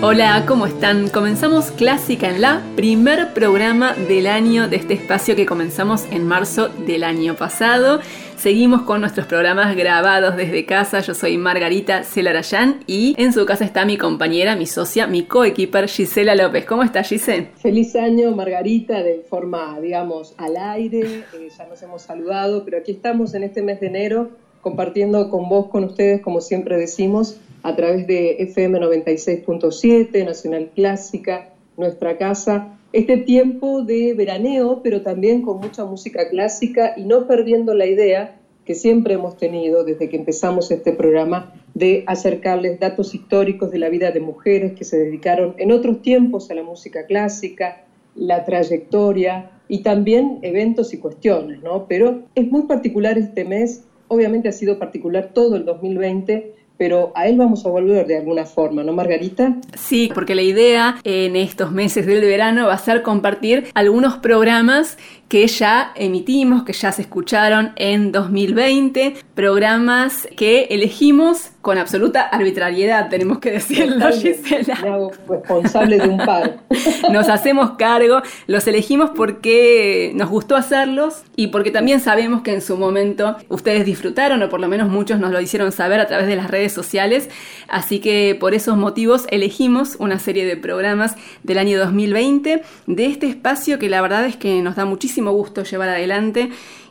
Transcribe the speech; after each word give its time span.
Hola, 0.00 0.44
¿cómo 0.46 0.68
están? 0.68 1.08
Comenzamos 1.08 1.72
Clásica 1.72 2.30
en 2.30 2.40
la, 2.40 2.62
primer 2.76 3.34
programa 3.34 3.94
del 3.94 4.28
año 4.28 4.68
de 4.68 4.76
este 4.76 4.94
espacio 4.94 5.34
que 5.34 5.44
comenzamos 5.44 6.06
en 6.12 6.24
marzo 6.24 6.68
del 6.68 7.02
año 7.02 7.34
pasado. 7.34 7.98
Seguimos 8.36 8.82
con 8.82 9.00
nuestros 9.00 9.26
programas 9.26 9.74
grabados 9.74 10.36
desde 10.36 10.64
casa. 10.64 11.00
Yo 11.00 11.14
soy 11.14 11.36
Margarita 11.36 12.04
Celarayán 12.04 12.84
y 12.86 13.16
en 13.18 13.32
su 13.32 13.44
casa 13.44 13.64
está 13.64 13.84
mi 13.84 13.96
compañera, 13.96 14.54
mi 14.54 14.66
socia, 14.66 15.08
mi 15.08 15.24
coequiper 15.24 15.88
Gisela 15.88 16.36
López. 16.36 16.64
¿Cómo 16.64 16.84
estás, 16.84 17.08
Gisela? 17.08 17.48
Feliz 17.56 17.96
año, 17.96 18.30
Margarita, 18.30 19.02
de 19.02 19.24
forma, 19.28 19.80
digamos, 19.80 20.32
al 20.36 20.58
aire. 20.58 21.24
Eh, 21.34 21.48
ya 21.58 21.66
nos 21.66 21.82
hemos 21.82 22.02
saludado, 22.02 22.64
pero 22.64 22.78
aquí 22.78 22.92
estamos 22.92 23.34
en 23.34 23.42
este 23.42 23.62
mes 23.62 23.80
de 23.80 23.88
enero 23.88 24.30
compartiendo 24.60 25.28
con 25.28 25.48
vos, 25.48 25.66
con 25.66 25.82
ustedes, 25.82 26.20
como 26.20 26.40
siempre 26.40 26.76
decimos, 26.76 27.40
a 27.62 27.76
través 27.76 28.06
de 28.06 28.36
FM 28.40 28.80
96.7, 28.80 30.24
Nacional 30.24 30.70
Clásica, 30.74 31.50
nuestra 31.76 32.18
casa, 32.18 32.78
este 32.92 33.18
tiempo 33.18 33.82
de 33.82 34.14
veraneo, 34.14 34.80
pero 34.82 35.02
también 35.02 35.42
con 35.42 35.60
mucha 35.60 35.84
música 35.84 36.28
clásica 36.28 36.94
y 36.96 37.04
no 37.04 37.26
perdiendo 37.26 37.74
la 37.74 37.86
idea 37.86 38.36
que 38.64 38.74
siempre 38.74 39.14
hemos 39.14 39.36
tenido 39.36 39.84
desde 39.84 40.08
que 40.08 40.16
empezamos 40.16 40.70
este 40.70 40.92
programa 40.92 41.54
de 41.74 42.04
acercarles 42.06 42.78
datos 42.78 43.14
históricos 43.14 43.70
de 43.70 43.78
la 43.78 43.88
vida 43.88 44.10
de 44.10 44.20
mujeres 44.20 44.72
que 44.72 44.84
se 44.84 44.98
dedicaron 44.98 45.54
en 45.56 45.72
otros 45.72 46.02
tiempos 46.02 46.50
a 46.50 46.54
la 46.54 46.62
música 46.62 47.06
clásica, 47.06 47.84
la 48.14 48.44
trayectoria 48.44 49.50
y 49.68 49.82
también 49.82 50.38
eventos 50.42 50.92
y 50.92 50.98
cuestiones, 50.98 51.62
¿no? 51.62 51.86
Pero 51.88 52.24
es 52.34 52.50
muy 52.50 52.62
particular 52.62 53.16
este 53.16 53.44
mes, 53.44 53.84
obviamente 54.08 54.48
ha 54.48 54.52
sido 54.52 54.78
particular 54.78 55.30
todo 55.32 55.56
el 55.56 55.64
2020 55.64 56.57
pero 56.78 57.12
a 57.14 57.26
él 57.26 57.36
vamos 57.36 57.66
a 57.66 57.68
volver 57.68 58.06
de 58.06 58.18
alguna 58.18 58.46
forma, 58.46 58.84
¿no, 58.84 58.92
Margarita? 58.92 59.56
Sí, 59.76 60.10
porque 60.14 60.34
la 60.34 60.42
idea 60.42 60.96
en 61.04 61.36
estos 61.36 61.72
meses 61.72 62.06
del 62.06 62.20
verano 62.20 62.68
va 62.68 62.74
a 62.74 62.78
ser 62.78 63.02
compartir 63.02 63.66
algunos 63.74 64.16
programas 64.18 64.96
que 65.28 65.46
ya 65.46 65.92
emitimos, 65.94 66.64
que 66.64 66.72
ya 66.72 66.90
se 66.90 67.02
escucharon 67.02 67.72
en 67.76 68.12
2020, 68.12 69.14
programas 69.34 70.26
que 70.36 70.68
elegimos 70.70 71.50
con 71.60 71.76
absoluta 71.76 72.22
arbitrariedad, 72.22 73.10
tenemos 73.10 73.40
que 73.40 73.50
decirlo, 73.50 74.10
Gisela. 74.10 75.10
Responsable 75.28 75.98
de 75.98 76.08
un 76.08 76.16
par. 76.16 76.60
Nos 77.12 77.28
hacemos 77.28 77.72
cargo, 77.72 78.22
los 78.46 78.66
elegimos 78.66 79.10
porque 79.14 80.12
nos 80.14 80.30
gustó 80.30 80.56
hacerlos 80.56 81.24
y 81.36 81.48
porque 81.48 81.70
también 81.70 82.00
sabemos 82.00 82.42
que 82.42 82.54
en 82.54 82.62
su 82.62 82.78
momento 82.78 83.36
ustedes 83.48 83.84
disfrutaron, 83.84 84.42
o 84.42 84.48
por 84.48 84.60
lo 84.60 84.68
menos 84.68 84.88
muchos 84.88 85.20
nos 85.20 85.30
lo 85.30 85.40
hicieron 85.40 85.72
saber 85.72 86.00
a 86.00 86.06
través 86.06 86.26
de 86.26 86.36
las 86.36 86.50
redes 86.50 86.72
sociales, 86.72 87.28
así 87.68 88.00
que 88.00 88.36
por 88.38 88.54
esos 88.54 88.76
motivos 88.76 89.26
elegimos 89.30 89.96
una 89.98 90.18
serie 90.18 90.46
de 90.46 90.56
programas 90.56 91.16
del 91.42 91.58
año 91.58 91.78
2020 91.78 92.62
de 92.86 93.06
este 93.06 93.26
espacio 93.26 93.78
que 93.78 93.88
la 93.88 94.00
verdad 94.00 94.24
es 94.24 94.36
que 94.36 94.62
nos 94.62 94.76
da 94.76 94.84
muchísimo 94.84 95.17
gusto 95.26 95.64
llevar 95.64 95.88
adelante 95.88 96.50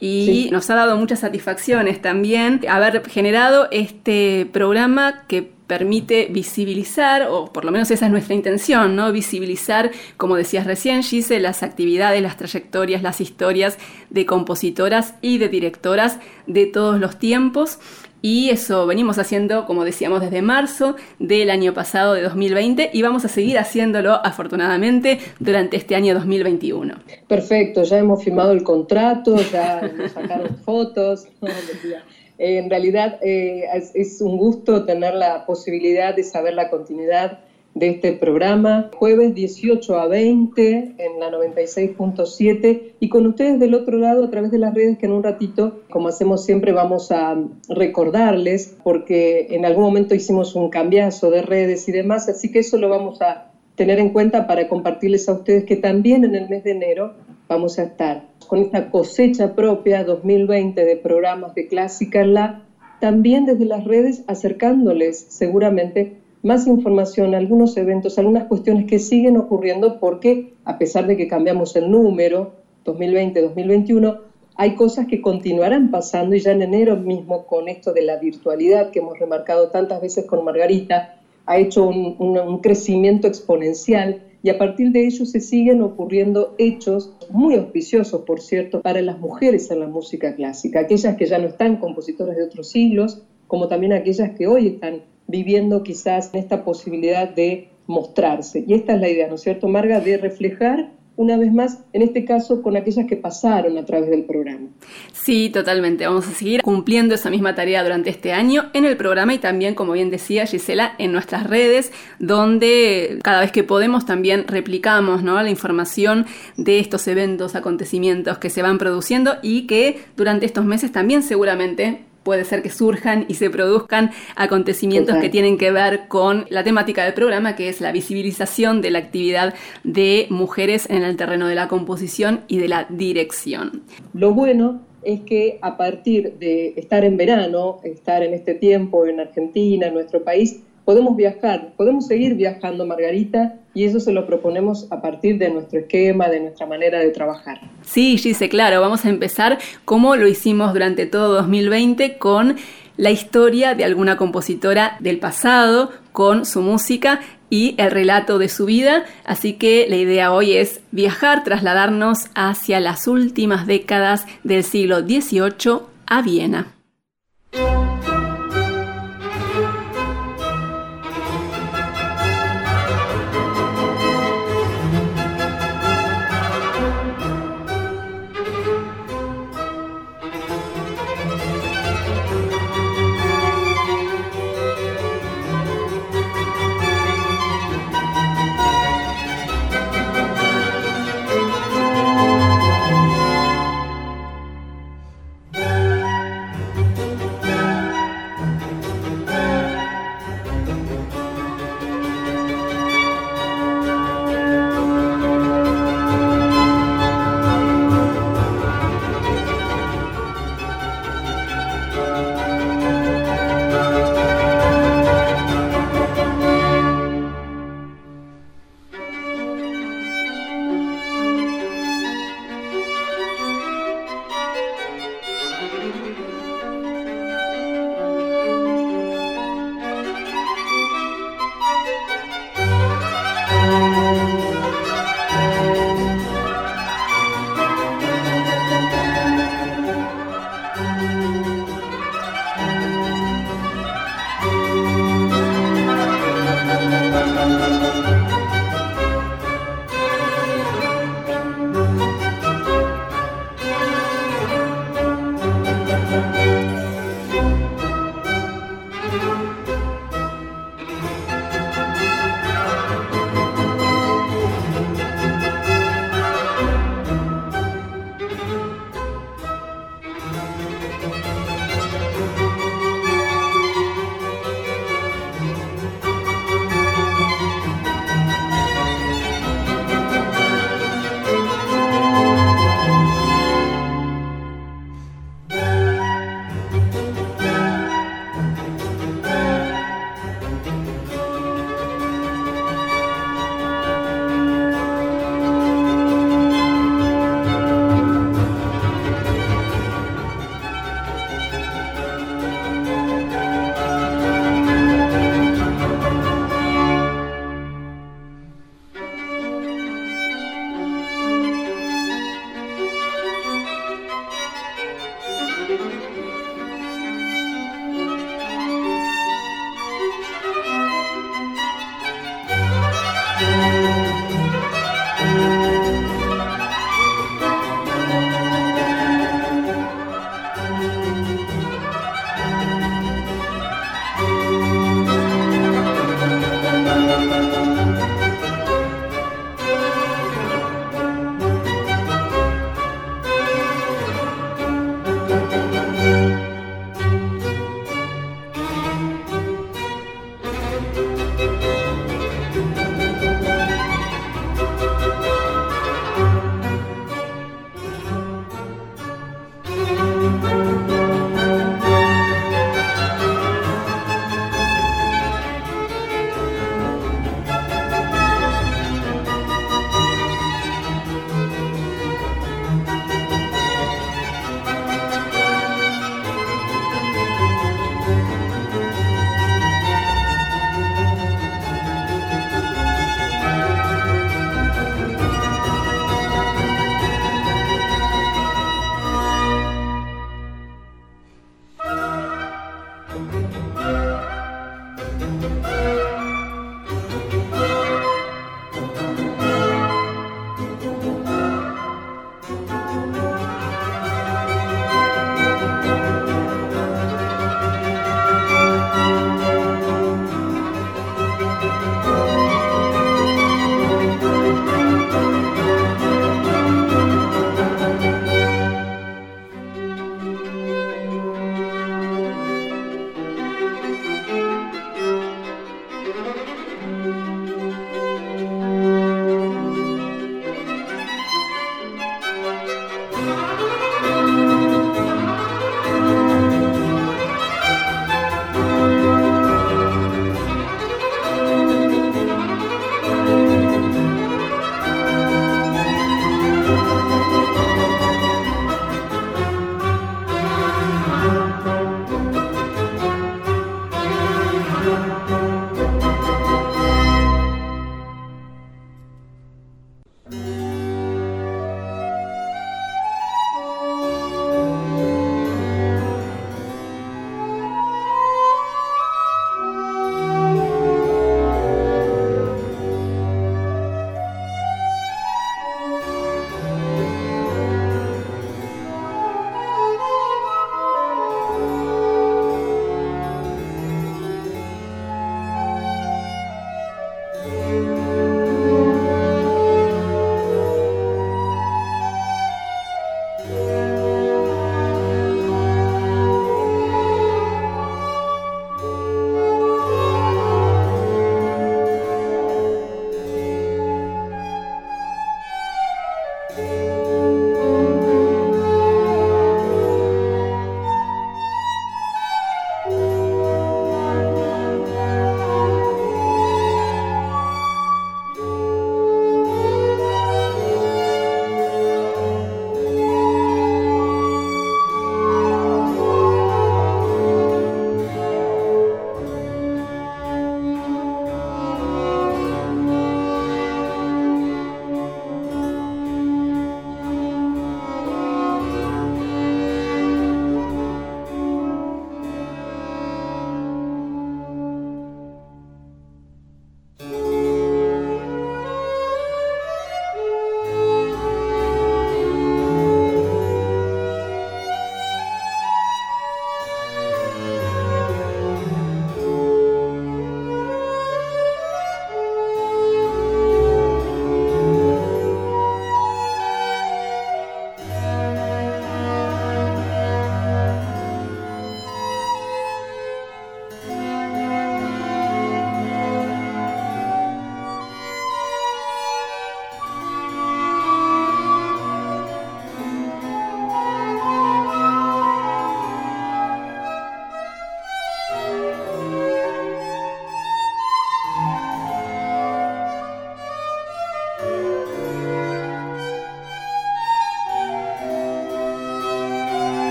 y 0.00 0.48
nos 0.52 0.70
ha 0.70 0.74
dado 0.74 0.96
muchas 0.96 1.20
satisfacciones 1.20 2.00
también 2.00 2.60
haber 2.68 3.08
generado 3.08 3.68
este 3.70 4.48
programa 4.52 5.24
que 5.26 5.58
permite 5.68 6.28
visibilizar, 6.30 7.28
o 7.28 7.52
por 7.52 7.64
lo 7.64 7.70
menos 7.70 7.90
esa 7.90 8.06
es 8.06 8.12
nuestra 8.12 8.34
intención, 8.34 8.96
¿no? 8.96 9.12
Visibilizar, 9.12 9.90
como 10.16 10.34
decías 10.34 10.66
recién, 10.66 11.02
Gise, 11.02 11.40
las 11.40 11.62
actividades, 11.62 12.22
las 12.22 12.38
trayectorias, 12.38 13.02
las 13.02 13.20
historias 13.20 13.76
de 14.08 14.24
compositoras 14.24 15.14
y 15.20 15.36
de 15.38 15.48
directoras 15.48 16.18
de 16.46 16.66
todos 16.66 16.98
los 16.98 17.18
tiempos 17.18 17.78
y 18.22 18.50
eso 18.50 18.86
venimos 18.86 19.18
haciendo, 19.18 19.64
como 19.66 19.84
decíamos, 19.84 20.20
desde 20.20 20.42
marzo 20.42 20.96
del 21.18 21.50
año 21.50 21.74
pasado, 21.74 22.14
de 22.14 22.22
2020, 22.22 22.90
y 22.92 23.02
vamos 23.02 23.24
a 23.24 23.28
seguir 23.28 23.58
haciéndolo 23.58 24.14
afortunadamente 24.24 25.18
durante 25.38 25.76
este 25.76 25.94
año 25.94 26.14
2021. 26.14 26.94
Perfecto, 27.28 27.82
ya 27.84 27.98
hemos 27.98 28.24
firmado 28.24 28.52
el 28.52 28.62
contrato, 28.62 29.36
ya 29.36 29.80
nos 29.96 30.12
sacaron 30.12 30.56
fotos. 30.64 31.26
en 32.38 32.70
realidad 32.70 33.18
eh, 33.22 33.64
es 33.94 34.20
un 34.20 34.36
gusto 34.36 34.84
tener 34.84 35.14
la 35.14 35.44
posibilidad 35.46 36.14
de 36.14 36.22
saber 36.22 36.54
la 36.54 36.70
continuidad 36.70 37.40
de 37.74 37.90
este 37.90 38.12
programa, 38.12 38.90
jueves 38.96 39.34
18 39.34 39.98
a 39.98 40.08
20 40.08 40.94
en 40.98 41.20
la 41.20 41.30
96.7 41.30 42.94
y 42.98 43.08
con 43.08 43.26
ustedes 43.26 43.60
del 43.60 43.74
otro 43.74 43.98
lado 43.98 44.24
a 44.24 44.30
través 44.30 44.50
de 44.50 44.58
las 44.58 44.74
redes 44.74 44.98
que 44.98 45.06
en 45.06 45.12
un 45.12 45.22
ratito, 45.22 45.80
como 45.90 46.08
hacemos 46.08 46.44
siempre, 46.44 46.72
vamos 46.72 47.12
a 47.12 47.36
recordarles 47.68 48.74
porque 48.82 49.46
en 49.50 49.64
algún 49.64 49.84
momento 49.84 50.14
hicimos 50.14 50.54
un 50.54 50.70
cambiazo 50.70 51.30
de 51.30 51.42
redes 51.42 51.88
y 51.88 51.92
demás, 51.92 52.28
así 52.28 52.50
que 52.50 52.60
eso 52.60 52.78
lo 52.78 52.88
vamos 52.88 53.22
a 53.22 53.52
tener 53.76 54.00
en 54.00 54.10
cuenta 54.10 54.46
para 54.46 54.66
compartirles 54.66 55.28
a 55.28 55.34
ustedes 55.34 55.64
que 55.64 55.76
también 55.76 56.24
en 56.24 56.34
el 56.34 56.48
mes 56.48 56.64
de 56.64 56.72
enero 56.72 57.12
vamos 57.46 57.78
a 57.78 57.84
estar 57.84 58.22
con 58.48 58.58
esta 58.58 58.90
cosecha 58.90 59.54
propia 59.54 60.02
2020 60.02 60.84
de 60.84 60.96
programas 60.96 61.54
de 61.54 61.68
Clásica 61.68 62.22
en 62.22 62.34
la, 62.34 62.60
también 63.00 63.44
desde 63.44 63.66
las 63.66 63.84
redes 63.84 64.24
acercándoles 64.26 65.26
seguramente 65.28 66.10
más 66.48 66.66
información, 66.66 67.34
algunos 67.34 67.76
eventos, 67.76 68.18
algunas 68.18 68.44
cuestiones 68.46 68.86
que 68.86 68.98
siguen 68.98 69.36
ocurriendo 69.36 70.00
porque 70.00 70.54
a 70.64 70.78
pesar 70.78 71.06
de 71.06 71.14
que 71.18 71.28
cambiamos 71.28 71.76
el 71.76 71.90
número 71.90 72.54
2020-2021, 72.86 74.18
hay 74.56 74.74
cosas 74.74 75.06
que 75.06 75.20
continuarán 75.20 75.90
pasando 75.90 76.34
y 76.34 76.40
ya 76.40 76.52
en 76.52 76.62
enero 76.62 76.96
mismo 76.96 77.44
con 77.44 77.68
esto 77.68 77.92
de 77.92 78.00
la 78.00 78.16
virtualidad 78.16 78.90
que 78.90 79.00
hemos 79.00 79.18
remarcado 79.18 79.68
tantas 79.68 80.00
veces 80.00 80.24
con 80.24 80.42
Margarita, 80.42 81.20
ha 81.44 81.58
hecho 81.58 81.86
un, 81.86 82.16
un 82.18 82.58
crecimiento 82.60 83.28
exponencial 83.28 84.22
y 84.42 84.48
a 84.48 84.56
partir 84.56 84.90
de 84.90 85.06
ello 85.06 85.26
se 85.26 85.40
siguen 85.40 85.82
ocurriendo 85.82 86.54
hechos 86.56 87.12
muy 87.28 87.56
auspiciosos, 87.56 88.22
por 88.22 88.40
cierto, 88.40 88.80
para 88.80 89.02
las 89.02 89.18
mujeres 89.18 89.70
en 89.70 89.80
la 89.80 89.86
música 89.86 90.34
clásica, 90.34 90.80
aquellas 90.80 91.14
que 91.16 91.26
ya 91.26 91.36
no 91.36 91.48
están 91.48 91.76
compositoras 91.76 92.36
de 92.38 92.44
otros 92.44 92.70
siglos, 92.70 93.22
como 93.46 93.68
también 93.68 93.92
aquellas 93.92 94.30
que 94.30 94.46
hoy 94.46 94.68
están 94.68 95.02
viviendo 95.28 95.84
quizás 95.84 96.30
esta 96.32 96.64
posibilidad 96.64 97.28
de 97.28 97.68
mostrarse. 97.86 98.64
Y 98.66 98.74
esta 98.74 98.94
es 98.94 99.00
la 99.00 99.08
idea, 99.08 99.28
¿no 99.28 99.36
es 99.36 99.42
cierto, 99.42 99.68
Marga? 99.68 100.00
De 100.00 100.18
reflejar 100.18 100.90
una 101.18 101.36
vez 101.36 101.52
más, 101.52 101.80
en 101.92 102.02
este 102.02 102.24
caso, 102.24 102.62
con 102.62 102.76
aquellas 102.76 103.06
que 103.06 103.16
pasaron 103.16 103.76
a 103.76 103.84
través 103.84 104.08
del 104.08 104.22
programa. 104.22 104.68
Sí, 105.12 105.50
totalmente. 105.50 106.06
Vamos 106.06 106.28
a 106.28 106.30
seguir 106.30 106.62
cumpliendo 106.62 107.12
esa 107.16 107.28
misma 107.28 107.56
tarea 107.56 107.82
durante 107.82 108.08
este 108.08 108.32
año 108.32 108.70
en 108.72 108.84
el 108.84 108.96
programa 108.96 109.34
y 109.34 109.38
también, 109.38 109.74
como 109.74 109.94
bien 109.94 110.10
decía 110.10 110.46
Gisela, 110.46 110.94
en 110.98 111.10
nuestras 111.10 111.48
redes, 111.48 111.90
donde 112.20 113.18
cada 113.24 113.40
vez 113.40 113.50
que 113.50 113.64
podemos 113.64 114.06
también 114.06 114.46
replicamos 114.46 115.24
¿no? 115.24 115.42
la 115.42 115.50
información 115.50 116.24
de 116.56 116.78
estos 116.78 117.08
eventos, 117.08 117.56
acontecimientos 117.56 118.38
que 118.38 118.48
se 118.48 118.62
van 118.62 118.78
produciendo 118.78 119.38
y 119.42 119.66
que 119.66 119.98
durante 120.16 120.46
estos 120.46 120.66
meses 120.66 120.92
también 120.92 121.24
seguramente 121.24 122.04
puede 122.28 122.44
ser 122.44 122.60
que 122.60 122.68
surjan 122.68 123.24
y 123.26 123.36
se 123.36 123.48
produzcan 123.48 124.10
acontecimientos 124.36 125.16
que 125.16 125.30
tienen 125.30 125.56
que 125.56 125.70
ver 125.70 126.08
con 126.08 126.44
la 126.50 126.62
temática 126.62 127.02
del 127.02 127.14
programa, 127.14 127.56
que 127.56 127.70
es 127.70 127.80
la 127.80 127.90
visibilización 127.90 128.82
de 128.82 128.90
la 128.90 128.98
actividad 128.98 129.54
de 129.82 130.26
mujeres 130.28 130.90
en 130.90 131.04
el 131.04 131.16
terreno 131.16 131.48
de 131.48 131.54
la 131.54 131.68
composición 131.68 132.42
y 132.46 132.58
de 132.58 132.68
la 132.68 132.84
dirección. 132.90 133.82
Lo 134.12 134.34
bueno 134.34 134.82
es 135.02 135.20
que 135.20 135.58
a 135.62 135.78
partir 135.78 136.34
de 136.38 136.74
estar 136.76 137.02
en 137.02 137.16
verano, 137.16 137.80
estar 137.82 138.22
en 138.22 138.34
este 138.34 138.52
tiempo 138.52 139.06
en 139.06 139.20
Argentina, 139.20 139.86
en 139.86 139.94
nuestro 139.94 140.22
país, 140.22 140.60
podemos 140.84 141.16
viajar, 141.16 141.72
podemos 141.78 142.08
seguir 142.08 142.34
viajando, 142.34 142.84
Margarita, 142.84 143.58
y 143.78 143.84
eso 143.84 144.00
se 144.00 144.10
lo 144.10 144.26
proponemos 144.26 144.88
a 144.90 145.00
partir 145.00 145.38
de 145.38 145.50
nuestro 145.50 145.78
esquema, 145.78 146.28
de 146.28 146.40
nuestra 146.40 146.66
manera 146.66 146.98
de 146.98 147.10
trabajar. 147.10 147.60
Sí, 147.82 148.18
Gise, 148.18 148.48
claro, 148.48 148.80
vamos 148.80 149.04
a 149.04 149.08
empezar 149.08 149.58
como 149.84 150.16
lo 150.16 150.26
hicimos 150.26 150.72
durante 150.72 151.06
todo 151.06 151.34
2020 151.34 152.18
con 152.18 152.56
la 152.96 153.12
historia 153.12 153.76
de 153.76 153.84
alguna 153.84 154.16
compositora 154.16 154.96
del 154.98 155.20
pasado, 155.20 155.92
con 156.10 156.44
su 156.44 156.60
música 156.60 157.20
y 157.50 157.76
el 157.78 157.92
relato 157.92 158.40
de 158.40 158.48
su 158.48 158.64
vida, 158.64 159.04
así 159.24 159.52
que 159.52 159.86
la 159.88 159.94
idea 159.94 160.32
hoy 160.32 160.54
es 160.56 160.80
viajar, 160.90 161.44
trasladarnos 161.44 162.30
hacia 162.34 162.80
las 162.80 163.06
últimas 163.06 163.68
décadas 163.68 164.26
del 164.42 164.64
siglo 164.64 165.02
XVIII 165.02 165.82
a 166.04 166.22
Viena. 166.22 166.74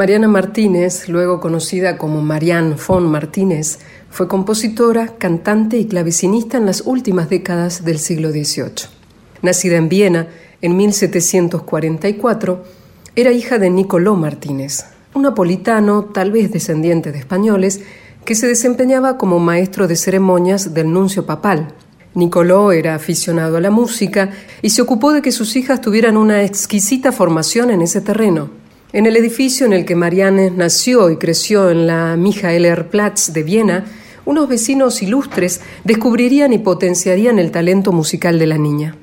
Mariana 0.00 0.28
Martínez, 0.28 1.10
luego 1.10 1.40
conocida 1.40 1.98
como 1.98 2.22
Marianne 2.22 2.74
von 2.88 3.06
Martínez, 3.10 3.80
fue 4.08 4.28
compositora, 4.28 5.18
cantante 5.18 5.76
y 5.76 5.84
clavecinista 5.84 6.56
en 6.56 6.64
las 6.64 6.84
últimas 6.86 7.28
décadas 7.28 7.84
del 7.84 7.98
siglo 7.98 8.30
XVIII. 8.30 8.88
Nacida 9.42 9.76
en 9.76 9.90
Viena 9.90 10.28
en 10.62 10.74
1744, 10.74 12.64
era 13.14 13.30
hija 13.32 13.58
de 13.58 13.68
Nicolò 13.68 14.16
Martínez, 14.16 14.86
un 15.12 15.24
napolitano, 15.24 16.06
tal 16.06 16.32
vez 16.32 16.50
descendiente 16.50 17.12
de 17.12 17.18
españoles, 17.18 17.82
que 18.24 18.34
se 18.34 18.46
desempeñaba 18.46 19.18
como 19.18 19.38
maestro 19.38 19.86
de 19.86 19.96
ceremonias 19.96 20.72
del 20.72 20.90
nuncio 20.90 21.26
papal. 21.26 21.74
Nicolò 22.14 22.72
era 22.72 22.94
aficionado 22.94 23.58
a 23.58 23.60
la 23.60 23.70
música 23.70 24.30
y 24.62 24.70
se 24.70 24.80
ocupó 24.80 25.12
de 25.12 25.20
que 25.20 25.30
sus 25.30 25.56
hijas 25.56 25.82
tuvieran 25.82 26.16
una 26.16 26.42
exquisita 26.42 27.12
formación 27.12 27.70
en 27.70 27.82
ese 27.82 28.00
terreno. 28.00 28.59
En 28.92 29.06
el 29.06 29.16
edificio 29.16 29.66
en 29.66 29.72
el 29.72 29.84
que 29.84 29.94
Marianne 29.94 30.50
nació 30.50 31.10
y 31.10 31.16
creció 31.16 31.70
en 31.70 31.86
la 31.86 32.16
Michaelerplatz 32.16 33.32
de 33.32 33.44
Viena, 33.44 33.84
unos 34.24 34.48
vecinos 34.48 35.00
ilustres 35.00 35.60
descubrirían 35.84 36.52
y 36.52 36.58
potenciarían 36.58 37.38
el 37.38 37.52
talento 37.52 37.92
musical 37.92 38.40
de 38.40 38.48
la 38.48 38.58
niña. 38.58 38.96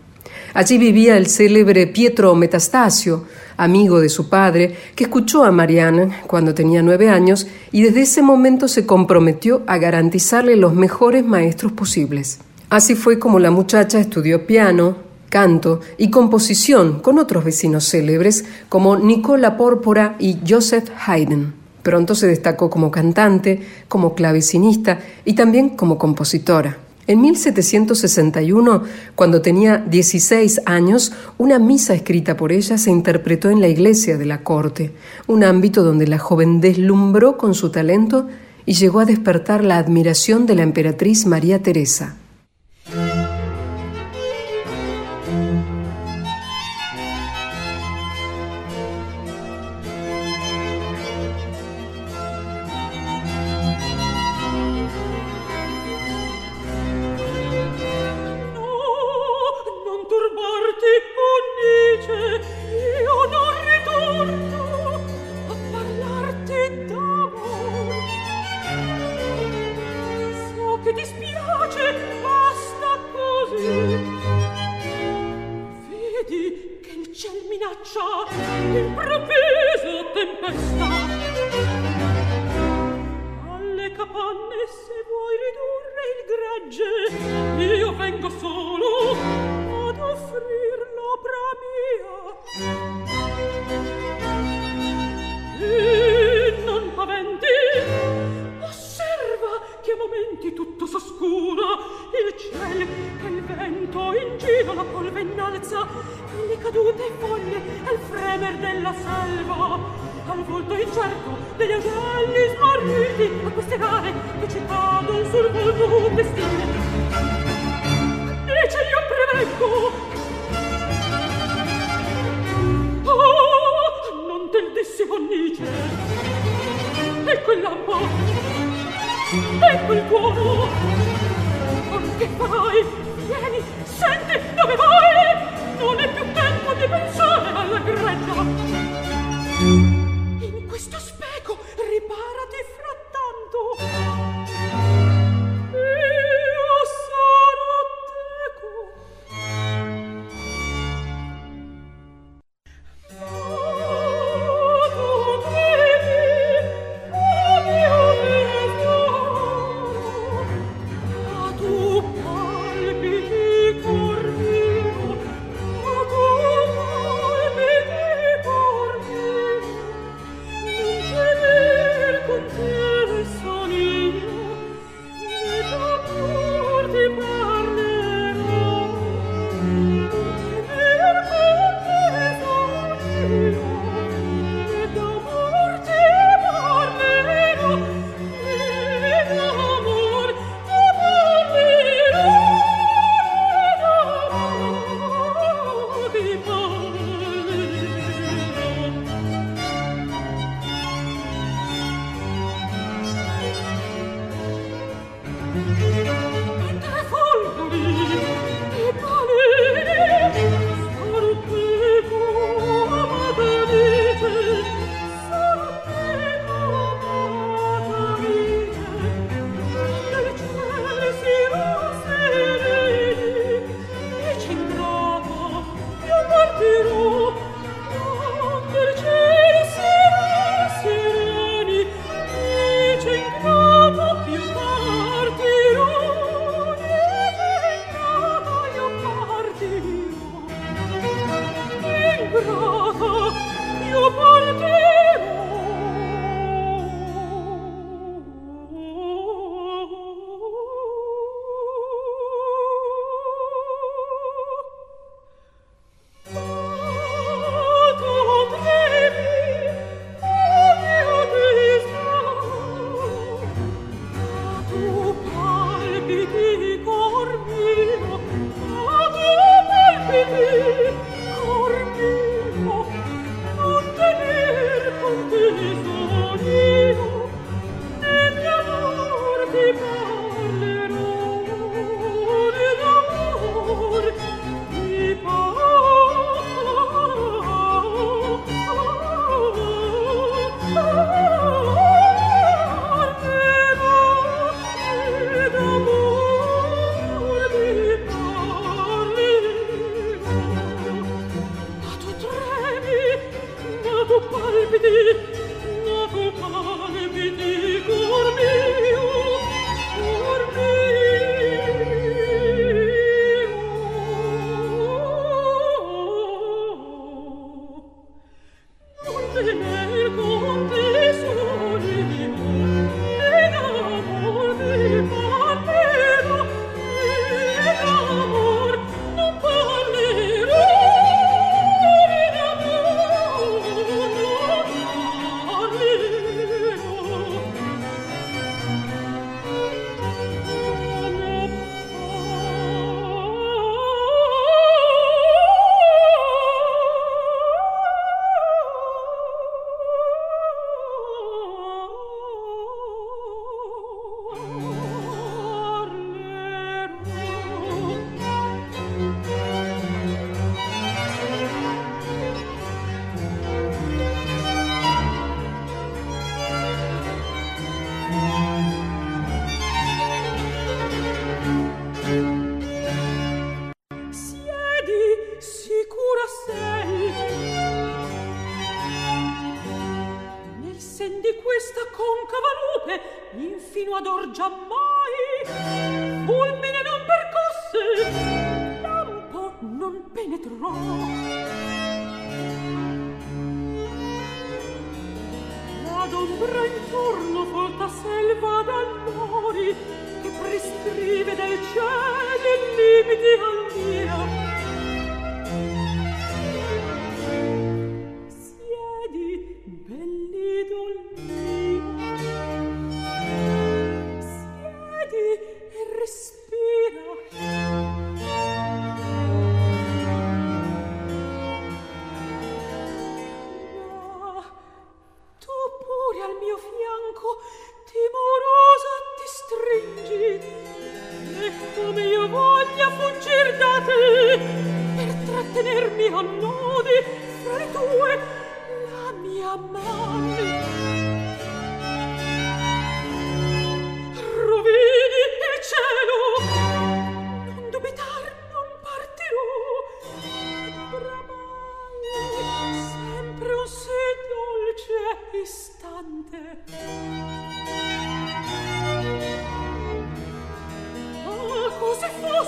Allí 0.54 0.78
vivía 0.78 1.16
el 1.16 1.28
célebre 1.28 1.88
Pietro 1.88 2.36
Metastasio, 2.36 3.28
amigo 3.56 4.02
de 4.02 4.10
su 4.10 4.28
padre, 4.28 4.76
que 4.94 5.06
escuchó 5.06 5.46
a 5.46 5.52
Marianne 5.52 6.10
cuando 6.28 6.54
tenía 6.54 6.82
nueve 6.82 7.08
años 7.08 7.48
y 7.72 7.84
desde 7.84 8.02
ese 8.02 8.22
momento 8.22 8.68
se 8.68 8.86
comprometió 8.86 9.64
a 9.68 9.78
garantizarle 9.78 10.58
los 10.58 10.74
mejores 10.74 11.24
maestros 11.24 11.72
posibles. 11.72 12.40
Así 12.70 12.96
fue 12.96 13.20
como 13.20 13.40
la 13.40 13.52
muchacha 13.52 14.02
estudió 14.02 14.46
piano, 14.46 15.07
canto 15.30 15.82
y 15.98 16.10
composición 16.10 17.00
con 17.00 17.20
otros 17.20 17.44
vecinos 17.44 17.90
célebres 17.90 18.46
como 18.70 18.98
Nicola 18.98 19.58
Pórpora 19.58 20.16
y 20.20 20.38
Joseph 20.48 20.90
Haydn. 21.06 21.54
Pronto 21.84 22.16
se 22.16 22.28
destacó 22.28 22.70
como 22.70 22.92
cantante, 22.92 23.62
como 23.88 24.14
clavecinista 24.14 25.00
y 25.24 25.34
también 25.34 25.70
como 25.70 25.98
compositora. 25.98 26.78
En 27.08 27.22
1761, 27.22 28.84
cuando 29.16 29.42
tenía 29.42 29.78
16 29.78 30.64
años, 30.66 31.14
una 31.38 31.58
misa 31.58 31.94
escrita 31.94 32.36
por 32.36 32.52
ella 32.52 32.78
se 32.78 32.92
interpretó 32.92 33.50
en 33.50 33.62
la 33.62 33.70
iglesia 33.70 34.18
de 34.18 34.26
la 34.26 34.44
corte, 34.44 34.92
un 35.26 35.46
ámbito 35.46 35.84
donde 35.84 36.06
la 36.08 36.20
joven 36.20 36.60
deslumbró 36.60 37.38
con 37.38 37.54
su 37.54 37.72
talento 37.72 38.28
y 38.66 38.74
llegó 38.74 39.00
a 39.00 39.06
despertar 39.06 39.64
la 39.64 39.78
admiración 39.78 40.46
de 40.46 40.56
la 40.56 40.64
emperatriz 40.64 41.26
María 41.26 41.64
Teresa. 41.64 42.18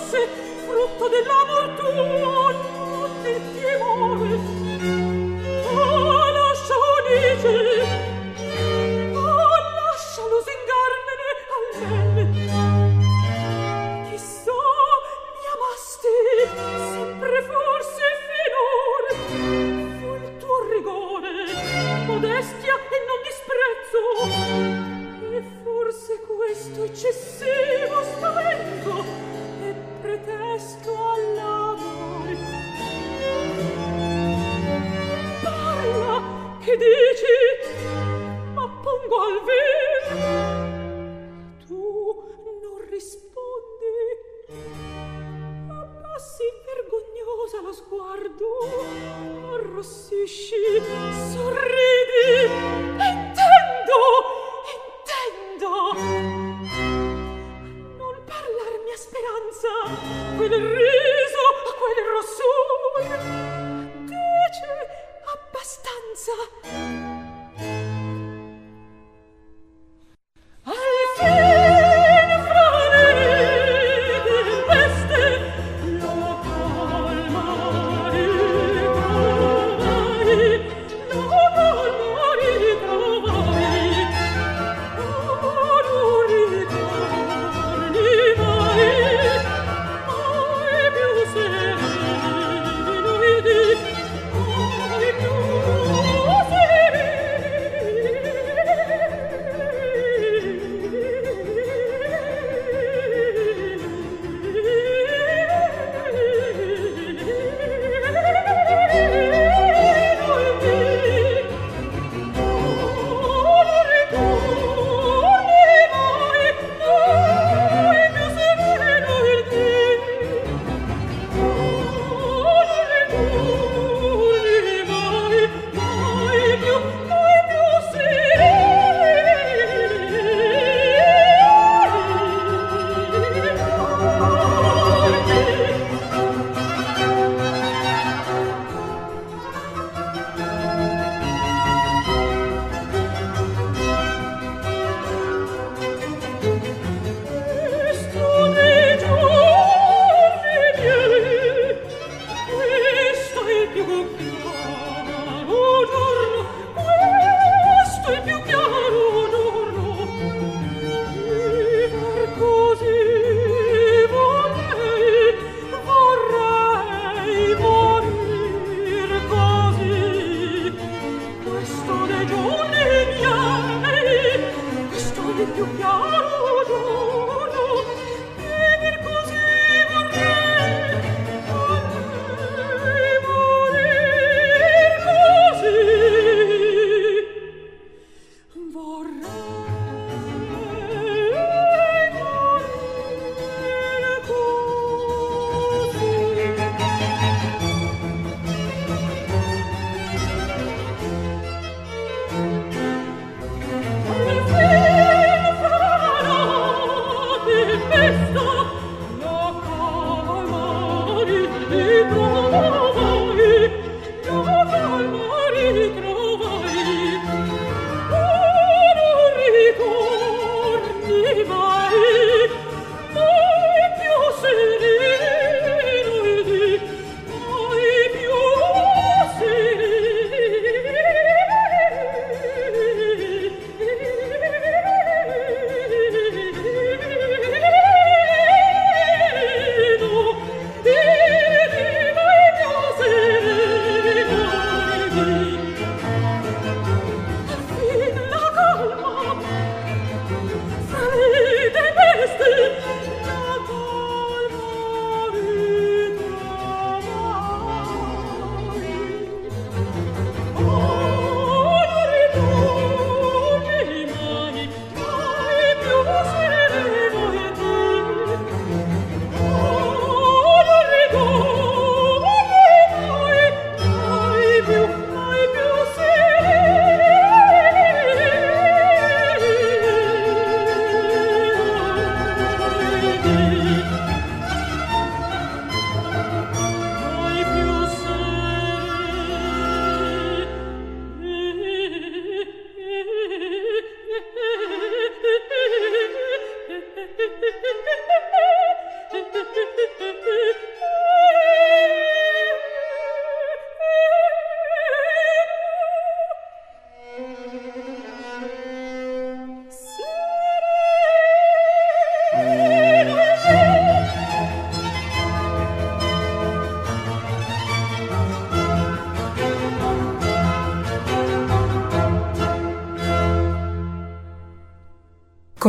fosse 0.10 0.28
frutto 0.66 1.08
dell'amor 1.08 1.76
tuo. 1.78 2.29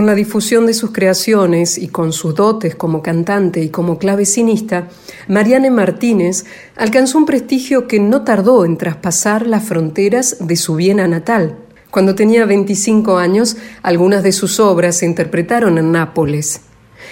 Con 0.01 0.07
la 0.07 0.15
difusión 0.15 0.65
de 0.65 0.73
sus 0.73 0.93
creaciones 0.93 1.77
y 1.77 1.89
con 1.89 2.15
sus 2.15 2.35
dotes 2.35 2.75
como 2.75 3.03
cantante 3.03 3.63
y 3.63 3.69
como 3.69 3.99
clavecinista, 3.99 4.89
Mariane 5.29 5.71
Martínez 5.71 6.47
alcanzó 6.75 7.19
un 7.19 7.27
prestigio 7.27 7.87
que 7.87 8.01
no 8.01 8.25
tardó 8.25 8.65
en 8.65 8.79
traspasar 8.79 9.47
las 9.47 9.63
fronteras 9.63 10.39
de 10.41 10.57
su 10.57 10.77
Viena 10.77 11.07
natal. 11.07 11.59
Cuando 11.91 12.15
tenía 12.15 12.47
25 12.47 13.19
años, 13.19 13.59
algunas 13.83 14.23
de 14.23 14.33
sus 14.33 14.59
obras 14.59 14.97
se 14.97 15.05
interpretaron 15.05 15.77
en 15.77 15.93
Nápoles. 15.93 16.63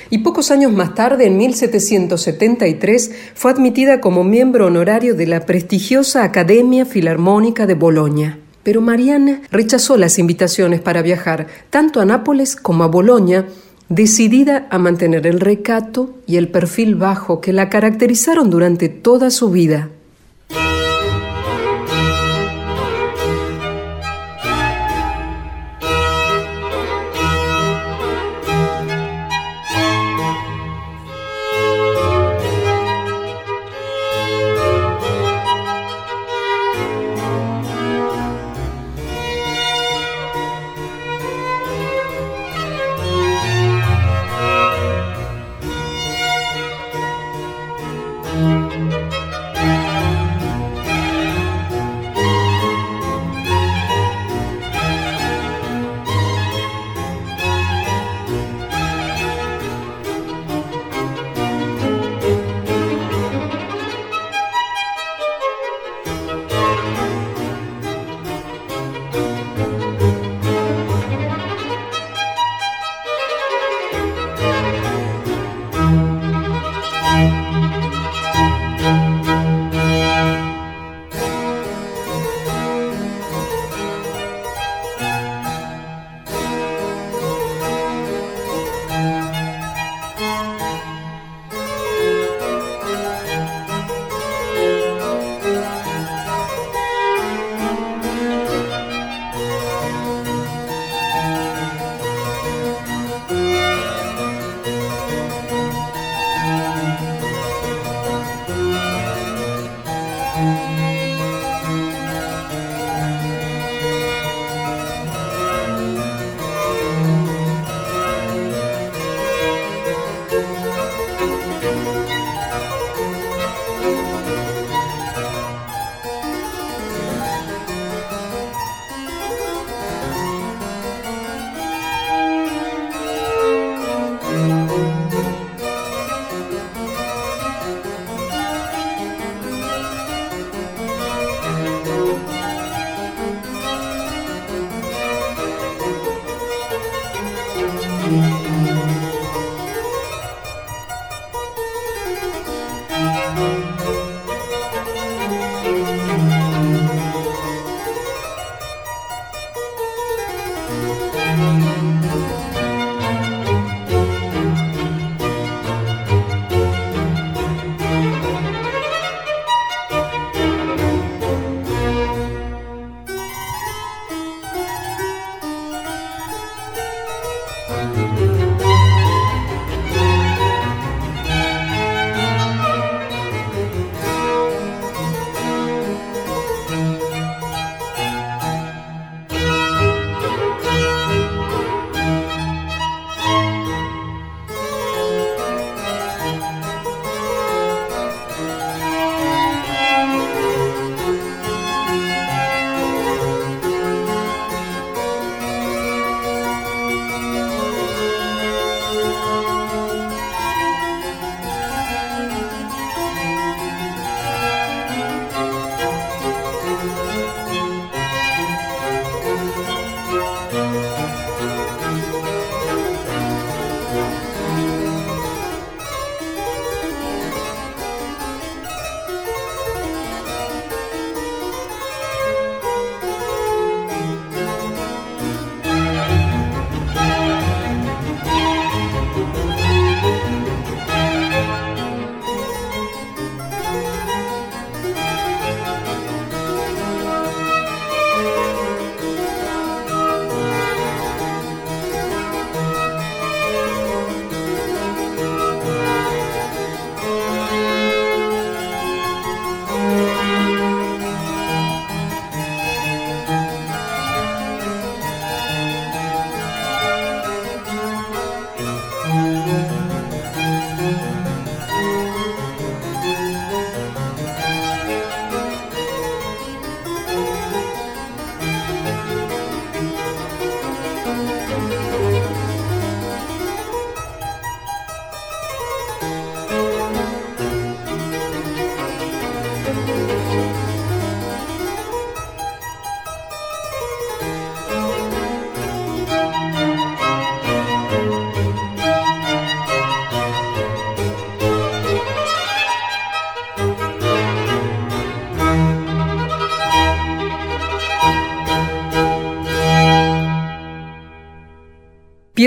Y 0.08 0.20
pocos 0.20 0.50
años 0.50 0.72
más 0.72 0.94
tarde, 0.94 1.26
en 1.26 1.36
1773, 1.36 3.10
fue 3.34 3.50
admitida 3.50 4.00
como 4.00 4.24
miembro 4.24 4.64
honorario 4.64 5.14
de 5.14 5.26
la 5.26 5.44
prestigiosa 5.44 6.24
Academia 6.24 6.86
Filarmónica 6.86 7.66
de 7.66 7.74
Bolonia 7.74 8.38
pero 8.62 8.80
Mariana 8.80 9.42
rechazó 9.50 9.96
las 9.96 10.18
invitaciones 10.18 10.80
para 10.80 11.02
viajar 11.02 11.46
tanto 11.70 12.00
a 12.00 12.04
Nápoles 12.04 12.56
como 12.56 12.84
a 12.84 12.88
Bolonia, 12.88 13.46
decidida 13.88 14.66
a 14.70 14.78
mantener 14.78 15.26
el 15.26 15.40
recato 15.40 16.14
y 16.26 16.36
el 16.36 16.48
perfil 16.48 16.94
bajo 16.94 17.40
que 17.40 17.52
la 17.52 17.68
caracterizaron 17.68 18.50
durante 18.50 18.88
toda 18.88 19.30
su 19.30 19.50
vida. 19.50 19.90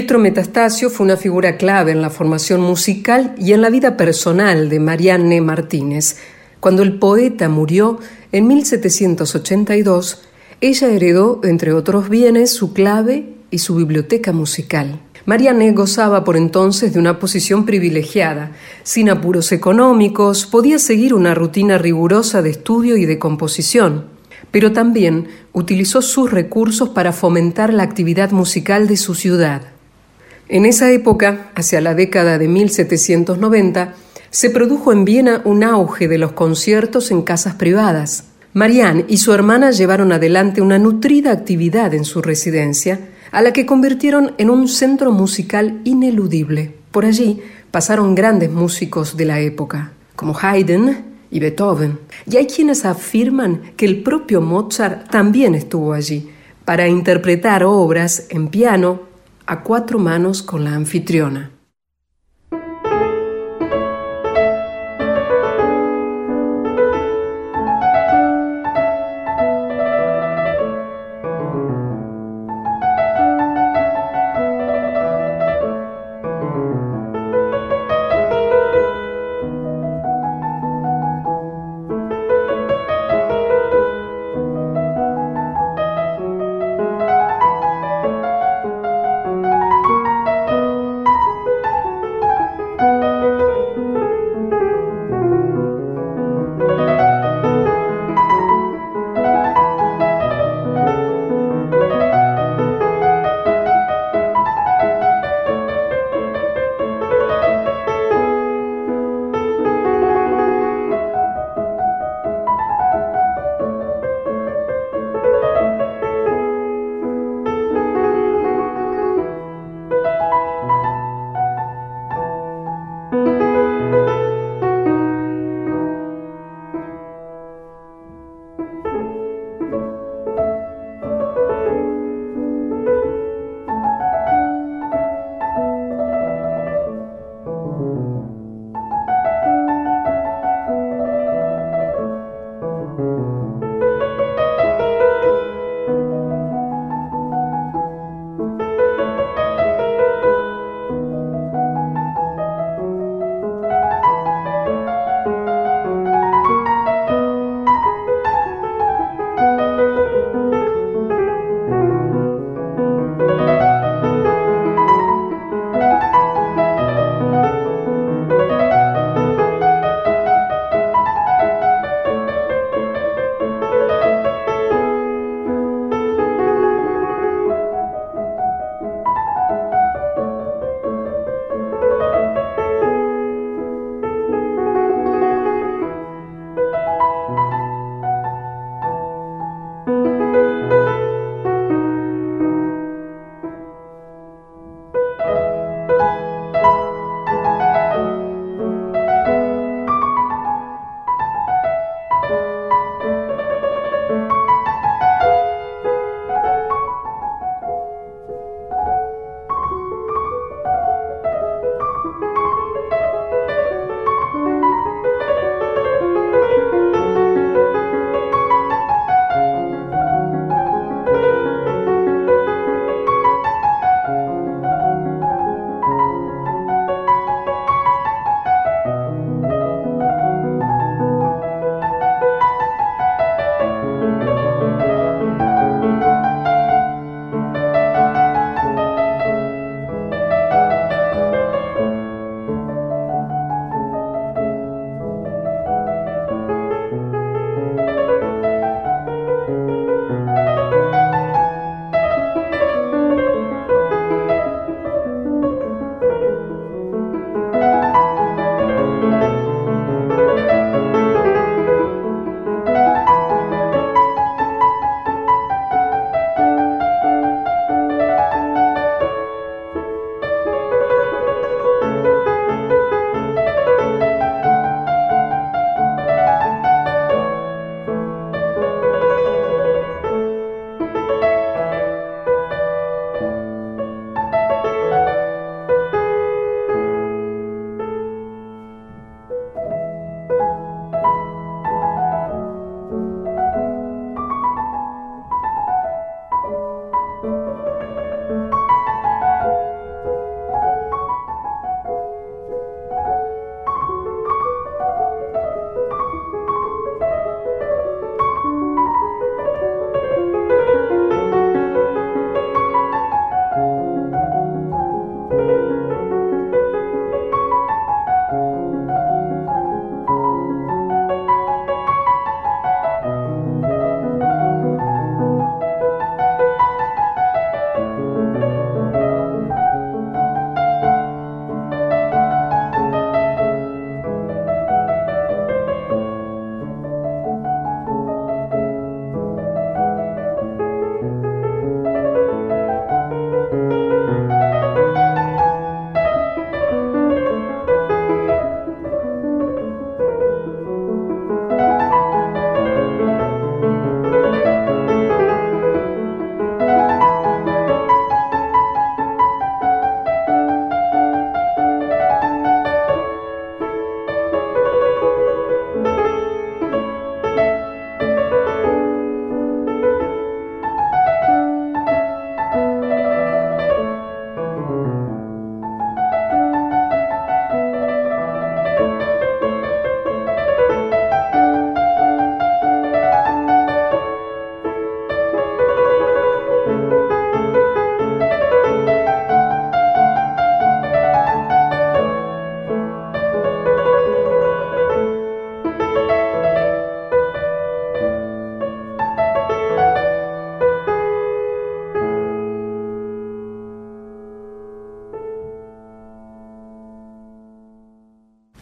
Pietro 0.01 0.17
Metastasio 0.17 0.89
fue 0.89 1.05
una 1.05 1.15
figura 1.15 1.57
clave 1.57 1.91
en 1.91 2.01
la 2.01 2.09
formación 2.09 2.59
musical 2.59 3.35
y 3.37 3.53
en 3.53 3.61
la 3.61 3.69
vida 3.69 3.97
personal 3.97 4.67
de 4.67 4.79
Marianne 4.79 5.41
Martínez. 5.41 6.17
Cuando 6.59 6.81
el 6.81 6.97
poeta 6.97 7.49
murió 7.49 7.99
en 8.31 8.47
1782, 8.47 10.23
ella 10.59 10.87
heredó, 10.87 11.39
entre 11.43 11.73
otros 11.73 12.09
bienes, 12.09 12.49
su 12.51 12.73
clave 12.73 13.35
y 13.51 13.59
su 13.59 13.75
biblioteca 13.75 14.31
musical. 14.31 14.99
Marianne 15.27 15.71
gozaba 15.71 16.23
por 16.23 16.35
entonces 16.35 16.93
de 16.93 16.99
una 16.99 17.19
posición 17.19 17.67
privilegiada. 17.67 18.53
Sin 18.81 19.07
apuros 19.07 19.51
económicos, 19.51 20.47
podía 20.47 20.79
seguir 20.79 21.13
una 21.13 21.35
rutina 21.35 21.77
rigurosa 21.77 22.41
de 22.41 22.49
estudio 22.49 22.97
y 22.97 23.05
de 23.05 23.19
composición, 23.19 24.05
pero 24.49 24.71
también 24.71 25.27
utilizó 25.53 26.01
sus 26.01 26.31
recursos 26.31 26.89
para 26.89 27.13
fomentar 27.13 27.71
la 27.71 27.83
actividad 27.83 28.31
musical 28.31 28.87
de 28.87 28.97
su 28.97 29.13
ciudad. 29.13 29.70
En 30.53 30.65
esa 30.65 30.91
época, 30.91 31.49
hacia 31.55 31.79
la 31.79 31.95
década 31.95 32.37
de 32.37 32.49
1790, 32.49 33.93
se 34.31 34.49
produjo 34.49 34.91
en 34.91 35.05
Viena 35.05 35.41
un 35.45 35.63
auge 35.63 36.09
de 36.09 36.17
los 36.17 36.33
conciertos 36.33 37.09
en 37.11 37.21
casas 37.21 37.55
privadas. 37.55 38.25
Marianne 38.51 39.05
y 39.07 39.15
su 39.15 39.31
hermana 39.31 39.71
llevaron 39.71 40.11
adelante 40.11 40.61
una 40.61 40.77
nutrida 40.77 41.31
actividad 41.31 41.93
en 41.93 42.03
su 42.03 42.21
residencia, 42.21 42.99
a 43.31 43.41
la 43.41 43.53
que 43.53 43.65
convirtieron 43.65 44.33
en 44.37 44.49
un 44.49 44.67
centro 44.67 45.13
musical 45.13 45.79
ineludible. 45.85 46.75
Por 46.91 47.05
allí 47.05 47.39
pasaron 47.71 48.13
grandes 48.13 48.51
músicos 48.51 49.15
de 49.15 49.23
la 49.23 49.39
época, 49.39 49.93
como 50.17 50.37
Haydn 50.37 50.97
y 51.31 51.39
Beethoven. 51.39 51.97
Y 52.29 52.35
hay 52.35 52.47
quienes 52.47 52.83
afirman 52.83 53.71
que 53.77 53.85
el 53.85 54.03
propio 54.03 54.41
Mozart 54.41 55.09
también 55.09 55.55
estuvo 55.55 55.93
allí 55.93 56.29
para 56.65 56.89
interpretar 56.89 57.63
obras 57.63 58.25
en 58.29 58.49
piano, 58.49 59.10
a 59.45 59.63
cuatro 59.63 59.99
manos 59.99 60.43
con 60.43 60.63
la 60.63 60.75
anfitriona. 60.75 61.51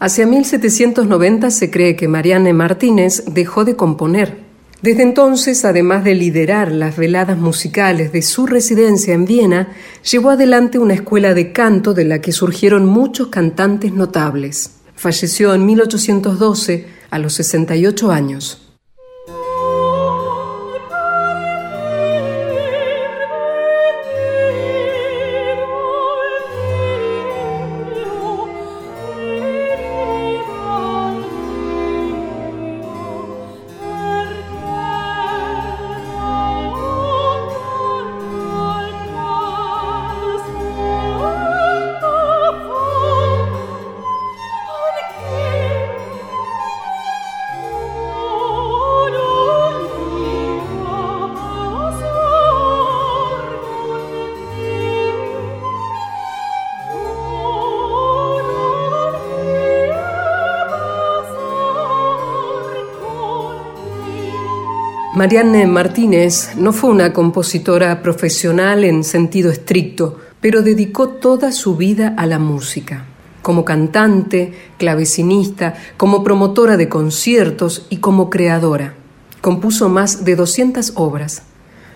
Hacia 0.02 0.26
1790 0.26 1.50
se 1.50 1.70
cree 1.70 1.94
que 1.94 2.08
Marianne 2.08 2.54
Martínez 2.54 3.22
dejó 3.26 3.66
de 3.66 3.76
componer. 3.76 4.38
Desde 4.80 5.02
entonces, 5.02 5.66
además 5.66 6.04
de 6.04 6.14
liderar 6.14 6.72
las 6.72 6.96
veladas 6.96 7.36
musicales 7.36 8.10
de 8.10 8.22
su 8.22 8.46
residencia 8.46 9.12
en 9.12 9.26
Viena, 9.26 9.74
llevó 10.10 10.30
adelante 10.30 10.78
una 10.78 10.94
escuela 10.94 11.34
de 11.34 11.52
canto 11.52 11.92
de 11.92 12.06
la 12.06 12.22
que 12.22 12.32
surgieron 12.32 12.86
muchos 12.86 13.28
cantantes 13.28 13.92
notables. 13.92 14.76
Falleció 14.96 15.52
en 15.52 15.66
1812 15.66 16.86
a 17.10 17.18
los 17.18 17.34
68 17.34 18.10
años. 18.10 18.69
Marianne 65.20 65.66
Martínez 65.66 66.52
no 66.56 66.72
fue 66.72 66.88
una 66.88 67.12
compositora 67.12 68.00
profesional 68.00 68.84
en 68.84 69.04
sentido 69.04 69.50
estricto, 69.50 70.16
pero 70.40 70.62
dedicó 70.62 71.10
toda 71.10 71.52
su 71.52 71.76
vida 71.76 72.14
a 72.16 72.24
la 72.24 72.38
música. 72.38 73.04
Como 73.42 73.62
cantante, 73.62 74.54
clavecinista, 74.78 75.74
como 75.98 76.24
promotora 76.24 76.78
de 76.78 76.88
conciertos 76.88 77.86
y 77.90 77.98
como 77.98 78.30
creadora. 78.30 78.94
Compuso 79.42 79.90
más 79.90 80.24
de 80.24 80.36
200 80.36 80.94
obras, 80.94 81.42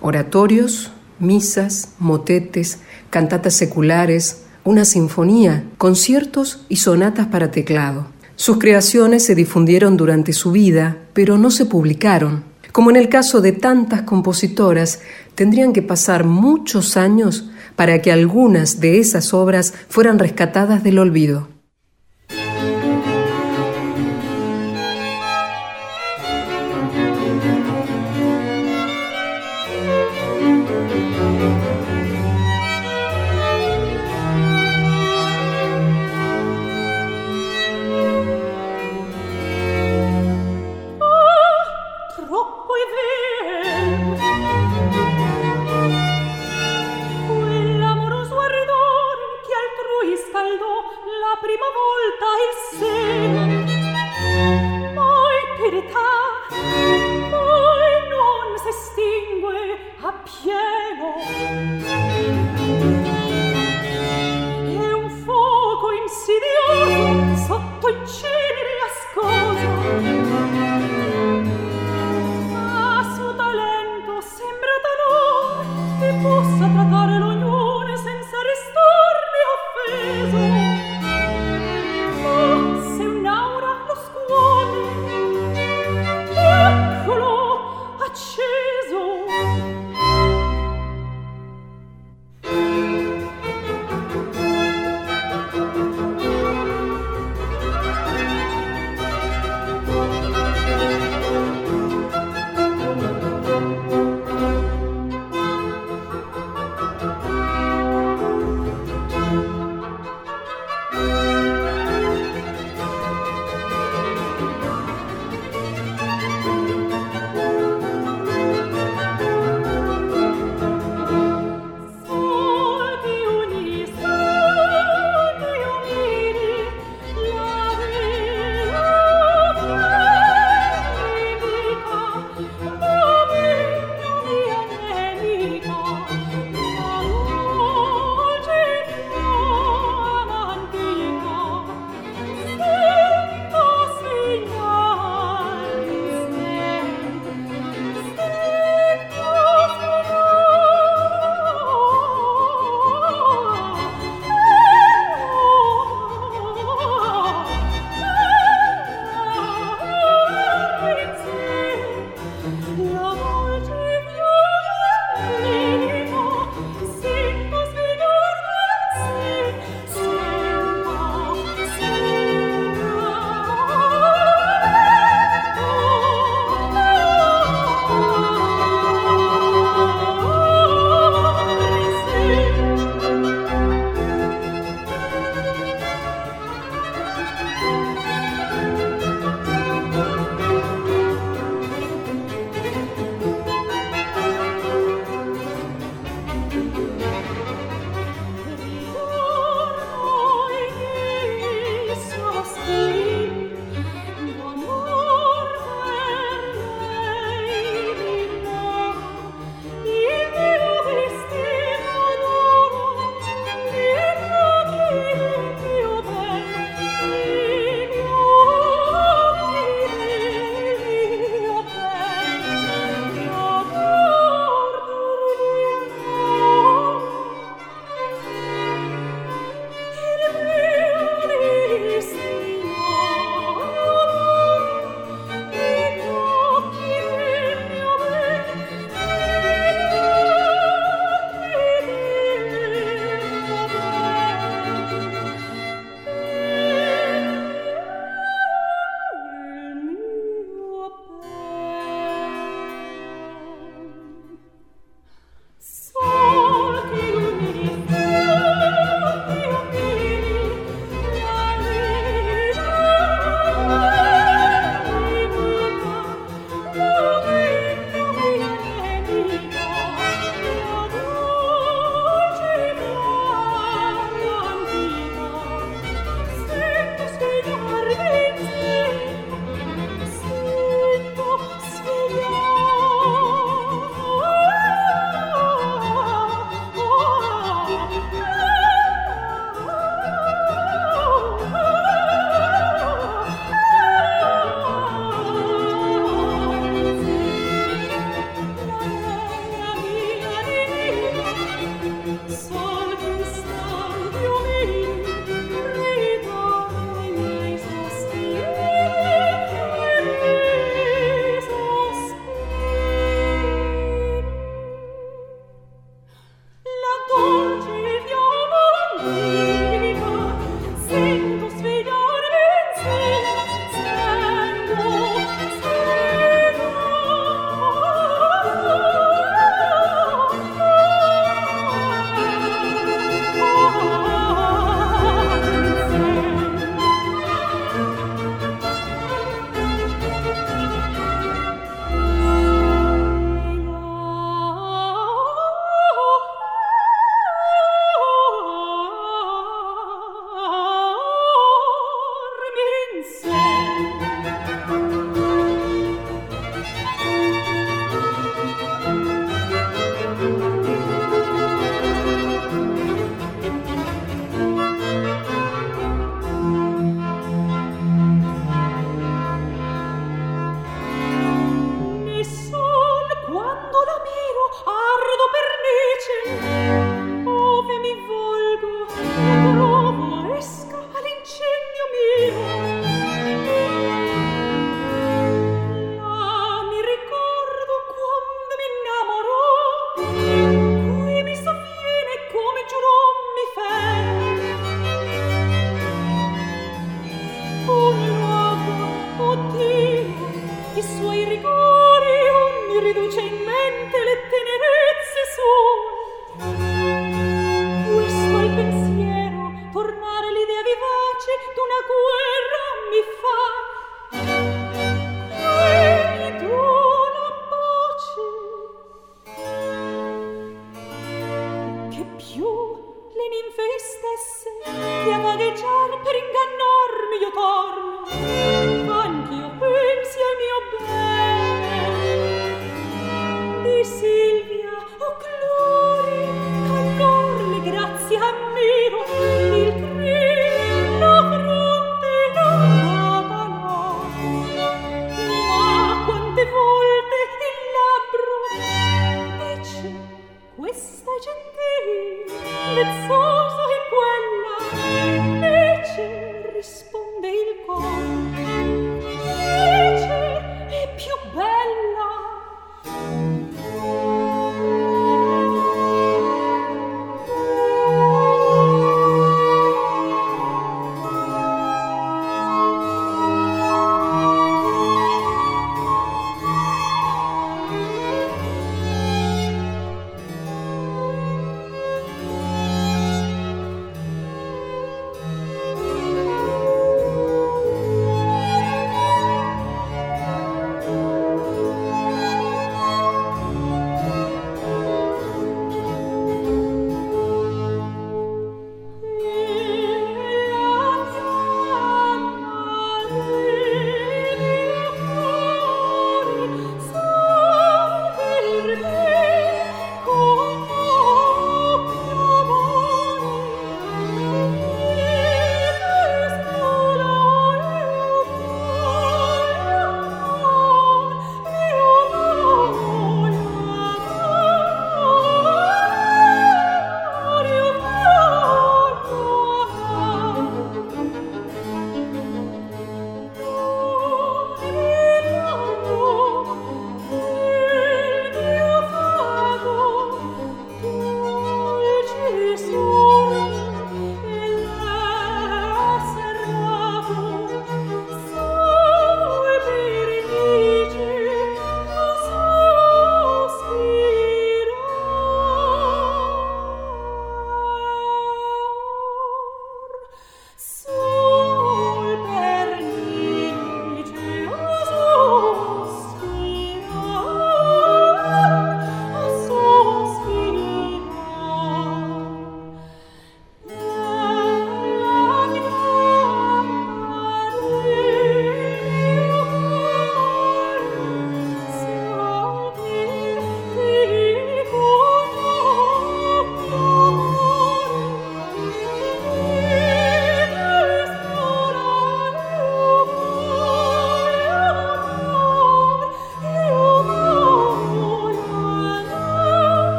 oratorios, 0.00 0.90
misas, 1.18 1.90
motetes, 1.98 2.78
cantatas 3.10 3.52
seculares, 3.52 4.44
una 4.64 4.86
sinfonía, 4.86 5.66
conciertos 5.76 6.64
y 6.70 6.76
sonatas 6.76 7.26
para 7.26 7.50
teclado. 7.50 8.06
Sus 8.36 8.56
creaciones 8.56 9.26
se 9.26 9.34
difundieron 9.34 9.98
durante 9.98 10.32
su 10.32 10.52
vida, 10.52 10.96
pero 11.12 11.36
no 11.36 11.50
se 11.50 11.66
publicaron. 11.66 12.48
Como 12.80 12.88
en 12.88 12.96
el 12.96 13.10
caso 13.10 13.42
de 13.42 13.52
tantas 13.52 14.04
compositoras, 14.04 15.02
tendrían 15.34 15.74
que 15.74 15.82
pasar 15.82 16.24
muchos 16.24 16.96
años 16.96 17.50
para 17.76 18.00
que 18.00 18.10
algunas 18.10 18.80
de 18.80 19.00
esas 19.00 19.34
obras 19.34 19.74
fueran 19.90 20.18
rescatadas 20.18 20.82
del 20.82 20.98
olvido. 20.98 21.49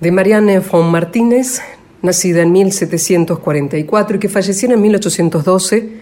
De 0.00 0.10
Marianne 0.10 0.60
von 0.60 0.90
Martínez, 0.90 1.60
nacida 2.02 2.42
en 2.42 2.52
1744 2.52 4.16
y 4.16 4.18
que 4.18 4.28
falleció 4.30 4.72
en 4.72 4.80
1812, 4.80 5.92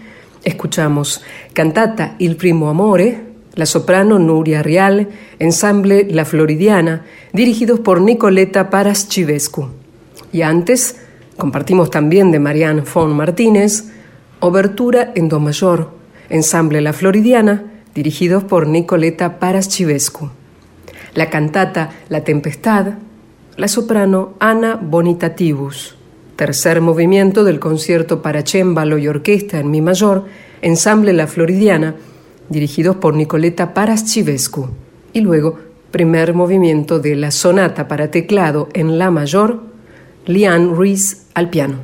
escuchamos 0.43 1.21
Cantata 1.53 2.15
Il 2.17 2.37
primo 2.37 2.69
amore, 2.69 3.21
la 3.55 3.65
soprano 3.65 4.17
Nuria 4.17 4.63
Rial, 4.63 5.09
ensamble 5.37 6.07
La 6.09 6.23
Floridiana, 6.23 7.05
dirigidos 7.33 7.81
por 7.81 7.99
Nicoleta 7.99 8.69
Paraschivescu. 8.69 9.67
Y 10.31 10.43
antes, 10.43 10.95
compartimos 11.35 11.89
también 11.89 12.31
de 12.31 12.39
Marianne 12.39 12.81
von 12.81 13.13
Martínez, 13.13 13.85
Obertura 14.39 15.11
en 15.15 15.27
Do 15.27 15.41
mayor, 15.41 15.91
ensamble 16.29 16.79
La 16.79 16.93
Floridiana, 16.93 17.65
dirigidos 17.93 18.45
por 18.45 18.67
Nicoleta 18.67 19.39
Paraschivescu. 19.39 20.29
La 21.15 21.29
cantata 21.29 21.89
La 22.07 22.23
Tempestad, 22.23 22.93
la 23.59 23.67
soprano 23.67 24.35
Ana 24.39 24.79
Bonitativus 24.81 25.99
tercer 26.37 26.79
movimiento 26.79 27.43
del 27.43 27.59
concierto 27.59 28.21
para 28.21 28.43
cémbalo 28.43 28.97
y 28.97 29.09
orquesta 29.09 29.59
en 29.59 29.69
mi 29.69 29.81
mayor, 29.81 30.23
ensamble 30.61 31.11
La 31.11 31.27
Floridiana, 31.27 31.95
dirigidos 32.47 32.95
por 32.95 33.13
Nicoleta 33.13 33.73
Paraschivescu, 33.73 34.69
y 35.11 35.19
luego 35.19 35.59
primer 35.91 36.33
movimiento 36.33 36.99
de 36.99 37.17
la 37.17 37.31
sonata 37.31 37.89
para 37.89 38.09
teclado 38.09 38.69
en 38.71 38.97
La 38.97 39.11
mayor, 39.11 39.63
Liane 40.25 40.73
Ruiz 40.73 41.25
al 41.33 41.49
piano. 41.49 41.79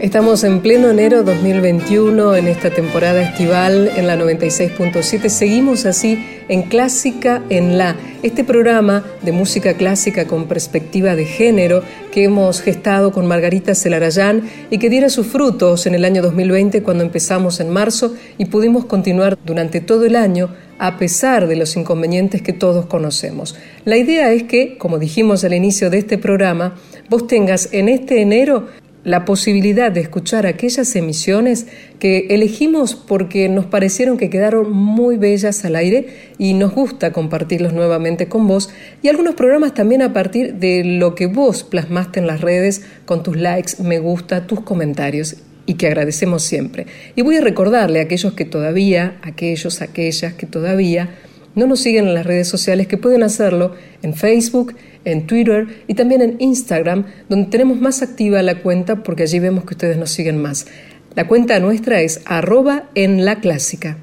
Estamos 0.00 0.44
en 0.44 0.60
pleno 0.60 0.90
enero 0.90 1.22
2021 1.22 2.36
en 2.36 2.48
esta 2.48 2.68
temporada 2.68 3.22
estival 3.22 3.90
en 3.96 4.06
la 4.06 4.14
96.7. 4.16 5.30
Seguimos 5.30 5.86
así 5.86 6.22
en 6.48 6.64
Clásica 6.64 7.42
en 7.48 7.78
la, 7.78 7.96
este 8.22 8.44
programa 8.44 9.06
de 9.22 9.32
música 9.32 9.72
clásica 9.72 10.26
con 10.26 10.48
perspectiva 10.48 11.16
de 11.16 11.24
género 11.24 11.82
que 12.12 12.24
hemos 12.24 12.60
gestado 12.60 13.10
con 13.10 13.26
Margarita 13.26 13.74
Celarayán 13.74 14.42
y 14.70 14.76
que 14.76 14.90
diera 14.90 15.08
sus 15.08 15.28
frutos 15.28 15.86
en 15.86 15.94
el 15.94 16.04
año 16.04 16.20
2020 16.20 16.82
cuando 16.82 17.02
empezamos 17.02 17.58
en 17.60 17.70
marzo 17.70 18.14
y 18.36 18.44
pudimos 18.44 18.84
continuar 18.84 19.38
durante 19.46 19.80
todo 19.80 20.04
el 20.04 20.14
año 20.14 20.50
a 20.78 20.98
pesar 20.98 21.48
de 21.48 21.56
los 21.56 21.74
inconvenientes 21.74 22.42
que 22.42 22.52
todos 22.52 22.84
conocemos. 22.84 23.56
La 23.86 23.96
idea 23.96 24.30
es 24.30 24.42
que, 24.42 24.76
como 24.76 24.98
dijimos 24.98 25.42
al 25.42 25.54
inicio 25.54 25.88
de 25.88 25.96
este 25.98 26.18
programa, 26.18 26.74
vos 27.08 27.26
tengas 27.26 27.70
en 27.72 27.88
este 27.88 28.20
enero 28.20 28.66
la 29.06 29.24
posibilidad 29.24 29.92
de 29.92 30.00
escuchar 30.00 30.46
aquellas 30.46 30.96
emisiones 30.96 31.68
que 32.00 32.26
elegimos 32.30 32.96
porque 32.96 33.48
nos 33.48 33.64
parecieron 33.64 34.18
que 34.18 34.30
quedaron 34.30 34.72
muy 34.72 35.16
bellas 35.16 35.64
al 35.64 35.76
aire 35.76 36.08
y 36.38 36.54
nos 36.54 36.74
gusta 36.74 37.12
compartirlos 37.12 37.72
nuevamente 37.72 38.26
con 38.26 38.48
vos 38.48 38.68
y 39.02 39.08
algunos 39.08 39.36
programas 39.36 39.74
también 39.74 40.02
a 40.02 40.12
partir 40.12 40.54
de 40.54 40.82
lo 40.82 41.14
que 41.14 41.26
vos 41.26 41.62
plasmaste 41.62 42.18
en 42.18 42.26
las 42.26 42.40
redes 42.40 42.84
con 43.04 43.22
tus 43.22 43.36
likes, 43.36 43.80
me 43.80 44.00
gusta, 44.00 44.48
tus 44.48 44.62
comentarios 44.62 45.36
y 45.66 45.74
que 45.74 45.86
agradecemos 45.86 46.42
siempre. 46.42 46.86
Y 47.14 47.22
voy 47.22 47.36
a 47.36 47.40
recordarle 47.40 48.00
a 48.00 48.02
aquellos 48.02 48.32
que 48.32 48.44
todavía, 48.44 49.18
aquellos, 49.22 49.82
aquellas 49.82 50.34
que 50.34 50.46
todavía 50.46 51.10
no 51.56 51.66
nos 51.66 51.80
siguen 51.80 52.06
en 52.06 52.14
las 52.14 52.24
redes 52.26 52.46
sociales 52.46 52.86
que 52.86 52.98
pueden 52.98 53.24
hacerlo 53.24 53.72
en 54.02 54.14
Facebook, 54.14 54.76
en 55.04 55.26
Twitter 55.26 55.66
y 55.88 55.94
también 55.94 56.22
en 56.22 56.36
Instagram, 56.38 57.06
donde 57.28 57.50
tenemos 57.50 57.80
más 57.80 58.02
activa 58.02 58.40
la 58.42 58.62
cuenta 58.62 59.02
porque 59.02 59.24
allí 59.24 59.40
vemos 59.40 59.64
que 59.64 59.74
ustedes 59.74 59.96
nos 59.96 60.10
siguen 60.10 60.40
más. 60.40 60.66
La 61.14 61.26
cuenta 61.26 61.58
nuestra 61.58 62.02
es 62.02 62.20
arroba 62.26 62.90
en 62.94 63.24
la 63.24 63.40
clásica. 63.40 63.96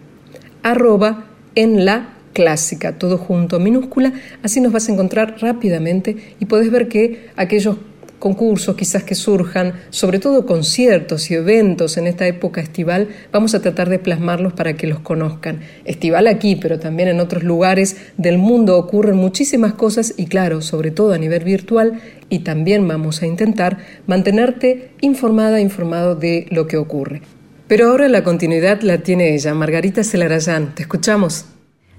Arroba 0.64 1.26
en 1.56 1.86
la 1.86 2.16
clásica, 2.34 2.98
todo 2.98 3.20
junto, 3.20 3.60
minúscula, 3.60 4.14
así 4.42 4.60
nos 4.60 4.74
vas 4.74 4.90
a 4.90 4.92
encontrar 4.92 5.36
rápidamente 5.40 6.18
y 6.40 6.46
podés 6.46 6.72
ver 6.72 6.88
que 6.88 7.30
aquellos 7.36 7.78
concursos 8.24 8.78
quizás 8.78 9.04
que 9.04 9.16
surjan, 9.16 9.74
sobre 9.90 10.18
todo 10.18 10.46
conciertos 10.46 11.30
y 11.30 11.34
eventos 11.34 11.98
en 11.98 12.08
esta 12.08 12.26
época 12.26 12.62
estival, 12.62 13.10
vamos 13.34 13.54
a 13.54 13.62
tratar 13.62 13.90
de 13.90 14.00
plasmarlos 14.00 14.54
para 14.54 14.78
que 14.78 14.88
los 14.88 15.00
conozcan. 15.00 15.60
Estival 15.84 16.28
aquí, 16.28 16.56
pero 16.56 16.80
también 16.80 17.10
en 17.10 17.20
otros 17.20 17.44
lugares 17.44 17.98
del 18.16 18.38
mundo 18.38 18.78
ocurren 18.78 19.18
muchísimas 19.18 19.74
cosas 19.74 20.14
y 20.16 20.28
claro, 20.28 20.62
sobre 20.62 20.92
todo 20.92 21.12
a 21.12 21.18
nivel 21.18 21.44
virtual, 21.44 22.00
y 22.30 22.40
también 22.40 22.88
vamos 22.88 23.22
a 23.22 23.28
intentar 23.28 23.80
mantenerte 24.08 24.92
informada, 25.02 25.60
informado 25.60 26.16
de 26.16 26.48
lo 26.50 26.66
que 26.66 26.78
ocurre. 26.78 27.24
Pero 27.68 27.90
ahora 27.90 28.08
la 28.08 28.24
continuidad 28.24 28.84
la 28.84 29.00
tiene 29.00 29.36
ella, 29.36 29.54
Margarita 29.54 30.02
Celarayán. 30.06 30.76
Te 30.76 30.84
escuchamos. 30.84 31.46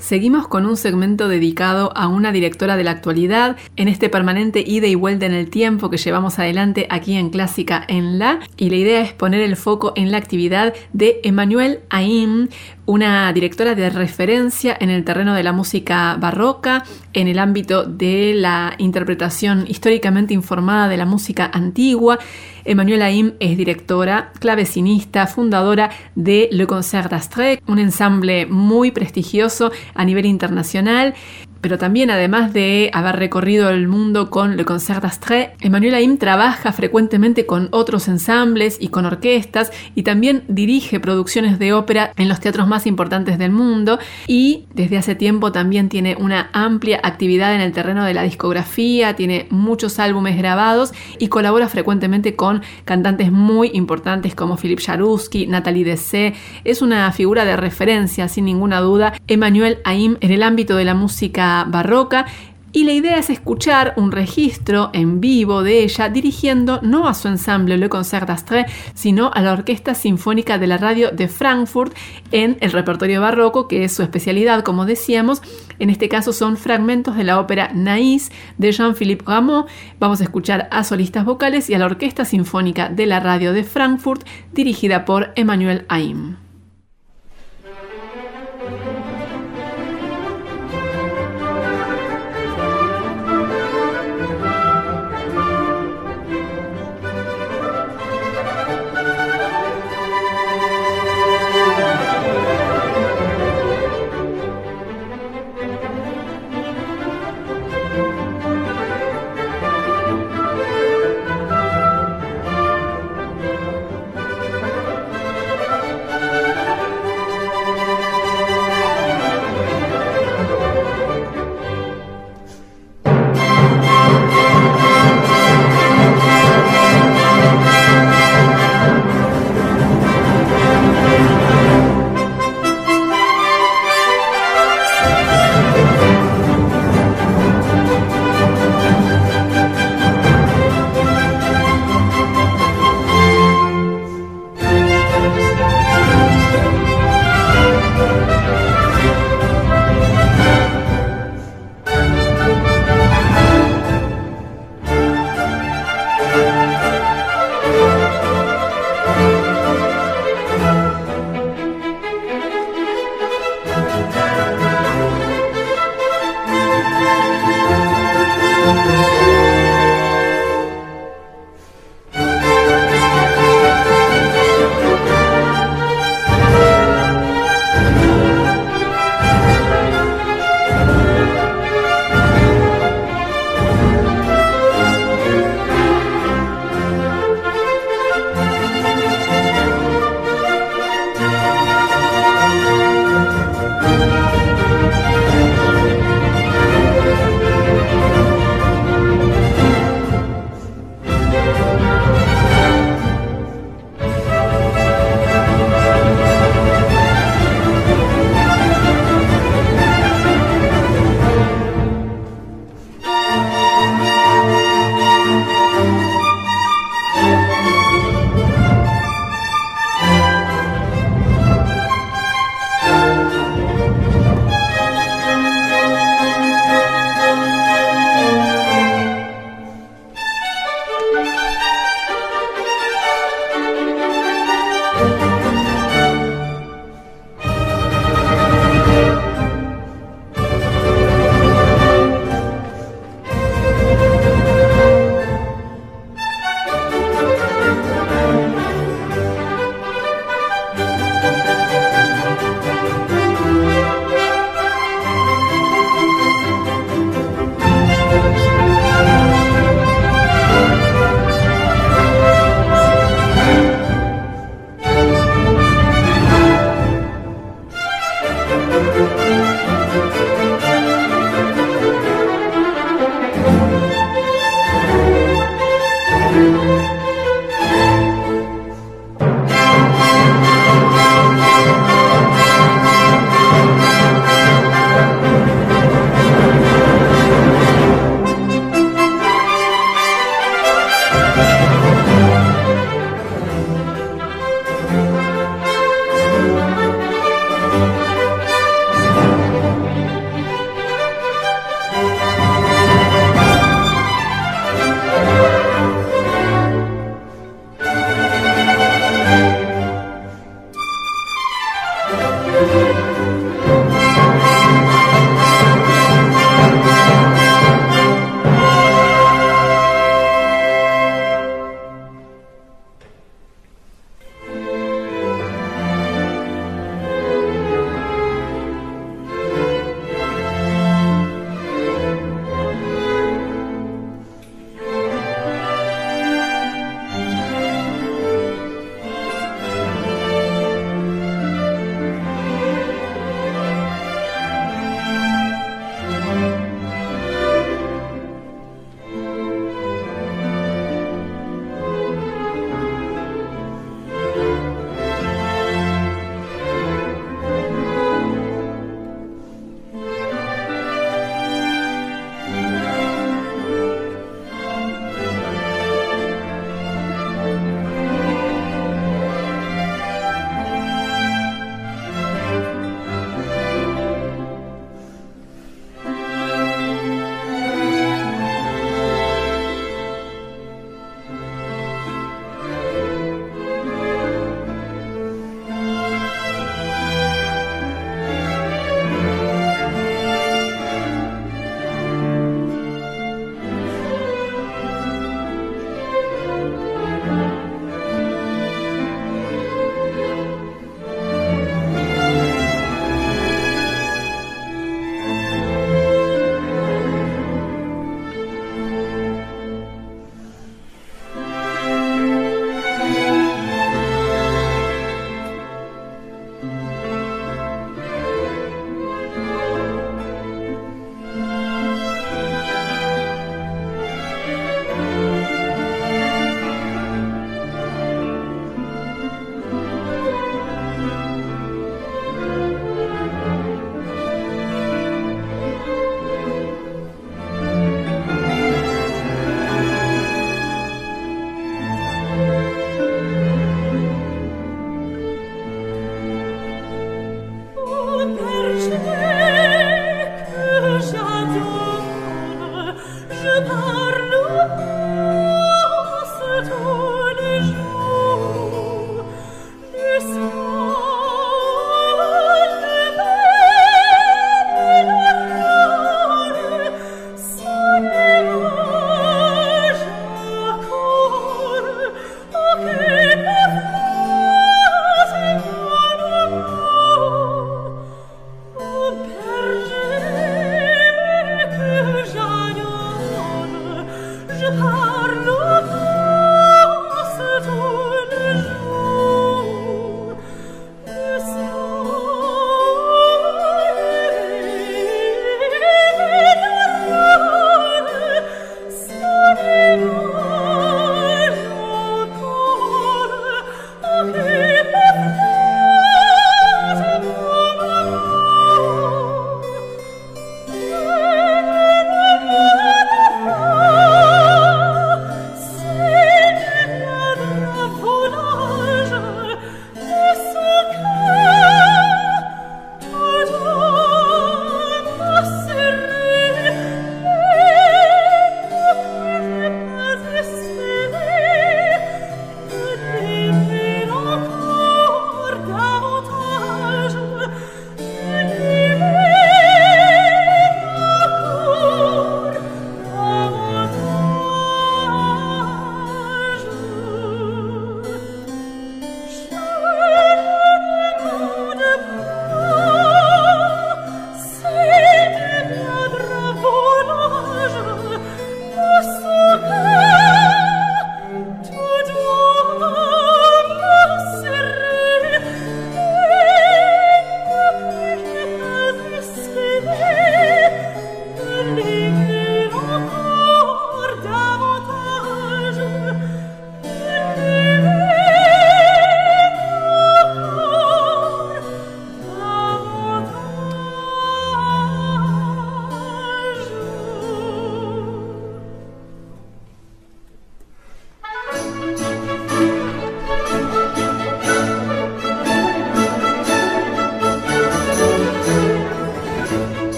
Seguimos 0.00 0.48
con 0.48 0.64
un 0.64 0.78
segmento 0.78 1.28
dedicado 1.28 1.92
a 1.94 2.08
una 2.08 2.32
directora 2.32 2.78
de 2.78 2.84
la 2.84 2.90
actualidad 2.90 3.58
en 3.76 3.86
este 3.86 4.08
permanente 4.08 4.64
ida 4.66 4.86
y 4.86 4.94
vuelta 4.94 5.26
en 5.26 5.34
el 5.34 5.50
tiempo 5.50 5.90
que 5.90 5.98
llevamos 5.98 6.38
adelante 6.38 6.86
aquí 6.88 7.16
en 7.16 7.28
Clásica 7.28 7.84
en 7.86 8.18
La 8.18 8.40
y 8.56 8.70
la 8.70 8.76
idea 8.76 9.02
es 9.02 9.12
poner 9.12 9.42
el 9.42 9.56
foco 9.56 9.92
en 9.96 10.10
la 10.10 10.16
actividad 10.16 10.72
de 10.94 11.20
Emmanuel 11.22 11.80
Aim, 11.90 12.48
una 12.86 13.32
directora 13.32 13.74
de 13.74 13.90
referencia 13.90 14.76
en 14.78 14.90
el 14.90 15.04
terreno 15.04 15.34
de 15.34 15.42
la 15.42 15.52
música 15.52 16.16
barroca, 16.18 16.84
en 17.12 17.28
el 17.28 17.38
ámbito 17.38 17.84
de 17.84 18.32
la 18.34 18.74
interpretación 18.78 19.64
históricamente 19.68 20.34
informada 20.34 20.88
de 20.88 20.96
la 20.96 21.06
música 21.06 21.50
antigua. 21.52 22.18
Emmanuel 22.64 23.02
Aim 23.02 23.32
es 23.40 23.56
directora, 23.56 24.32
clavecinista, 24.38 25.26
fundadora 25.26 25.90
de 26.14 26.48
Le 26.52 26.66
Concert 26.66 27.10
d'Astre, 27.10 27.62
un 27.66 27.78
ensamble 27.78 28.46
muy 28.46 28.90
prestigioso 28.90 29.72
a 29.94 30.04
nivel 30.04 30.26
internacional 30.26 31.14
pero 31.60 31.78
también 31.78 32.10
además 32.10 32.52
de 32.52 32.90
haber 32.92 33.16
recorrido 33.16 33.70
el 33.70 33.88
mundo 33.88 34.30
con 34.30 34.56
Le 34.56 34.64
Concert 34.64 35.02
d'Astre, 35.02 35.54
Emmanuel 35.60 35.94
Aim 35.94 36.18
trabaja 36.18 36.72
frecuentemente 36.72 37.46
con 37.46 37.68
otros 37.72 38.08
ensambles 38.08 38.76
y 38.80 38.88
con 38.88 39.06
orquestas 39.06 39.70
y 39.94 40.02
también 40.02 40.44
dirige 40.48 41.00
producciones 41.00 41.58
de 41.58 41.72
ópera 41.72 42.12
en 42.16 42.28
los 42.28 42.40
teatros 42.40 42.66
más 42.66 42.86
importantes 42.86 43.38
del 43.38 43.52
mundo 43.52 43.98
y 44.26 44.64
desde 44.74 44.98
hace 44.98 45.14
tiempo 45.14 45.52
también 45.52 45.88
tiene 45.88 46.16
una 46.18 46.50
amplia 46.52 47.00
actividad 47.02 47.54
en 47.54 47.60
el 47.60 47.72
terreno 47.72 48.04
de 48.04 48.14
la 48.14 48.22
discografía, 48.22 49.14
tiene 49.16 49.46
muchos 49.50 49.98
álbumes 49.98 50.36
grabados 50.36 50.92
y 51.18 51.28
colabora 51.28 51.68
frecuentemente 51.68 52.36
con 52.36 52.62
cantantes 52.84 53.32
muy 53.32 53.70
importantes 53.74 54.34
como 54.34 54.56
Philippe 54.56 54.82
Jaruski, 54.82 55.46
Nathalie 55.46 55.84
Dessé. 55.84 56.34
Es 56.64 56.82
una 56.82 57.10
figura 57.12 57.44
de 57.44 57.56
referencia 57.56 58.28
sin 58.28 58.44
ninguna 58.44 58.80
duda 58.80 59.14
Emmanuel 59.26 59.78
Aim 59.84 60.16
en 60.20 60.30
el 60.30 60.42
ámbito 60.42 60.76
de 60.76 60.84
la 60.84 60.94
música 60.94 61.49
barroca 61.68 62.26
y 62.72 62.84
la 62.84 62.92
idea 62.92 63.18
es 63.18 63.30
escuchar 63.30 63.94
un 63.96 64.12
registro 64.12 64.90
en 64.92 65.20
vivo 65.20 65.64
de 65.64 65.82
ella 65.82 66.08
dirigiendo 66.08 66.78
no 66.82 67.08
a 67.08 67.14
su 67.14 67.26
ensamble 67.26 67.76
Le 67.76 67.88
Concert 67.88 68.28
d'Astre, 68.28 68.66
sino 68.94 69.30
a 69.34 69.40
la 69.42 69.52
Orquesta 69.52 69.94
Sinfónica 69.94 70.56
de 70.56 70.68
la 70.68 70.78
Radio 70.78 71.10
de 71.10 71.26
Frankfurt 71.26 71.96
en 72.30 72.58
el 72.60 72.70
repertorio 72.70 73.20
barroco, 73.20 73.66
que 73.66 73.82
es 73.82 73.92
su 73.92 74.02
especialidad, 74.02 74.62
como 74.62 74.86
decíamos. 74.86 75.42
En 75.80 75.90
este 75.90 76.08
caso 76.08 76.32
son 76.32 76.56
fragmentos 76.56 77.16
de 77.16 77.24
la 77.24 77.40
ópera 77.40 77.72
Naïs 77.74 78.30
de 78.56 78.70
Jean-Philippe 78.70 79.24
Rameau. 79.26 79.66
Vamos 79.98 80.20
a 80.20 80.24
escuchar 80.24 80.68
a 80.70 80.84
solistas 80.84 81.24
vocales 81.24 81.68
y 81.70 81.74
a 81.74 81.78
la 81.78 81.86
Orquesta 81.86 82.24
Sinfónica 82.24 82.88
de 82.88 83.06
la 83.06 83.18
Radio 83.18 83.52
de 83.52 83.64
Frankfurt, 83.64 84.24
dirigida 84.52 85.04
por 85.04 85.32
Emmanuel 85.34 85.86
Aim. 85.88 86.49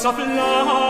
s'afflame 0.00 0.89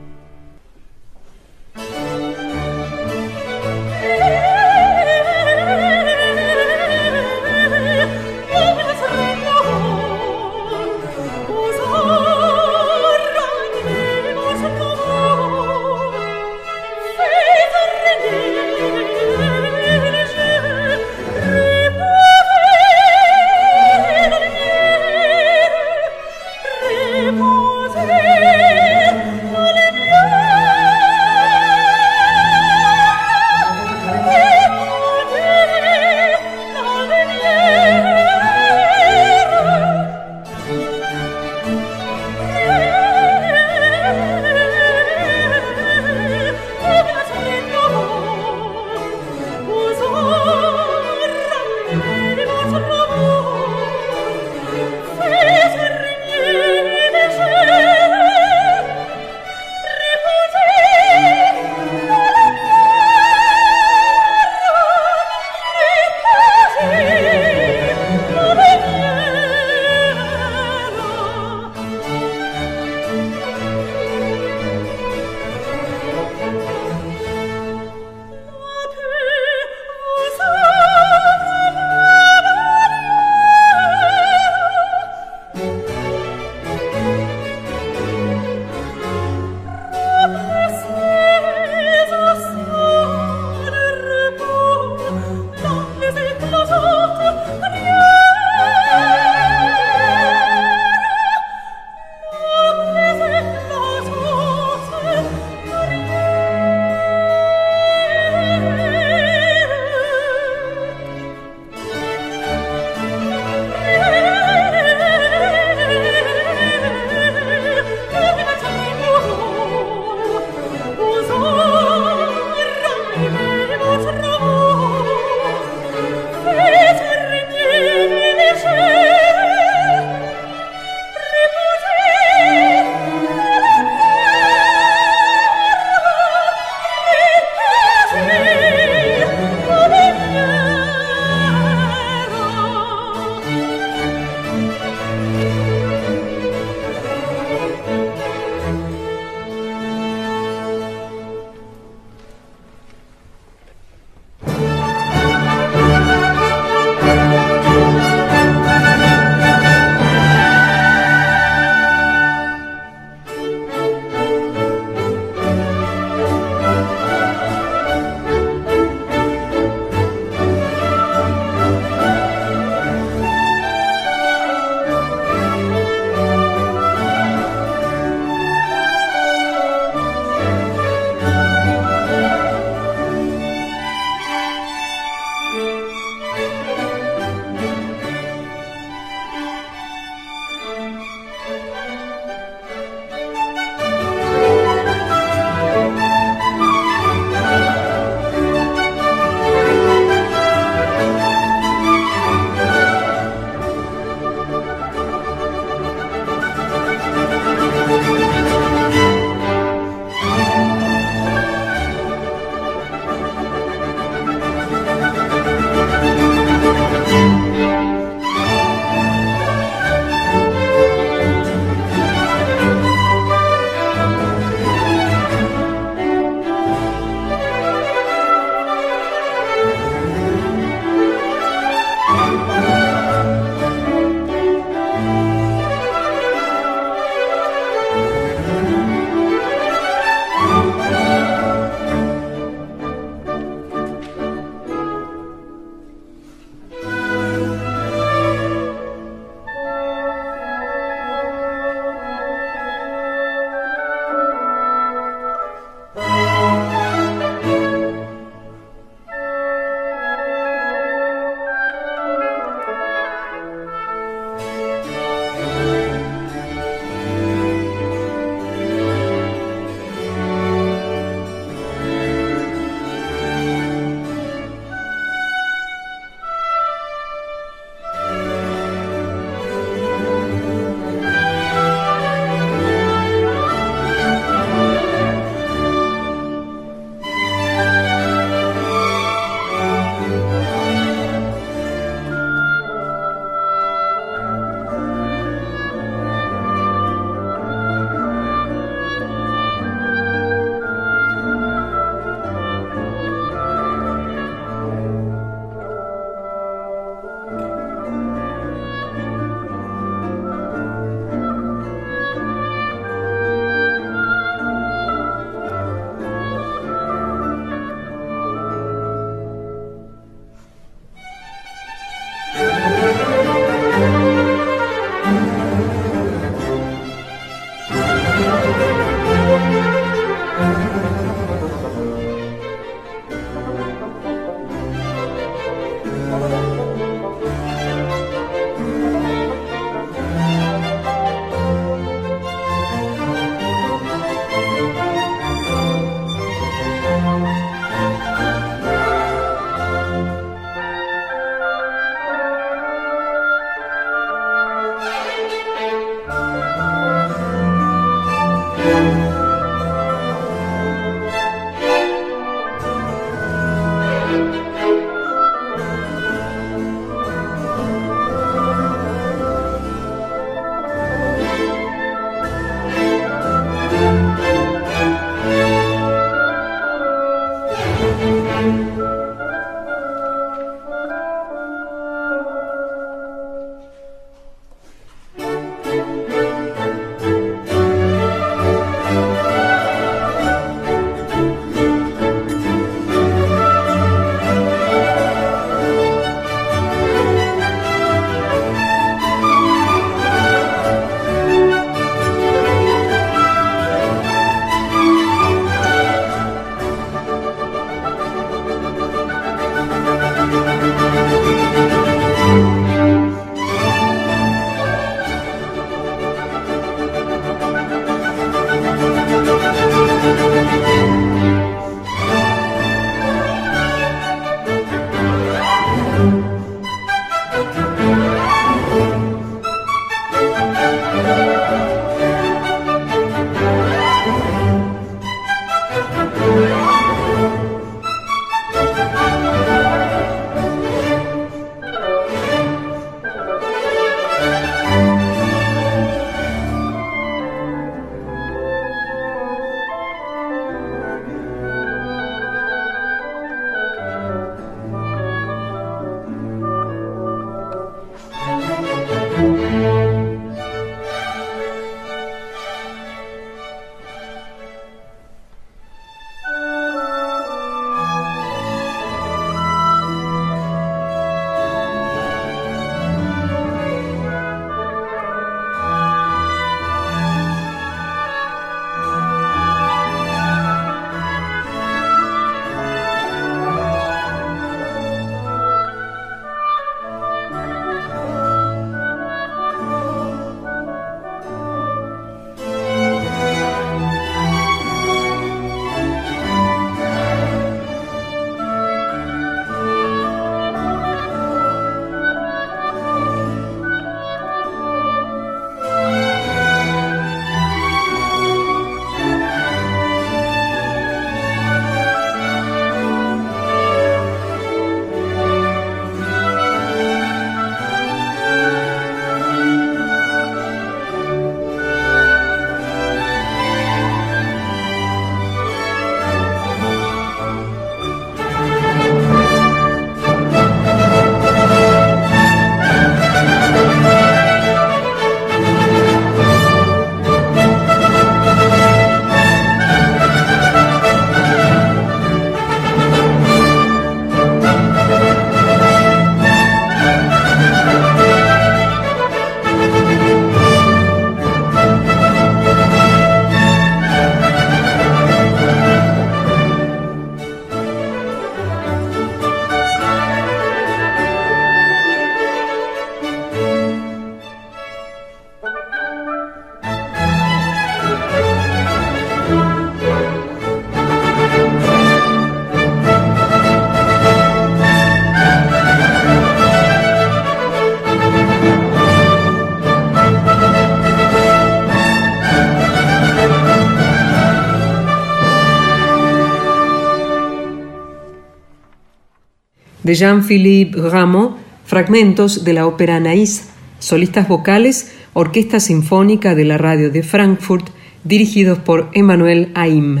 Jean-Philippe 589.94 590.78
Rameau, 590.80 591.36
fragmentos 591.64 592.44
de 592.44 592.52
la 592.52 592.66
ópera 592.66 592.96
Anaïs, 592.96 593.48
solistas 593.78 594.28
vocales, 594.28 594.92
Orquesta 595.14 595.60
Sinfónica 595.60 596.34
de 596.34 596.44
la 596.44 596.58
Radio 596.58 596.90
de 596.90 597.02
Frankfurt, 597.02 597.68
dirigidos 598.04 598.58
por 598.58 598.88
Emmanuel 598.92 599.50
Aim. 599.54 600.00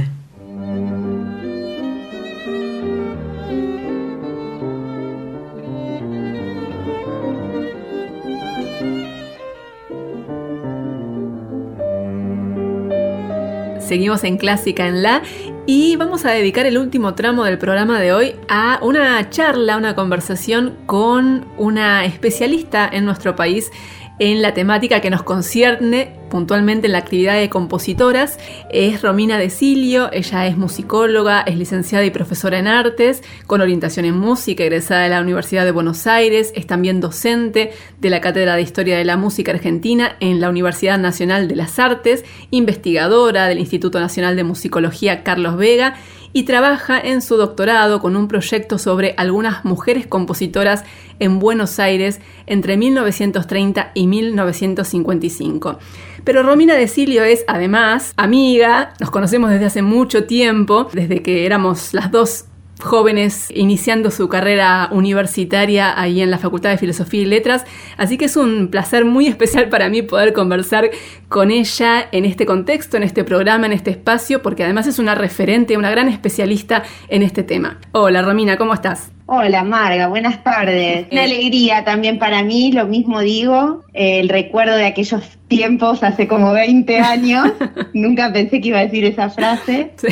Seguimos 13.92 14.24
en 14.24 14.38
Clásica 14.38 14.88
en 14.88 15.02
La 15.02 15.22
y 15.66 15.96
vamos 15.96 16.24
a 16.24 16.30
dedicar 16.30 16.66
el 16.66 16.76
último 16.76 17.14
tramo 17.14 17.44
del 17.44 17.58
programa 17.58 18.00
de 18.00 18.12
hoy 18.12 18.34
a 18.48 18.80
una 18.82 19.30
charla, 19.30 19.76
una 19.76 19.94
conversación 19.94 20.76
con 20.86 21.46
una 21.56 22.04
especialista 22.04 22.88
en 22.92 23.04
nuestro 23.04 23.36
país 23.36 23.70
en 24.18 24.42
la 24.42 24.54
temática 24.54 25.00
que 25.00 25.10
nos 25.10 25.22
concierne 25.22 26.16
puntualmente 26.32 26.86
en 26.86 26.92
la 26.92 26.98
actividad 26.98 27.34
de 27.34 27.50
compositoras. 27.50 28.38
Es 28.70 29.02
Romina 29.02 29.36
Desilio, 29.36 30.10
ella 30.14 30.46
es 30.46 30.56
musicóloga, 30.56 31.42
es 31.42 31.56
licenciada 31.56 32.06
y 32.06 32.10
profesora 32.10 32.58
en 32.58 32.66
artes, 32.66 33.22
con 33.46 33.60
orientación 33.60 34.06
en 34.06 34.16
música, 34.16 34.64
egresada 34.64 35.02
de 35.02 35.10
la 35.10 35.20
Universidad 35.20 35.66
de 35.66 35.72
Buenos 35.72 36.06
Aires, 36.06 36.50
es 36.56 36.66
también 36.66 37.02
docente 37.02 37.72
de 38.00 38.08
la 38.08 38.22
Cátedra 38.22 38.56
de 38.56 38.62
Historia 38.62 38.96
de 38.96 39.04
la 39.04 39.18
Música 39.18 39.52
Argentina 39.52 40.16
en 40.20 40.40
la 40.40 40.48
Universidad 40.48 40.98
Nacional 40.98 41.48
de 41.48 41.56
las 41.56 41.78
Artes, 41.78 42.24
investigadora 42.50 43.46
del 43.46 43.58
Instituto 43.58 44.00
Nacional 44.00 44.34
de 44.34 44.44
Musicología 44.44 45.24
Carlos 45.24 45.58
Vega 45.58 45.96
y 46.32 46.44
trabaja 46.44 47.00
en 47.00 47.22
su 47.22 47.36
doctorado 47.36 48.00
con 48.00 48.16
un 48.16 48.28
proyecto 48.28 48.78
sobre 48.78 49.14
algunas 49.16 49.64
mujeres 49.64 50.06
compositoras 50.06 50.84
en 51.18 51.38
Buenos 51.38 51.78
Aires 51.78 52.20
entre 52.46 52.76
1930 52.76 53.92
y 53.94 54.06
1955. 54.06 55.78
Pero 56.24 56.42
Romina 56.42 56.74
de 56.74 56.88
Silio 56.88 57.24
es 57.24 57.44
además 57.48 58.12
amiga, 58.16 58.94
nos 59.00 59.10
conocemos 59.10 59.50
desde 59.50 59.66
hace 59.66 59.82
mucho 59.82 60.24
tiempo, 60.24 60.88
desde 60.92 61.22
que 61.22 61.46
éramos 61.46 61.94
las 61.94 62.10
dos 62.10 62.46
jóvenes 62.82 63.50
iniciando 63.54 64.10
su 64.10 64.28
carrera 64.28 64.88
universitaria 64.92 65.98
ahí 66.00 66.20
en 66.20 66.30
la 66.30 66.38
Facultad 66.38 66.70
de 66.70 66.78
Filosofía 66.78 67.22
y 67.22 67.24
Letras, 67.24 67.64
así 67.96 68.18
que 68.18 68.26
es 68.26 68.36
un 68.36 68.68
placer 68.68 69.04
muy 69.04 69.26
especial 69.28 69.68
para 69.68 69.88
mí 69.88 70.02
poder 70.02 70.32
conversar 70.32 70.90
con 71.28 71.50
ella 71.50 72.08
en 72.12 72.24
este 72.24 72.44
contexto, 72.46 72.96
en 72.96 73.02
este 73.02 73.24
programa, 73.24 73.66
en 73.66 73.72
este 73.72 73.90
espacio, 73.90 74.42
porque 74.42 74.64
además 74.64 74.86
es 74.86 74.98
una 74.98 75.14
referente, 75.14 75.76
una 75.76 75.90
gran 75.90 76.08
especialista 76.08 76.82
en 77.08 77.22
este 77.22 77.42
tema. 77.42 77.78
Hola 77.92 78.22
Romina, 78.22 78.56
¿cómo 78.56 78.74
estás? 78.74 79.10
Hola 79.26 79.64
Marga, 79.64 80.08
buenas 80.08 80.44
tardes. 80.44 81.06
Una 81.10 81.22
alegría 81.22 81.84
también 81.84 82.18
para 82.18 82.42
mí, 82.42 82.72
lo 82.72 82.86
mismo 82.86 83.20
digo, 83.20 83.82
el 83.94 84.28
recuerdo 84.28 84.76
de 84.76 84.84
aquellos 84.84 85.22
tiempos 85.48 86.02
hace 86.02 86.28
como 86.28 86.52
20 86.52 86.98
años, 86.98 87.52
nunca 87.94 88.32
pensé 88.32 88.60
que 88.60 88.68
iba 88.68 88.78
a 88.78 88.82
decir 88.82 89.04
esa 89.04 89.30
frase. 89.30 89.92
Sí. 89.96 90.08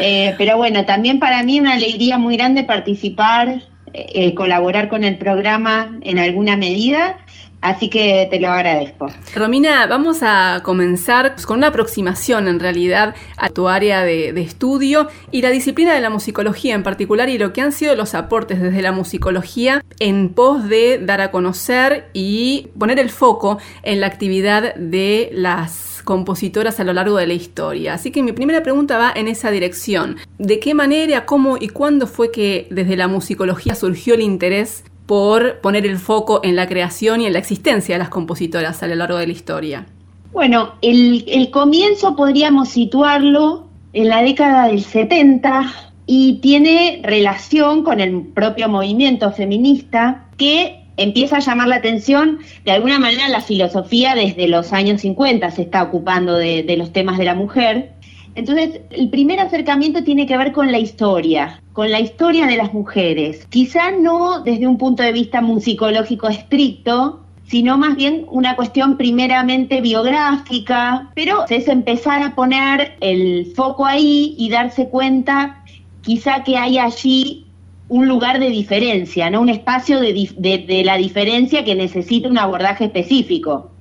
Eh, 0.00 0.34
pero 0.38 0.56
bueno, 0.56 0.84
también 0.84 1.18
para 1.18 1.42
mí 1.42 1.60
una 1.60 1.74
alegría 1.74 2.18
muy 2.18 2.36
grande 2.36 2.64
participar, 2.64 3.62
eh, 3.92 4.34
colaborar 4.34 4.88
con 4.88 5.04
el 5.04 5.18
programa 5.18 5.98
en 6.02 6.18
alguna 6.18 6.56
medida. 6.56 7.18
Así 7.60 7.90
que 7.90 8.26
te 8.30 8.40
lo 8.40 8.48
agradezco. 8.48 9.08
Romina, 9.34 9.86
vamos 9.86 10.20
a 10.22 10.62
comenzar 10.62 11.36
con 11.44 11.58
una 11.58 11.66
aproximación 11.66 12.48
en 12.48 12.58
realidad 12.58 13.14
a 13.36 13.50
tu 13.50 13.68
área 13.68 14.02
de, 14.02 14.30
estudio 14.40 15.08
y 15.30 15.42
la 15.42 15.50
disciplina 15.50 15.92
de 15.92 16.00
la 16.00 16.08
musicología 16.08 16.74
en 16.74 16.82
particular 16.82 17.28
y 17.28 17.36
lo 17.36 17.52
que 17.52 17.60
han 17.60 17.72
sido 17.72 17.94
los 17.96 18.14
aportes 18.14 18.62
desde 18.62 18.80
la 18.80 18.92
musicología 18.92 19.84
en 19.98 20.30
pos 20.30 20.68
de 20.70 20.98
dar 21.02 21.20
a 21.20 21.30
conocer 21.30 22.08
y 22.14 22.68
poner 22.78 22.98
el 22.98 23.10
foco 23.10 23.58
en 23.82 24.00
la 24.00 24.06
actividad 24.06 24.74
de 24.76 25.28
las 25.34 25.89
compositoras 26.10 26.80
a 26.80 26.84
lo 26.84 26.92
largo 26.92 27.18
de 27.18 27.28
la 27.28 27.34
historia. 27.34 27.94
Así 27.94 28.10
que 28.10 28.24
mi 28.24 28.32
primera 28.32 28.64
pregunta 28.64 28.98
va 28.98 29.12
en 29.14 29.28
esa 29.28 29.52
dirección. 29.52 30.16
¿De 30.38 30.58
qué 30.58 30.74
manera, 30.74 31.24
cómo 31.24 31.56
y 31.56 31.68
cuándo 31.68 32.08
fue 32.08 32.32
que 32.32 32.66
desde 32.68 32.96
la 32.96 33.06
musicología 33.06 33.76
surgió 33.76 34.14
el 34.14 34.20
interés 34.20 34.82
por 35.06 35.60
poner 35.60 35.86
el 35.86 35.98
foco 35.98 36.40
en 36.42 36.56
la 36.56 36.66
creación 36.66 37.20
y 37.20 37.26
en 37.26 37.32
la 37.32 37.38
existencia 37.38 37.94
de 37.94 38.00
las 38.00 38.08
compositoras 38.08 38.82
a 38.82 38.88
lo 38.88 38.96
largo 38.96 39.18
de 39.18 39.28
la 39.28 39.32
historia? 39.32 39.86
Bueno, 40.32 40.72
el, 40.82 41.22
el 41.28 41.52
comienzo 41.52 42.16
podríamos 42.16 42.70
situarlo 42.70 43.68
en 43.92 44.08
la 44.08 44.20
década 44.20 44.66
del 44.66 44.82
70 44.82 45.72
y 46.06 46.40
tiene 46.40 47.02
relación 47.04 47.84
con 47.84 48.00
el 48.00 48.22
propio 48.22 48.68
movimiento 48.68 49.30
feminista 49.30 50.24
que 50.36 50.79
empieza 51.00 51.36
a 51.36 51.40
llamar 51.40 51.68
la 51.68 51.76
atención, 51.76 52.38
de 52.64 52.72
alguna 52.72 52.98
manera 52.98 53.28
la 53.28 53.40
filosofía 53.40 54.14
desde 54.14 54.48
los 54.48 54.72
años 54.72 55.00
50 55.00 55.50
se 55.50 55.62
está 55.62 55.82
ocupando 55.82 56.36
de, 56.36 56.74
los 56.76 56.92
temas 56.92 57.18
de 57.18 57.24
la 57.24 57.34
mujer. 57.34 57.92
Entonces, 58.34 58.80
el 58.90 59.08
primer 59.08 59.40
acercamiento 59.40 60.04
tiene 60.04 60.26
que 60.26 60.36
ver 60.36 60.52
con 60.52 60.70
la 60.70 60.78
historia, 60.78 61.62
con 61.72 61.90
la 61.90 62.00
historia 62.00 62.46
de 62.46 62.56
las 62.56 62.72
mujeres. 62.72 63.46
Quizá 63.46 63.90
no 63.90 64.42
desde 64.42 64.66
un 64.66 64.78
punto 64.78 65.02
de 65.02 65.12
vista 65.12 65.40
musicológico 65.40 66.28
estricto, 66.28 67.20
sino 67.46 67.76
más 67.76 67.96
bien 67.96 68.26
una 68.30 68.54
cuestión 68.54 68.96
primeramente 68.96 69.80
biográfica, 69.80 71.10
pero 71.14 71.44
es 71.48 71.66
empezar 71.66 72.22
a 72.22 72.34
poner 72.36 72.96
el 73.00 73.52
foco 73.56 73.86
ahí 73.86 74.36
y 74.38 74.50
darse 74.50 74.88
cuenta 74.88 75.64
quizá 76.02 76.44
que 76.44 76.56
hay 76.56 76.78
allí 76.78 77.46
un 77.90 78.06
lugar 78.06 78.38
de 78.38 78.50
diferencia, 78.50 79.28
¿no? 79.30 79.40
un 79.40 79.48
espacio 79.48 80.00
de, 80.00 80.82
la 80.84 80.96
diferencia 80.96 81.64
que 81.64 81.74
necesita 81.74 82.28
un 82.28 82.38
abordaje 82.38 82.84
específico. 82.84 83.72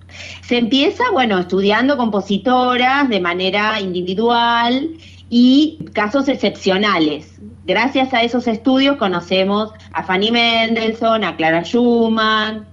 Se 0.41 0.57
empieza, 0.57 1.03
bueno, 1.11 1.37
estudiando 1.37 1.95
compositoras 1.95 3.07
de 3.07 3.19
manera 3.19 3.79
individual 3.79 4.89
y 5.29 5.77
casos 5.93 6.27
excepcionales. 6.27 7.39
Gracias 7.65 8.11
a 8.15 8.23
esos 8.23 8.47
estudios 8.47 8.97
conocemos 8.97 9.71
a 9.93 10.01
Fanny 10.01 10.31
Mendelssohn, 10.31 11.23
a 11.23 11.35
Clara 11.35 11.63
Schumann, 11.63 12.65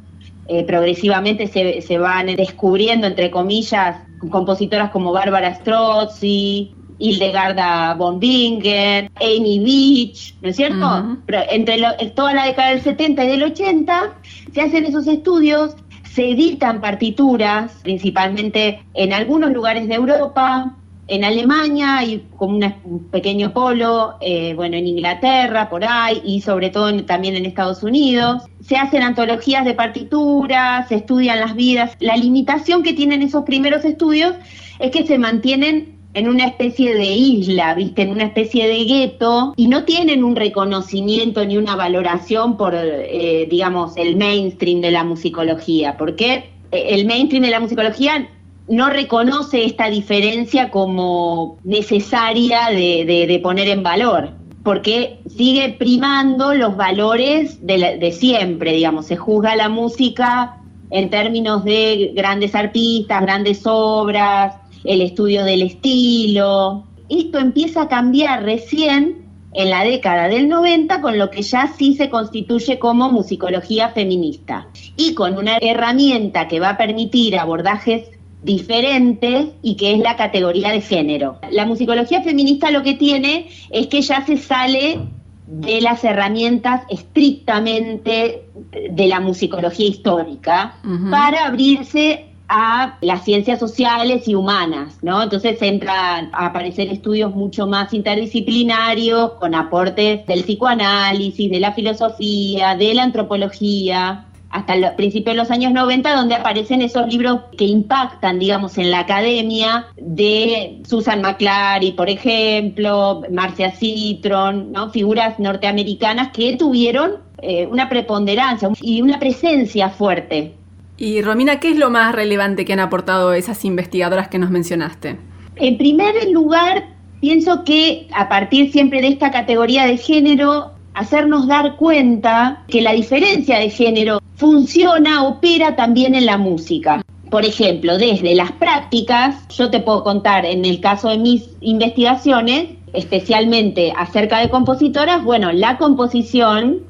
eh, 0.48 0.64
progresivamente 0.64 1.48
se, 1.48 1.82
se, 1.82 1.98
van 1.98 2.34
descubriendo, 2.34 3.06
entre 3.06 3.30
comillas, 3.30 3.98
compositoras 4.30 4.90
como 4.90 5.12
Bárbara 5.12 5.54
Strozzi, 5.54 6.75
Hildegarda 6.98 7.94
von 7.94 8.18
Bingen, 8.18 9.10
Amy 9.16 9.58
Beach, 9.58 10.34
¿no 10.40 10.48
es 10.48 10.56
cierto? 10.56 11.18
Pero 11.26 11.40
entre 11.50 11.78
toda 12.14 12.34
la 12.34 12.46
década 12.46 12.70
del 12.70 12.82
70 12.82 13.24
y 13.24 13.28
del 13.28 13.42
80 13.42 14.14
se 14.52 14.60
hacen 14.60 14.84
esos 14.84 15.06
estudios, 15.06 15.76
se 16.04 16.30
editan 16.30 16.80
partituras, 16.80 17.72
principalmente 17.82 18.82
en 18.94 19.12
algunos 19.12 19.52
lugares 19.52 19.86
de 19.88 19.94
Europa, 19.94 20.74
en 21.08 21.24
Alemania 21.24 22.02
y 22.04 22.26
como 22.36 22.58
un 22.84 23.08
pequeño 23.10 23.52
polo, 23.52 24.16
eh, 24.20 24.54
bueno, 24.54 24.76
en 24.76 24.86
Inglaterra, 24.88 25.68
por 25.68 25.84
ahí, 25.84 26.20
y 26.24 26.40
sobre 26.40 26.70
todo 26.70 27.04
también 27.04 27.36
en 27.36 27.46
Estados 27.46 27.82
Unidos. 27.82 28.42
Se 28.60 28.76
hacen 28.76 29.02
antologías 29.02 29.64
de 29.64 29.74
partituras, 29.74 30.88
se 30.88 30.96
estudian 30.96 31.38
las 31.38 31.54
vidas. 31.54 31.96
La 32.00 32.16
limitación 32.16 32.82
que 32.82 32.92
tienen 32.92 33.22
esos 33.22 33.44
primeros 33.44 33.84
estudios 33.84 34.34
es 34.78 34.90
que 34.90 35.06
se 35.06 35.18
mantienen 35.18 35.95
en 36.16 36.28
una 36.30 36.46
especie 36.46 36.94
de 36.94 37.04
isla, 37.04 37.74
¿viste? 37.74 38.00
En 38.00 38.10
una 38.10 38.24
especie 38.24 38.66
de 38.66 38.84
gueto 38.84 39.52
y 39.54 39.68
no 39.68 39.84
tienen 39.84 40.24
un 40.24 40.34
reconocimiento 40.34 41.44
ni 41.44 41.58
una 41.58 41.76
valoración 41.76 42.56
por, 42.56 42.74
eh, 42.74 43.46
digamos, 43.50 43.98
el 43.98 44.16
mainstream 44.16 44.80
de 44.80 44.92
la 44.92 45.04
musicología, 45.04 45.98
porque 45.98 46.48
eh, 46.72 46.86
el 46.88 47.04
mainstream 47.04 47.44
de 47.44 47.50
la 47.50 47.60
musicología 47.60 48.30
no 48.66 48.88
reconoce 48.88 49.66
esta 49.66 49.90
diferencia 49.90 50.70
como 50.70 51.58
necesaria 51.64 52.70
de, 52.70 53.38
poner 53.42 53.68
en 53.68 53.82
valor, 53.82 54.30
porque 54.64 55.18
sigue 55.28 55.76
primando 55.78 56.54
los 56.54 56.78
valores 56.78 57.64
de, 57.64 57.98
de 57.98 58.12
siempre, 58.12 58.72
digamos, 58.72 59.04
se 59.04 59.16
juzga 59.16 59.54
la 59.54 59.68
música 59.68 60.62
en 60.88 61.10
términos 61.10 61.62
de 61.62 62.12
grandes 62.14 62.54
artistas, 62.54 63.20
grandes 63.20 63.62
obras, 63.66 64.54
el 64.86 65.02
estudio 65.02 65.44
del 65.44 65.62
estilo. 65.62 66.84
Esto 67.08 67.38
empieza 67.38 67.82
a 67.82 67.88
cambiar 67.88 68.42
recién 68.44 69.26
en 69.52 69.70
la 69.70 69.84
década 69.84 70.28
del 70.28 70.48
90 70.48 71.00
con 71.00 71.18
lo 71.18 71.30
que 71.30 71.42
ya 71.42 71.72
sí 71.78 71.94
se 71.94 72.10
constituye 72.10 72.78
como 72.78 73.10
musicología 73.10 73.88
feminista 73.88 74.68
y 74.96 75.14
con 75.14 75.38
una 75.38 75.56
herramienta 75.60 76.46
que 76.46 76.60
va 76.60 76.70
a 76.70 76.76
permitir 76.76 77.38
abordajes 77.38 78.10
diferentes 78.42 79.48
y 79.62 79.76
que 79.76 79.94
es 79.94 79.98
la 79.98 80.16
categoría 80.16 80.70
de 80.70 80.80
género. 80.80 81.38
La 81.50 81.64
musicología 81.64 82.22
feminista 82.22 82.70
lo 82.70 82.82
que 82.82 82.94
tiene 82.94 83.48
es 83.70 83.86
que 83.86 84.02
ya 84.02 84.24
se 84.26 84.36
sale 84.36 85.00
de 85.46 85.80
las 85.80 86.04
herramientas 86.04 86.82
estrictamente 86.90 88.48
de 88.90 89.06
la 89.06 89.20
musicología 89.20 89.86
histórica 89.86 90.76
para 91.10 91.46
abrirse 91.46 92.25
a 92.48 92.96
las 93.00 93.24
ciencias 93.24 93.58
sociales 93.58 94.28
y 94.28 94.34
humanas, 94.34 94.98
¿no? 95.02 95.22
Entonces 95.22 95.60
entran 95.60 96.30
a 96.32 96.46
aparecer 96.46 96.88
estudios 96.88 97.34
mucho 97.34 97.66
más 97.66 97.92
interdisciplinarios, 97.92 99.32
con 99.32 99.54
aportes 99.54 100.26
del 100.26 100.44
psicoanálisis, 100.44 101.50
de 101.50 101.60
la 101.60 101.72
filosofía, 101.72 102.76
de 102.76 102.94
la 102.94 103.02
antropología, 103.04 104.26
hasta 104.50 104.74
el 104.74 104.94
principio 104.96 105.32
de 105.32 105.36
los 105.36 105.50
años 105.50 105.72
90, 105.72 106.14
donde 106.14 106.34
aparecen 106.34 106.80
esos 106.80 107.06
libros 107.08 107.40
que 107.58 107.64
impactan, 107.64 108.38
digamos, 108.38 108.78
en 108.78 108.90
la 108.90 109.00
academia 109.00 109.86
de 109.96 110.80
Susan 110.88 111.20
McClary, 111.20 111.92
por 111.92 112.08
ejemplo, 112.08 113.22
Marcia 113.30 113.72
Citron, 113.72 114.72
¿no? 114.72 114.90
figuras 114.90 115.38
norteamericanas 115.38 116.28
que 116.28 116.56
tuvieron 116.56 117.16
eh, 117.42 117.66
una 117.66 117.88
preponderancia 117.88 118.70
y 118.80 119.02
una 119.02 119.18
presencia 119.18 119.90
fuerte 119.90 120.54
y 120.98 121.22
Romina, 121.22 121.60
¿qué 121.60 121.70
es 121.70 121.78
lo 121.78 121.90
más 121.90 122.14
relevante 122.14 122.64
que 122.64 122.72
han 122.72 122.80
aportado 122.80 123.32
esas 123.32 123.64
investigadoras 123.64 124.28
que 124.28 124.38
nos 124.38 124.50
mencionaste? 124.50 125.18
En 125.56 125.78
primer 125.78 126.14
lugar, 126.30 126.88
pienso 127.20 127.64
que 127.64 128.08
a 128.14 128.28
partir 128.28 128.72
siempre 128.72 129.00
de 129.00 129.08
esta 129.08 129.30
categoría 129.30 129.86
de 129.86 129.96
género, 129.96 130.72
hacernos 130.94 131.46
dar 131.46 131.76
cuenta 131.76 132.64
que 132.68 132.80
la 132.80 132.92
diferencia 132.92 133.58
de 133.58 133.68
género 133.68 134.20
funciona, 134.36 135.24
opera 135.24 135.76
también 135.76 136.14
en 136.14 136.24
la 136.24 136.38
música. 136.38 137.02
Por 137.30 137.44
ejemplo, 137.44 137.98
desde 137.98 138.34
las 138.34 138.52
prácticas, 138.52 139.46
yo 139.48 139.70
te 139.70 139.80
puedo 139.80 140.04
contar 140.04 140.46
en 140.46 140.64
el 140.64 140.80
caso 140.80 141.10
de 141.10 141.18
mis 141.18 141.50
investigaciones, 141.60 142.68
especialmente 142.92 143.92
acerca 143.96 144.38
de 144.38 144.48
compositoras, 144.48 145.22
bueno, 145.22 145.52
la 145.52 145.76
composición 145.76 146.82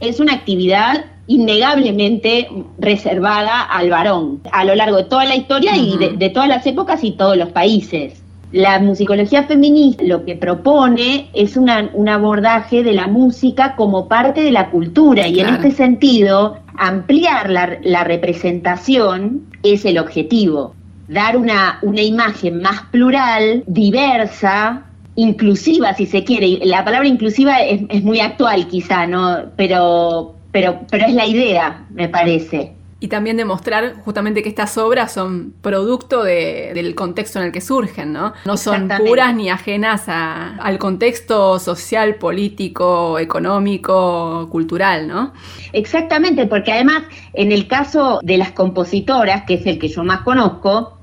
es 0.00 0.20
una 0.20 0.32
actividad 0.32 1.04
innegablemente 1.30 2.48
reservada 2.78 3.62
al 3.62 3.88
varón 3.88 4.40
a 4.50 4.64
lo 4.64 4.74
largo 4.74 4.96
de 4.96 5.04
toda 5.04 5.24
la 5.26 5.36
historia 5.36 5.76
y 5.76 5.96
de, 5.96 6.30
todas 6.30 6.48
las 6.48 6.66
épocas 6.66 7.04
y 7.04 7.12
todos 7.12 7.36
los 7.36 7.50
países. 7.50 8.20
La 8.50 8.80
musicología 8.80 9.44
feminista 9.44 10.02
lo 10.02 10.24
que 10.24 10.34
propone 10.34 11.28
es 11.32 11.56
un 11.56 12.08
abordaje 12.08 12.82
de 12.82 12.94
la 12.94 13.06
música 13.06 13.76
como 13.76 14.08
parte 14.08 14.40
de 14.40 14.50
la 14.50 14.70
cultura 14.70 15.28
y 15.28 15.38
en 15.38 15.50
este 15.50 15.70
sentido 15.70 16.56
ampliar 16.76 17.48
la, 17.48 18.02
representación 18.02 19.42
es 19.62 19.84
el 19.84 19.98
objetivo. 19.98 20.74
Dar 21.06 21.36
una, 21.36 21.78
una 21.82 22.02
imagen 22.02 22.60
más 22.60 22.82
plural, 22.90 23.62
diversa, 23.68 24.82
inclusiva 25.14 25.94
si 25.94 26.06
se 26.06 26.24
quiere. 26.24 26.58
La 26.64 26.84
palabra 26.84 27.06
inclusiva 27.06 27.60
es, 27.60 27.82
es 27.88 28.02
muy 28.02 28.18
actual 28.18 28.66
quizá, 28.66 29.06
¿no? 29.06 29.36
Pero, 29.54 30.39
pero, 30.52 30.80
pero 30.90 31.06
es 31.06 31.14
la 31.14 31.26
idea, 31.26 31.86
me 31.90 32.08
parece. 32.08 32.74
Y 33.02 33.08
también 33.08 33.38
demostrar 33.38 33.94
justamente 34.04 34.42
que 34.42 34.50
estas 34.50 34.76
obras 34.76 35.12
son 35.12 35.54
producto 35.62 36.22
del 36.22 36.94
contexto 36.94 37.38
en 37.38 37.46
el 37.46 37.52
que 37.52 37.62
surgen, 37.62 38.12
¿no? 38.12 38.34
No 38.44 38.58
son 38.58 38.90
puras 38.98 39.34
ni 39.34 39.48
ajenas 39.48 40.04
al 40.06 40.78
contexto 40.78 41.58
social, 41.58 42.16
político, 42.16 43.18
económico, 43.18 44.48
cultural, 44.50 45.08
¿no? 45.08 45.32
Exactamente, 45.72 46.46
porque 46.46 46.72
además 46.72 47.04
en 47.32 47.52
el 47.52 47.68
caso 47.68 48.20
de 48.22 48.36
las 48.36 48.52
compositoras, 48.52 49.44
que 49.46 49.54
es 49.54 49.64
el 49.64 49.78
que 49.78 49.88
yo 49.88 50.04
más 50.04 50.20
conozco, 50.20 50.98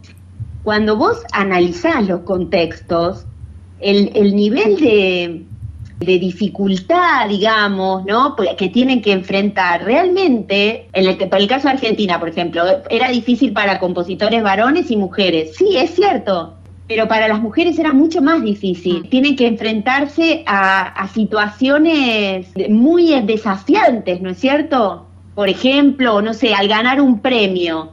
cuando 0.62 0.98
vos 0.98 1.24
analizás 1.32 2.08
los 2.08 2.22
contextos, 2.22 3.26
el, 3.80 4.12
el 4.14 4.36
nivel 4.36 4.78
de, 4.78 5.46
de 6.00 6.20
dificultad, 6.20 7.28
digamos, 7.28 8.06
¿no? 8.06 8.36
Que 8.36 8.70
tienen 8.70 9.02
que 9.02 9.12
enfrentar. 9.12 9.84
Realmente, 9.84 10.88
en 10.94 11.08
el, 11.08 11.18
por 11.18 11.40
el 11.40 11.48
caso 11.48 11.68
de 11.68 11.74
Argentina, 11.74 12.20
por 12.20 12.30
ejemplo, 12.30 12.64
era 12.90 13.10
difícil 13.10 13.52
para 13.54 13.80
compositores 13.80 14.44
varones 14.44 14.92
y 14.92 14.98
mujeres. 14.98 15.56
Sí, 15.56 15.76
es 15.76 15.96
cierto, 15.96 16.54
pero 16.88 17.08
para 17.08 17.28
las 17.28 17.42
mujeres 17.42 17.80
era 17.80 17.94
mucho 17.94 18.22
más 18.22 18.44
difícil. 18.44 19.02
Mm. 19.02 19.10
Tienen 19.10 19.36
que 19.36 19.48
enfrentarse 19.48 20.44
a, 20.46 21.08
situaciones 21.14 22.48
muy 22.70 23.20
desafiantes, 23.22 24.22
¿no 24.22 24.30
es 24.30 24.38
cierto? 24.38 25.08
Por 25.34 25.50
ejemplo, 25.50 26.22
no 26.22 26.34
sé, 26.34 26.54
al 26.54 26.68
ganar 26.68 27.02
un 27.02 27.20
premio, 27.22 27.92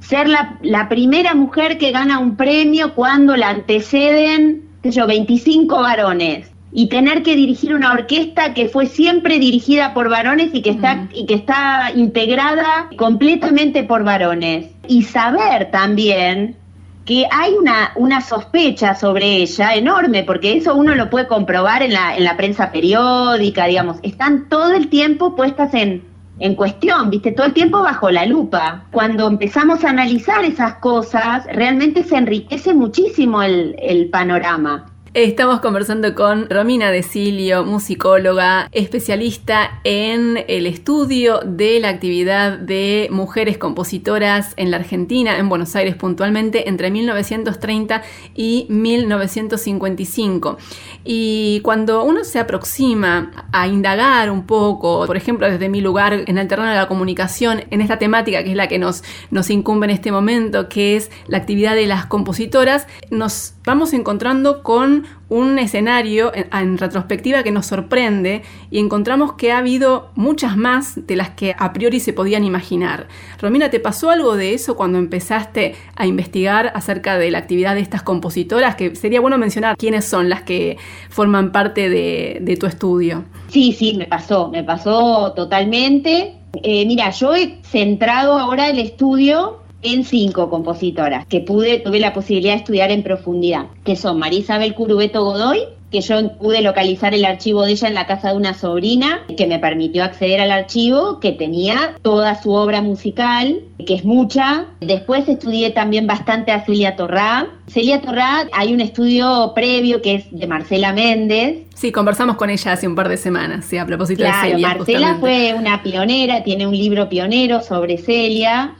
ser 0.00 0.28
la, 0.28 0.58
la 0.62 0.88
primera 0.88 1.34
mujer 1.34 1.78
que 1.78 1.92
gana 1.92 2.18
un 2.18 2.36
premio 2.36 2.94
cuando 2.94 3.36
la 3.36 3.50
anteceden, 3.50 4.68
qué 4.82 4.90
sé 4.90 4.98
yo, 4.98 5.06
25 5.06 5.80
varones 5.80 6.53
y 6.76 6.88
tener 6.88 7.22
que 7.22 7.36
dirigir 7.36 7.72
una 7.72 7.92
orquesta 7.92 8.52
que 8.52 8.68
fue 8.68 8.86
siempre 8.86 9.38
dirigida 9.38 9.94
por 9.94 10.10
varones 10.10 10.50
y 10.52 10.60
que 10.60 10.70
está, 10.70 11.08
y 11.14 11.24
que 11.24 11.34
está 11.34 11.92
integrada 11.94 12.90
completamente 12.98 13.84
por 13.84 14.02
varones. 14.02 14.72
Y 14.88 15.04
saber 15.04 15.70
también 15.70 16.56
que 17.04 17.28
hay 17.30 17.52
una, 17.52 17.92
una 17.94 18.20
sospecha 18.20 18.96
sobre 18.96 19.36
ella 19.36 19.74
enorme, 19.74 20.24
porque 20.24 20.56
eso 20.56 20.74
uno 20.74 20.96
lo 20.96 21.10
puede 21.10 21.28
comprobar 21.28 21.84
en 21.84 21.92
la, 21.92 22.16
en 22.16 22.24
la 22.24 22.36
prensa 22.36 22.72
periódica, 22.72 23.66
digamos, 23.66 23.98
están 24.02 24.48
todo 24.48 24.72
el 24.72 24.88
tiempo 24.88 25.36
puestas 25.36 25.74
en, 25.74 26.02
en 26.40 26.56
cuestión, 26.56 27.08
viste, 27.08 27.30
todo 27.30 27.46
el 27.46 27.52
tiempo 27.52 27.82
bajo 27.82 28.10
la 28.10 28.26
lupa. 28.26 28.86
Cuando 28.90 29.28
empezamos 29.28 29.84
a 29.84 29.90
analizar 29.90 30.44
esas 30.44 30.74
cosas, 30.76 31.46
realmente 31.52 32.02
se 32.02 32.16
enriquece 32.16 32.74
muchísimo 32.74 33.44
el, 33.44 33.76
el 33.78 34.10
panorama. 34.10 34.86
Estamos 35.14 35.60
conversando 35.60 36.12
con 36.16 36.50
Romina 36.50 36.90
Decilio, 36.90 37.64
musicóloga, 37.64 38.68
especialista 38.72 39.78
en 39.84 40.44
el 40.48 40.66
estudio 40.66 41.38
de 41.44 41.78
la 41.78 41.90
actividad 41.90 42.58
de 42.58 43.06
mujeres 43.12 43.56
compositoras 43.56 44.54
en 44.56 44.72
la 44.72 44.78
Argentina, 44.78 45.38
en 45.38 45.48
Buenos 45.48 45.76
Aires 45.76 45.94
puntualmente, 45.94 46.68
entre 46.68 46.90
1930 46.90 48.02
y 48.34 48.66
1955. 48.68 50.58
Y 51.04 51.60
cuando 51.60 52.02
uno 52.02 52.24
se 52.24 52.40
aproxima 52.40 53.46
a 53.52 53.68
indagar 53.68 54.32
un 54.32 54.46
poco, 54.46 55.06
por 55.06 55.16
ejemplo, 55.16 55.48
desde 55.48 55.68
mi 55.68 55.80
lugar 55.80 56.24
en 56.26 56.38
el 56.38 56.48
terreno 56.48 56.70
de 56.70 56.74
la 56.74 56.88
comunicación, 56.88 57.62
en 57.70 57.80
esta 57.82 58.00
temática 58.00 58.42
que 58.42 58.50
es 58.50 58.56
la 58.56 58.66
que 58.66 58.80
nos, 58.80 59.04
nos 59.30 59.48
incumbe 59.50 59.86
en 59.86 59.90
este 59.90 60.10
momento, 60.10 60.68
que 60.68 60.96
es 60.96 61.12
la 61.28 61.38
actividad 61.38 61.76
de 61.76 61.86
las 61.86 62.06
compositoras, 62.06 62.88
nos 63.10 63.54
vamos 63.64 63.92
encontrando 63.92 64.64
con 64.64 65.03
un 65.28 65.58
escenario 65.58 66.32
en, 66.34 66.78
retrospectiva 66.78 67.42
que 67.42 67.50
nos 67.50 67.66
sorprende 67.66 68.42
y 68.70 68.78
encontramos 68.78 69.34
que 69.34 69.52
ha 69.52 69.58
habido 69.58 70.10
muchas 70.14 70.56
más 70.56 71.06
de 71.06 71.16
las 71.16 71.30
que 71.30 71.54
a 71.58 71.72
priori 71.72 72.00
se 72.00 72.12
podían 72.12 72.44
imaginar. 72.44 73.08
Romina, 73.40 73.70
¿te 73.70 73.80
pasó 73.80 74.10
algo 74.10 74.36
de 74.36 74.54
eso 74.54 74.76
cuando 74.76 74.98
empezaste 74.98 75.74
a 75.96 76.06
investigar 76.06 76.72
acerca 76.74 77.18
de 77.18 77.30
la 77.30 77.38
actividad 77.38 77.74
de 77.74 77.80
estas 77.80 78.02
compositoras? 78.02 78.76
Que 78.76 78.94
sería 78.94 79.20
bueno 79.20 79.38
mencionar 79.38 79.76
quiénes 79.76 80.04
son 80.04 80.28
las 80.28 80.42
que 80.42 80.76
forman 81.10 81.52
parte 81.52 81.88
de, 81.88 82.56
tu 82.60 82.66
estudio. 82.66 83.24
Sí, 83.48 83.72
sí, 83.72 83.94
me 83.94 84.06
pasó, 84.06 84.48
me 84.48 84.62
pasó 84.62 85.32
totalmente. 85.34 86.34
Eh, 86.62 86.86
mira, 86.86 87.10
yo 87.10 87.34
he 87.34 87.58
centrado 87.62 88.38
ahora 88.38 88.68
el 88.68 88.78
estudio 88.78 89.63
en 89.84 90.04
cinco 90.04 90.50
compositoras 90.50 91.26
que 91.26 91.40
pude, 91.40 91.78
tuve 91.78 92.00
la 92.00 92.12
posibilidad 92.12 92.54
de 92.54 92.58
estudiar 92.58 92.90
en 92.90 93.02
profundidad, 93.02 93.66
que 93.84 93.96
son 93.96 94.18
María 94.18 94.40
Isabel 94.40 94.74
Curubeto 94.74 95.22
Godoy, 95.22 95.60
que 95.90 96.00
yo 96.00 96.36
pude 96.38 96.60
localizar 96.60 97.14
el 97.14 97.24
archivo 97.24 97.62
de 97.62 97.72
ella 97.72 97.86
en 97.86 97.94
la 97.94 98.06
casa 98.06 98.30
de 98.30 98.36
una 98.36 98.54
sobrina, 98.54 99.22
que 99.36 99.46
me 99.46 99.60
permitió 99.60 100.02
acceder 100.02 100.40
al 100.40 100.50
archivo, 100.50 101.20
que 101.20 101.32
tenía 101.32 101.94
toda 102.02 102.40
su 102.42 102.52
obra 102.52 102.82
musical, 102.82 103.60
que 103.86 103.94
es 103.94 104.04
mucha. 104.04 104.66
Después 104.80 105.28
estudié 105.28 105.70
también 105.70 106.06
bastante 106.06 106.50
a 106.50 106.64
Celia 106.64 106.96
Torrá. 106.96 107.46
Celia 107.68 108.00
Torrá, 108.00 108.48
hay 108.52 108.74
un 108.74 108.80
estudio 108.80 109.52
previo 109.54 110.02
que 110.02 110.16
es 110.16 110.24
de 110.32 110.46
Marcela 110.46 110.92
Méndez. 110.92 111.66
Sí, 111.74 111.92
conversamos 111.92 112.36
con 112.36 112.50
ella 112.50 112.72
hace 112.72 112.88
un 112.88 112.94
par 112.94 113.08
de 113.08 113.16
semanas, 113.16 113.64
sí, 113.64 113.78
a 113.78 113.86
propósito 113.86 114.24
de 114.24 114.32
Celia. 114.32 114.68
Marcela 114.68 115.16
fue 115.20 115.54
una 115.54 115.82
pionera, 115.82 116.42
tiene 116.42 116.66
un 116.66 116.76
libro 116.76 117.08
pionero 117.08 117.62
sobre 117.62 117.98
Celia, 117.98 118.74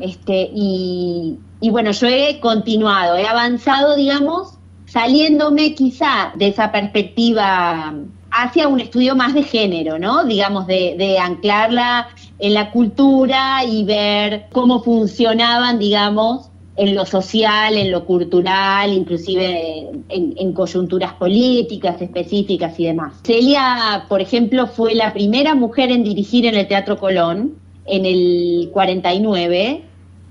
este, 0.00 0.50
y, 0.52 1.38
y 1.60 1.70
bueno, 1.70 1.92
yo 1.92 2.08
he 2.08 2.40
continuado, 2.40 3.16
he 3.16 3.26
avanzado, 3.26 3.94
digamos, 3.96 4.55
saliéndome 4.86 5.74
quizá 5.74 6.32
de 6.34 6.48
esa 6.48 6.72
perspectiva 6.72 7.94
hacia 8.30 8.68
un 8.68 8.80
estudio 8.80 9.16
más 9.16 9.34
de 9.34 9.42
género, 9.42 9.98
¿no? 9.98 10.24
Digamos, 10.24 10.66
de, 10.66 11.18
anclarla 11.20 12.08
en 12.38 12.54
la 12.54 12.70
cultura 12.70 13.64
y 13.64 13.84
ver 13.84 14.46
cómo 14.52 14.82
funcionaban, 14.82 15.78
digamos, 15.78 16.50
en 16.76 16.94
lo 16.94 17.06
social, 17.06 17.78
en 17.78 17.90
lo 17.90 18.04
cultural, 18.04 18.92
inclusive 18.92 19.88
en, 20.10 20.34
en, 20.36 20.52
coyunturas 20.52 21.14
políticas 21.14 22.00
específicas 22.02 22.78
y 22.78 22.84
demás. 22.84 23.14
Celia, 23.24 24.04
por 24.08 24.20
ejemplo, 24.20 24.66
fue 24.66 24.94
la 24.94 25.14
primera 25.14 25.54
mujer 25.54 25.90
en 25.90 26.04
dirigir 26.04 26.44
en 26.44 26.54
el 26.54 26.68
Teatro 26.68 26.98
Colón 26.98 27.54
en 27.86 28.04
el 28.04 28.68
49 28.72 29.82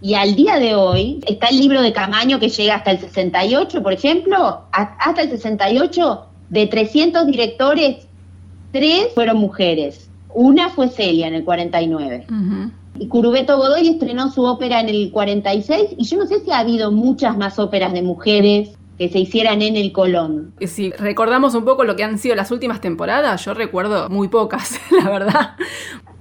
y 0.02 0.14
al 0.14 0.36
día 0.36 0.60
de 0.60 0.76
hoy 0.76 1.22
está 1.28 1.48
el 1.48 1.58
libro 1.58 1.82
de 1.82 1.94
Camaño 1.94 2.40
que 2.40 2.50
llega 2.50 2.76
hasta 2.76 2.92
el 2.92 3.00
68, 3.00 3.82
por 3.82 3.94
ejemplo, 3.94 4.62
hasta 4.72 5.22
el 5.22 5.30
68, 5.30 6.26
de 6.50 6.68
300 6.68 7.26
directores, 7.28 8.08
tres 8.72 9.08
fueron 9.14 9.38
mujeres. 9.38 10.10
Una 10.34 10.70
fue 10.70 10.90
Celia 10.90 11.28
en 11.28 11.34
el 11.34 11.44
49. 11.44 12.28
Y 13.00 13.08
Curubeto 13.08 13.58
Godoy 13.58 13.88
estrenó 13.88 14.32
su 14.32 14.44
ópera 14.44 14.80
en 14.80 14.90
el 14.90 15.12
46 15.12 15.96
y 15.98 16.06
yo 16.06 16.18
no 16.18 16.28
sé 16.28 16.42
si 16.42 16.52
ha 16.52 16.60
habido 16.60 16.92
muchas 16.92 17.38
más 17.38 17.58
óperas 17.60 17.94
de 17.94 18.02
mujeres 18.02 18.78
que 18.98 19.10
se 19.10 19.20
hicieran 19.20 19.62
en 19.62 19.76
el 19.76 19.92
Colón. 19.92 20.54
Si 20.62 20.92
recordamos 20.92 21.54
un 21.56 21.66
poco 21.66 21.84
lo 21.84 21.96
que 21.96 22.04
han 22.04 22.18
sido 22.18 22.36
las 22.36 22.52
últimas 22.52 22.80
temporadas, 22.80 23.44
yo 23.44 23.54
recuerdo 23.54 24.10
muy 24.10 24.28
pocas, 24.30 24.80
la 25.04 25.10
verdad. 25.10 25.56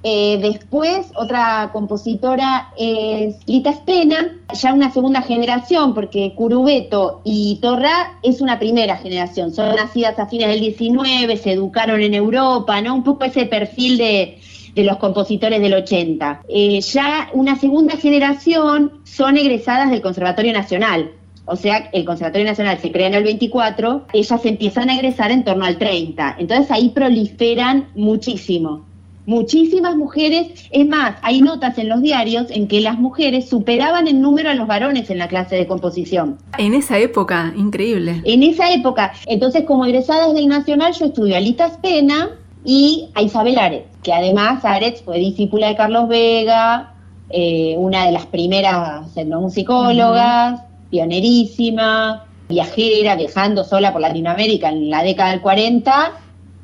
Eh, 0.07 0.39
después, 0.43 1.07
otra 1.17 1.71
compositora 1.73 2.75
es 2.77 3.37
Lita 3.47 3.73
Spena, 3.73 4.37
ya 4.53 4.75
una 4.75 4.93
segunda 4.93 5.23
generación, 5.23 5.95
porque 5.95 6.35
Curubeto 6.37 7.23
y 7.25 7.59
Torra 7.63 8.19
es 8.23 8.43
una 8.43 8.59
primera 8.59 8.99
generación. 8.99 9.55
Son 9.55 9.75
nacidas 9.75 10.19
a 10.19 10.27
fines 10.27 10.49
del 10.49 10.61
19, 10.61 11.39
se 11.39 11.53
educaron 11.53 12.03
en 12.03 12.13
Europa, 12.13 12.83
¿no? 12.83 12.95
Un 12.95 13.03
poco 13.03 13.25
ese 13.25 13.47
perfil 13.47 13.97
de, 13.97 14.41
los 14.77 14.99
compositores 14.99 15.63
del 15.63 15.73
80. 15.73 16.43
Eh, 16.51 16.83
ya 16.83 17.31
una 17.33 17.57
segunda 17.57 17.97
generación 17.97 19.01
son 19.05 19.39
egresadas 19.39 19.91
del 19.91 20.03
Conservatorio 20.03 20.53
Nacional. 20.53 21.13
O 21.47 21.57
sea, 21.57 21.89
el 21.95 22.05
Conservatorio 22.05 22.47
Nacional 22.47 22.79
se 22.79 22.93
crea 22.93 23.07
en 23.07 23.15
el 23.15 23.25
24, 23.25 24.05
ellas 24.13 24.45
empiezan 24.45 24.91
a 24.91 24.97
egresar 24.97 25.31
en 25.31 25.45
torno 25.45 25.65
al 25.65 25.79
30. 25.79 26.37
Entonces 26.39 26.71
ahí 26.71 26.91
proliferan 26.91 27.89
muchísimo 27.95 28.85
muchísimas 29.27 29.97
mujeres, 29.97 30.69
es 30.71 30.87
más, 30.87 31.17
hay 31.23 31.41
notas 31.41 31.79
en 31.79 31.89
los 31.89 32.03
diarios 32.03 32.47
en 32.51 32.69
que 32.69 32.81
las 32.81 32.99
mujeres 32.99 33.49
superaban 33.49 34.07
en 34.09 34.21
número 34.21 34.51
a 34.51 34.55
los 34.55 34.67
varones 34.67 35.11
en 35.11 35.19
la 35.19 35.29
clase 35.29 35.57
de 35.57 35.67
composición. 35.67 36.39
En 36.59 36.75
esa 36.75 36.99
época, 36.99 37.53
increíble. 37.57 38.21
En 38.25 38.43
esa 38.43 38.73
época. 38.73 39.13
Entonces, 39.27 39.65
como 39.65 39.87
egresadas 39.87 40.35
del 40.35 40.49
Nacional, 40.49 40.93
yo 40.93 41.07
estudié 41.07 41.37
a 41.37 41.41
Lita 41.41 41.71
Spena 41.71 42.31
y 42.65 43.11
a 43.15 43.23
Isabel 43.23 43.59
Aretz, 43.59 43.87
que 44.03 44.13
además 44.13 44.65
Aretz 44.65 45.03
fue 45.03 45.19
discípula 45.19 45.69
de 45.69 45.77
Carlos 45.77 46.09
Vega, 46.09 46.95
eh, 47.31 47.75
una 47.79 48.07
de 48.07 48.13
las 48.13 48.27
primeras 48.27 49.17
etnomusicólogas, 49.17 50.61
pionerísima, 50.91 52.27
viajera, 52.49 53.17
viajando 53.17 53.65
sola 53.65 53.93
por 53.93 54.01
Latinoamérica 54.01 54.69
en 54.69 54.91
la 54.91 55.03
década 55.03 55.31
del 55.31 55.41
40 55.41 56.13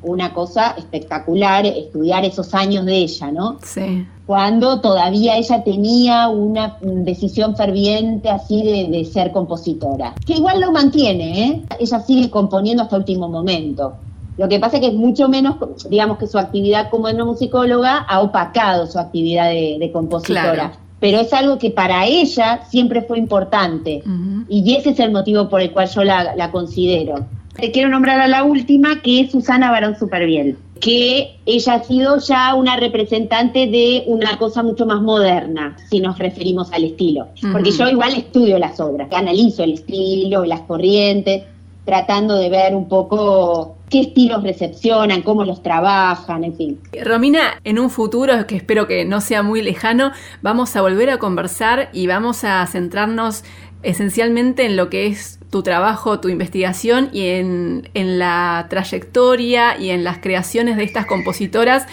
una 0.03 0.33
cosa 0.33 0.75
espectacular 0.79 1.67
estudiar 1.67 2.25
esos 2.25 2.55
años 2.55 2.85
de 2.87 2.97
ella, 2.97 3.31
¿no? 3.31 3.59
Sí. 3.63 4.07
Cuando 4.27 4.81
todavía 4.81 5.37
ella 5.37 5.65
tenía 5.65 6.29
una 6.29 6.79
decisión 6.81 7.57
ferviente 7.57 8.31
así 8.31 8.63
de, 8.63 9.05
ser 9.05 9.33
compositora. 9.33 10.15
Que 10.25 10.35
igual 10.35 10.61
lo 10.61 10.71
mantiene, 10.71 11.45
¿eh? 11.45 11.63
Ella 11.81 12.01
sigue 12.01 12.31
componiendo 12.31 12.83
hasta 12.83 12.97
el 12.97 13.01
último 13.01 13.29
momento. 13.29 13.95
Lo 14.37 14.49
que 14.49 14.59
pasa 14.59 14.77
es 14.77 14.83
que 14.83 14.87
es 14.89 14.95
mucho 14.95 15.29
menos, 15.29 15.57
digamos 15.89 16.19
que 16.19 16.27
su 16.27 16.39
actividad 16.39 16.91
como 16.91 17.09
etnomusicóloga 17.09 17.99
ha 17.99 18.21
opacado 18.21 18.87
su 18.87 18.99
actividad 18.99 19.51
de, 19.51 19.91
compositora. 19.93 20.73
Pero 21.01 21.19
es 21.19 21.33
algo 21.33 21.59
que 21.59 21.71
para 21.71 22.07
ella 22.07 22.63
siempre 22.69 23.03
fue 23.03 23.19
importante. 23.19 24.03
Y 24.49 24.77
ese 24.77 24.91
es 24.91 25.01
el 25.01 25.11
motivo 25.11 25.49
por 25.49 25.61
el 25.61 25.73
cual 25.73 25.89
yo 25.89 26.05
la, 26.05 26.37
la 26.37 26.51
considero. 26.51 27.27
Te 27.55 27.73
quiero 27.73 27.89
nombrar 27.89 28.21
a 28.21 28.29
la 28.29 28.45
última, 28.45 29.03
que 29.03 29.21
es 29.21 29.33
Susana 29.33 29.71
Barón 29.71 29.99
Superviel, 29.99 30.57
que 30.81 31.37
ella 31.47 31.75
ha 31.75 31.83
sido 31.85 32.19
ya 32.19 32.55
una 32.55 32.77
representante 32.77 33.67
de 33.67 34.05
una 34.07 34.39
cosa 34.39 34.63
mucho 34.63 34.87
más 34.87 35.03
moderna, 35.03 35.77
si 35.91 36.01
nos 36.01 36.19
referimos 36.19 36.73
al 36.73 36.85
estilo. 36.85 37.29
Porque 37.53 37.71
yo 37.71 37.89
igual 37.89 38.15
estudio 38.15 38.59
las 38.59 38.81
obras, 38.81 39.09
analizo 39.13 39.65
el 39.65 39.73
estilo, 39.73 40.45
las 40.45 40.61
corrientes, 40.61 41.43
tratando 41.85 42.37
de 42.37 42.49
ver 42.49 42.75
un 42.75 42.89
poco 42.89 43.77
qué 43.91 44.01
estilos 44.01 44.43
recepcionan, 44.43 45.23
cómo 45.23 45.45
los 45.45 45.63
trabajan, 45.63 46.45
en 46.45 46.55
fin. 46.55 46.81
Romina, 47.05 47.61
en 47.65 47.79
un 47.81 47.91
futuro 47.91 48.47
que 48.47 48.57
espero 48.57 48.87
que 48.87 49.05
no 49.05 49.21
sea 49.21 49.43
muy 49.43 49.61
lejano, 49.61 50.13
vamos 50.41 50.77
a 50.77 50.83
volver 50.83 51.11
a 51.11 51.19
conversar 51.19 51.91
y 51.93 52.07
vamos 52.07 52.45
a 52.45 52.65
centrarnos 52.67 53.43
esencialmente 53.83 54.67
en 54.67 54.77
lo 54.77 54.89
que 54.89 55.09
es 55.09 55.40
tu 55.51 55.63
trabajo, 55.63 56.21
tu 56.21 56.29
investigación 56.29 57.11
y 57.13 57.27
en, 57.27 57.89
la 57.95 58.67
trayectoria 58.71 59.79
y 59.79 59.91
en 59.91 60.05
las 60.05 60.19
creaciones 60.19 60.77
de 60.77 60.85
estas 60.85 61.07
compositoras 61.07 61.87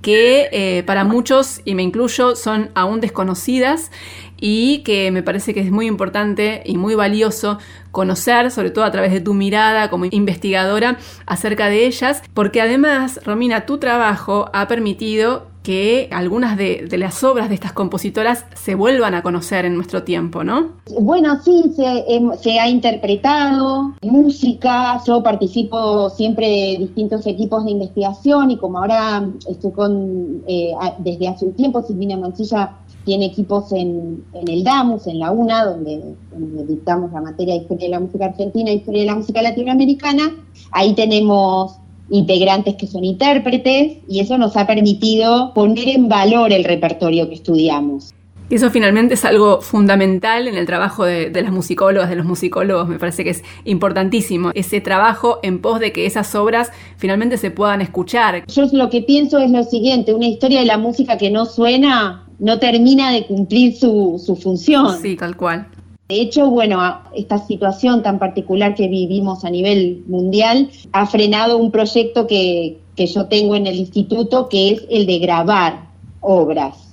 que 0.00 0.48
eh, 0.52 0.82
para 0.84 1.04
muchos, 1.04 1.60
y 1.66 1.74
me 1.74 1.82
incluyo, 1.82 2.34
son 2.34 2.70
aún 2.74 3.00
desconocidas 3.00 3.90
y 4.38 4.78
que 4.78 5.10
me 5.10 5.22
parece 5.22 5.52
que 5.52 5.60
es 5.60 5.70
muy 5.70 5.86
importante 5.86 6.62
y 6.64 6.78
muy 6.78 6.94
valioso 6.94 7.58
conocer, 7.90 8.50
sobre 8.50 8.70
todo 8.70 8.84
a 8.84 8.90
través 8.90 9.12
de 9.12 9.20
tu 9.20 9.34
mirada 9.34 9.90
como 9.90 10.06
investigadora 10.06 10.96
acerca 11.26 11.68
de 11.68 11.86
ellas, 11.86 12.22
porque 12.32 12.62
además, 12.62 13.20
Romina, 13.24 13.66
tu 13.66 13.76
trabajo 13.76 14.48
ha 14.54 14.66
permitido 14.68 15.49
que 15.62 16.08
algunas 16.10 16.56
de, 16.56 16.88
las 16.98 17.22
obras 17.22 17.48
de 17.48 17.54
estas 17.54 17.72
compositoras 17.72 18.46
se 18.54 18.74
vuelvan 18.74 19.14
a 19.14 19.22
conocer 19.22 19.64
en 19.66 19.74
nuestro 19.74 20.02
tiempo, 20.04 20.42
¿no? 20.42 20.72
Bueno, 21.00 21.38
sí, 21.42 21.72
se, 21.76 22.58
ha 22.58 22.68
interpretado 22.68 23.94
música, 24.02 25.00
yo 25.06 25.22
participo 25.22 26.08
siempre 26.10 26.48
de 26.48 26.76
distintos 26.80 27.26
equipos 27.26 27.64
de 27.64 27.72
investigación 27.72 28.50
y 28.50 28.56
como 28.56 28.78
ahora 28.78 29.28
estoy 29.48 29.72
con, 29.72 30.42
eh, 30.46 30.72
desde 30.98 31.28
hace 31.28 31.44
un 31.46 31.52
tiempo, 31.52 31.82
Silvina 31.82 32.16
Mancilla 32.16 32.76
tiene 33.04 33.26
equipos 33.26 33.72
en, 33.72 34.24
el 34.46 34.64
DAMUS, 34.64 35.06
en 35.06 35.18
la 35.18 35.30
UNA, 35.30 35.64
donde, 35.64 36.14
donde, 36.32 36.64
dictamos 36.64 37.12
la 37.12 37.20
materia 37.20 37.54
de 37.54 37.60
historia 37.62 37.86
de 37.86 37.90
la 37.90 38.00
música 38.00 38.26
argentina 38.26 38.70
historia 38.70 39.00
de 39.00 39.06
la 39.06 39.16
música 39.16 39.42
latinoamericana. 39.42 40.30
Ahí 40.72 40.94
tenemos 40.94 41.78
integrantes 42.10 42.74
que 42.76 42.86
son 42.86 43.04
intérpretes 43.04 43.98
y 44.08 44.20
eso 44.20 44.36
nos 44.36 44.56
ha 44.56 44.66
permitido 44.66 45.52
poner 45.54 45.88
en 45.88 46.08
valor 46.08 46.52
el 46.52 46.64
repertorio 46.64 47.28
que 47.28 47.36
estudiamos. 47.36 48.12
Eso 48.50 48.68
finalmente 48.70 49.14
es 49.14 49.24
algo 49.24 49.60
fundamental 49.60 50.48
en 50.48 50.56
el 50.56 50.66
trabajo 50.66 51.04
de, 51.04 51.30
las 51.30 51.52
musicólogas, 51.52 52.10
de 52.10 52.16
los 52.16 52.26
musicólogos, 52.26 52.88
me 52.88 52.98
parece 52.98 53.22
que 53.22 53.30
es 53.30 53.44
importantísimo, 53.64 54.50
ese 54.54 54.80
trabajo 54.80 55.38
en 55.44 55.60
pos 55.60 55.78
de 55.78 55.92
que 55.92 56.04
esas 56.04 56.34
obras 56.34 56.72
finalmente 56.96 57.36
se 57.36 57.52
puedan 57.52 57.80
escuchar. 57.80 58.44
Yo 58.48 58.66
lo 58.72 58.90
que 58.90 59.02
pienso 59.02 59.38
es 59.38 59.52
lo 59.52 59.62
siguiente, 59.62 60.12
una 60.12 60.26
historia 60.26 60.58
de 60.58 60.66
la 60.66 60.78
música 60.78 61.16
que 61.16 61.30
no 61.30 61.46
suena 61.46 62.26
no 62.40 62.58
termina 62.58 63.12
de 63.12 63.24
cumplir 63.26 63.76
su, 63.76 64.20
su 64.24 64.34
función. 64.34 65.00
Sí, 65.00 65.14
tal 65.14 65.36
cual. 65.36 65.68
De 66.10 66.20
hecho, 66.20 66.50
bueno, 66.50 66.82
esta 67.14 67.38
situación 67.38 68.02
tan 68.02 68.18
particular 68.18 68.74
que 68.74 68.88
vivimos 68.88 69.44
a 69.44 69.50
nivel 69.50 70.02
mundial 70.08 70.68
ha 70.90 71.06
frenado 71.06 71.56
un 71.56 71.70
proyecto 71.70 72.26
que, 72.26 72.78
yo 72.96 73.26
tengo 73.26 73.54
en 73.54 73.68
el 73.68 73.76
instituto, 73.76 74.48
que 74.48 74.72
es 74.72 74.82
el 74.90 75.06
de 75.06 75.20
grabar 75.20 75.84
obras, 76.20 76.92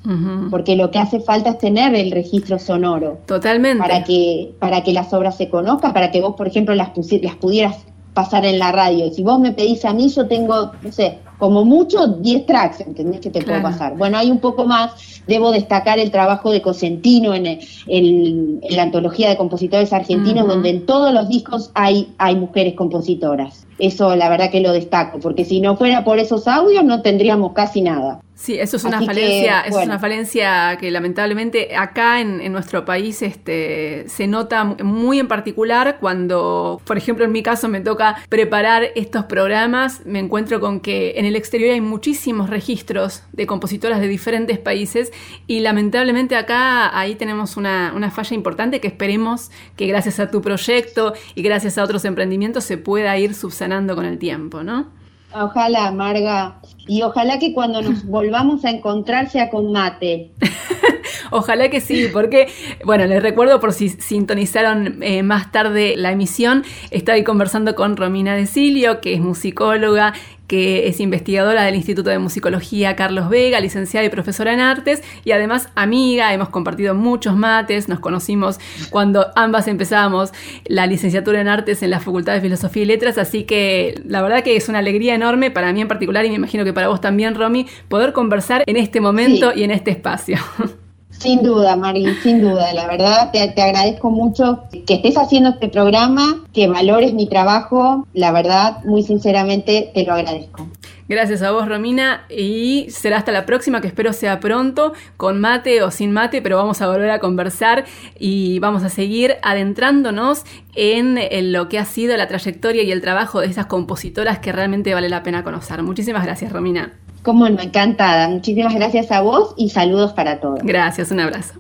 porque 0.52 0.76
lo 0.76 0.92
que 0.92 1.00
hace 1.00 1.20
falta 1.20 1.50
es 1.50 1.58
tener 1.58 1.96
el 1.96 2.12
registro 2.12 2.60
sonoro. 2.60 3.18
Totalmente. 3.26 3.80
Para 3.80 4.04
que, 4.04 4.54
para 4.60 4.84
que 4.84 4.94
las 4.94 5.12
obras 5.14 5.36
se 5.36 5.50
conozcan, 5.50 5.94
para 5.94 6.12
que 6.12 6.22
vos, 6.22 6.36
por 6.36 6.48
ejemplo, 6.48 6.76
las, 6.76 6.92
las 7.24 7.36
pudieras 7.38 7.76
pasar 8.14 8.46
en 8.46 8.60
la 8.60 8.72
radio. 8.72 9.12
Si 9.12 9.24
vos 9.24 9.40
me 9.40 9.52
pedís 9.52 9.84
a 9.84 9.94
mí, 9.94 10.10
yo 10.10 10.28
tengo, 10.28 10.72
no 10.82 10.92
sé, 10.92 11.18
como 11.38 11.64
mucho 11.66 12.08
10 12.08 12.46
tracks, 12.46 12.82
¿entendés? 12.82 13.22
Que 13.22 13.30
te 13.30 13.44
puedo 13.44 13.62
pasar. 13.62 13.96
Bueno, 13.96 14.18
hay 14.18 14.32
un 14.32 14.40
poco 14.40 14.66
más, 14.66 15.22
debo 15.28 15.52
destacar 15.52 16.00
el 16.00 16.12
trabajo 16.12 16.52
de 16.52 16.62
Cosentino 16.62 17.34
en, 17.34 18.60
la 18.70 18.84
antología 18.84 19.30
de 19.30 19.38
compositores 19.38 19.94
argentinos, 19.94 20.48
donde 20.48 20.70
en 20.70 20.86
todos 20.86 21.14
los 21.14 21.30
discos 21.30 21.72
hay, 21.76 22.14
hay 22.18 22.36
mujeres 22.36 22.74
compositoras. 22.74 23.67
Eso 23.80 24.16
la 24.16 24.30
verdad 24.30 24.52
que 24.52 24.62
lo 24.62 24.72
destaco, 24.72 25.20
porque 25.20 25.46
si 25.46 25.62
no 25.62 25.78
fuera 25.78 26.04
por 26.04 26.20
esos 26.20 26.48
audios 26.48 26.84
no 26.84 27.02
tendríamos 27.02 27.54
casi 27.54 27.82
nada. 27.82 28.22
Sí, 28.38 28.60
eso 28.60 28.78
es 28.78 28.84
una 28.84 29.02
falencia, 29.02 29.62
es 29.62 29.76
una 29.76 29.98
falencia 29.98 30.78
que 30.80 30.92
lamentablemente 30.92 31.76
acá 31.76 32.22
en, 32.22 32.52
nuestro 32.52 32.86
país 32.86 33.24
este, 33.24 34.08
se 34.08 34.28
nota 34.28 34.64
muy 34.64 35.18
en 35.18 35.28
particular 35.28 35.98
cuando, 36.00 36.80
por 36.86 37.00
ejemplo, 37.00 37.26
en 37.26 37.32
mi 37.32 37.42
caso 37.42 37.68
me 37.68 37.82
toca 37.82 38.18
preparar 38.30 38.90
estos 38.96 39.26
programas, 39.26 40.06
me 40.06 40.20
encuentro 40.20 40.60
con 40.60 40.82
que 40.82 41.16
en 41.18 41.26
el 41.26 41.36
exterior 41.36 41.72
hay 41.72 41.82
muchísimos 41.82 42.52
registros 42.52 43.24
de 43.34 43.48
compositoras 43.48 44.00
de 44.00 44.08
diferentes 44.08 44.60
países 44.60 45.12
y 45.48 45.62
lamentablemente 45.62 46.36
acá 46.36 46.96
ahí 46.98 47.16
tenemos 47.16 47.58
una, 47.58 47.92
una 47.96 48.12
falla 48.12 48.36
importante 48.36 48.80
que 48.80 48.88
esperemos 48.88 49.50
que 49.76 49.88
gracias 49.88 50.20
a 50.20 50.30
tu 50.30 50.44
proyecto 50.44 51.14
y 51.34 51.42
gracias 51.42 51.80
a 51.80 51.84
otros 51.84 52.06
emprendimientos 52.06 52.66
se 52.66 52.78
pueda 52.78 53.18
ir 53.18 53.34
subsanando 53.34 53.67
con 53.96 54.06
el 54.06 54.18
tiempo, 54.18 54.64
¿no? 54.64 54.88
Ojalá, 55.34 55.92
Marga. 55.92 56.62
Y 56.88 57.02
ojalá 57.02 57.40
que 57.40 57.54
cuando 57.54 57.82
nos 57.82 58.06
volvamos 58.06 58.66
a 58.66 58.70
encontrar 58.70 59.30
sea 59.30 59.50
con 59.50 59.72
mate. 59.72 60.34
Ojalá 61.32 61.70
que 61.70 61.82
sí, 61.82 62.08
porque, 62.12 62.48
bueno, 62.84 63.06
les 63.06 63.22
recuerdo 63.22 63.60
por 63.60 63.74
si 63.74 63.90
sintonizaron 63.90 65.02
eh, 65.02 65.24
más 65.24 65.52
tarde 65.52 65.96
la 65.98 66.12
emisión, 66.12 66.64
estoy 66.92 67.24
conversando 67.24 67.76
con 67.76 67.98
Romina 67.98 68.36
Decilio, 68.36 69.02
que 69.02 69.14
es 69.14 69.20
musicóloga, 69.20 70.14
que 70.48 70.88
es 70.88 71.00
investigadora 71.00 71.64
del 71.64 71.76
Instituto 71.76 72.10
de 72.10 72.20
Musicología 72.20 72.96
Carlos 72.96 73.30
Vega, 73.30 73.60
licenciada 73.60 74.06
y 74.06 74.10
profesora 74.10 74.54
en 74.54 74.62
artes, 74.62 75.04
y 75.24 75.32
además 75.32 75.70
amiga, 75.76 76.34
hemos 76.34 76.50
compartido 76.50 76.96
muchos 76.96 77.36
mates, 77.36 77.90
nos 77.90 78.00
conocimos 78.00 78.60
cuando 78.90 79.28
ambas 79.36 79.68
empezábamos 79.68 80.32
la 80.66 80.88
licenciatura 80.88 81.42
en 81.42 81.50
artes 81.50 81.84
en 81.84 81.90
la 81.90 82.00
Facultad 82.00 82.34
de 82.34 82.42
Filosofía 82.42 82.84
y 82.84 82.86
Letras, 82.86 83.18
así 83.18 83.44
que 83.44 84.02
la 84.06 84.22
verdad 84.22 84.44
que 84.44 84.56
es 84.56 84.70
una 84.70 84.80
alegría 84.80 85.16
enorme 85.16 85.52
para 85.52 85.74
mí 85.74 85.82
en 85.82 85.88
particular 85.88 86.26
y 86.26 86.30
me 86.30 86.36
imagino 86.36 86.64
que 86.64 86.74
para 86.74 86.88
vos 86.88 87.02
también, 87.02 87.36
Romy, 87.36 87.68
poder 87.90 88.14
conversar 88.14 88.64
en 88.66 88.78
este 88.78 89.02
momento 89.02 89.52
y 89.54 89.64
en 89.64 89.72
este 89.72 89.92
espacio. 89.92 90.38
Sin 91.20 91.42
duda, 91.42 91.76
Marín, 91.76 92.16
sin 92.22 92.42
duda. 92.42 92.74
La 92.74 92.88
verdad, 92.88 93.32
te, 93.32 93.62
agradezco 93.62 94.12
mucho 94.12 94.64
que 94.86 94.96
estés 94.96 95.18
haciendo 95.18 95.50
este 95.50 95.68
programa, 95.68 96.44
que 96.54 96.68
valores 96.68 97.14
mi 97.14 97.28
trabajo. 97.28 98.08
La 98.14 98.32
verdad, 98.32 98.84
muy 98.86 99.02
sinceramente, 99.02 99.92
te 99.94 100.06
lo 100.06 100.14
agradezco. 100.14 100.68
Gracias 101.10 101.42
a 101.42 101.52
vos, 101.52 101.68
Romina, 101.68 102.26
y 102.30 102.88
será 102.90 103.18
hasta 103.18 103.32
la 103.32 103.46
próxima, 103.46 103.80
que 103.80 103.88
espero 103.88 104.12
sea 104.12 104.40
pronto, 104.42 104.94
con 105.16 105.40
mate 105.40 105.82
o 105.82 105.90
sin 105.90 106.12
mate, 106.12 106.42
pero 106.42 106.58
vamos 106.58 106.82
a 106.82 106.88
volver 106.88 107.10
a 107.10 107.20
conversar 107.20 107.86
y 108.20 108.60
vamos 108.60 108.84
a 108.84 108.90
seguir 108.90 109.38
adentrándonos 109.42 110.44
en, 110.76 111.18
en 111.18 111.54
lo 111.54 111.70
que 111.70 111.80
ha 111.80 111.86
sido 111.86 112.18
la 112.18 112.28
trayectoria 112.28 112.84
y 112.84 112.92
el 112.92 113.02
trabajo 113.02 113.40
de 113.40 113.48
esas 113.48 113.68
compositoras 113.68 114.40
que 114.40 114.52
realmente 114.52 114.94
vale 114.94 115.08
la 115.08 115.24
pena 115.24 115.44
conocer. 115.44 115.82
Muchísimas 115.82 116.26
gracias, 116.26 116.52
Romina. 116.52 116.94
Como 117.28 117.46
encantada. 117.46 118.30
Muchísimas 118.30 118.74
gracias 118.74 119.12
a 119.12 119.20
vos 119.20 119.54
y 119.58 119.68
saludos 119.68 120.14
para 120.14 120.40
todos. 120.40 120.60
Gracias, 120.64 121.12
un 121.12 121.20
abrazo. 121.20 121.56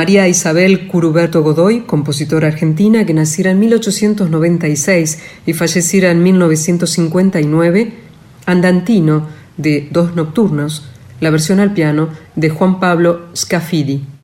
María 0.00 0.26
Isabel 0.28 0.88
Curuberto 0.88 1.42
Godoy, 1.42 1.82
compositora 1.82 2.48
argentina 2.48 3.04
que 3.04 3.12
naciera 3.12 3.50
en 3.50 3.58
1896 3.58 5.18
y 5.44 5.52
falleciera 5.52 6.10
en 6.10 6.22
1959, 6.22 7.92
Andantino, 8.46 9.26
de 9.58 9.90
Dos 9.90 10.16
Nocturnos, 10.16 10.88
la 11.20 11.28
versión 11.28 11.60
al 11.60 11.74
piano 11.74 12.08
de 12.34 12.48
Juan 12.48 12.80
Pablo 12.80 13.26
Scafidi. 13.36 14.19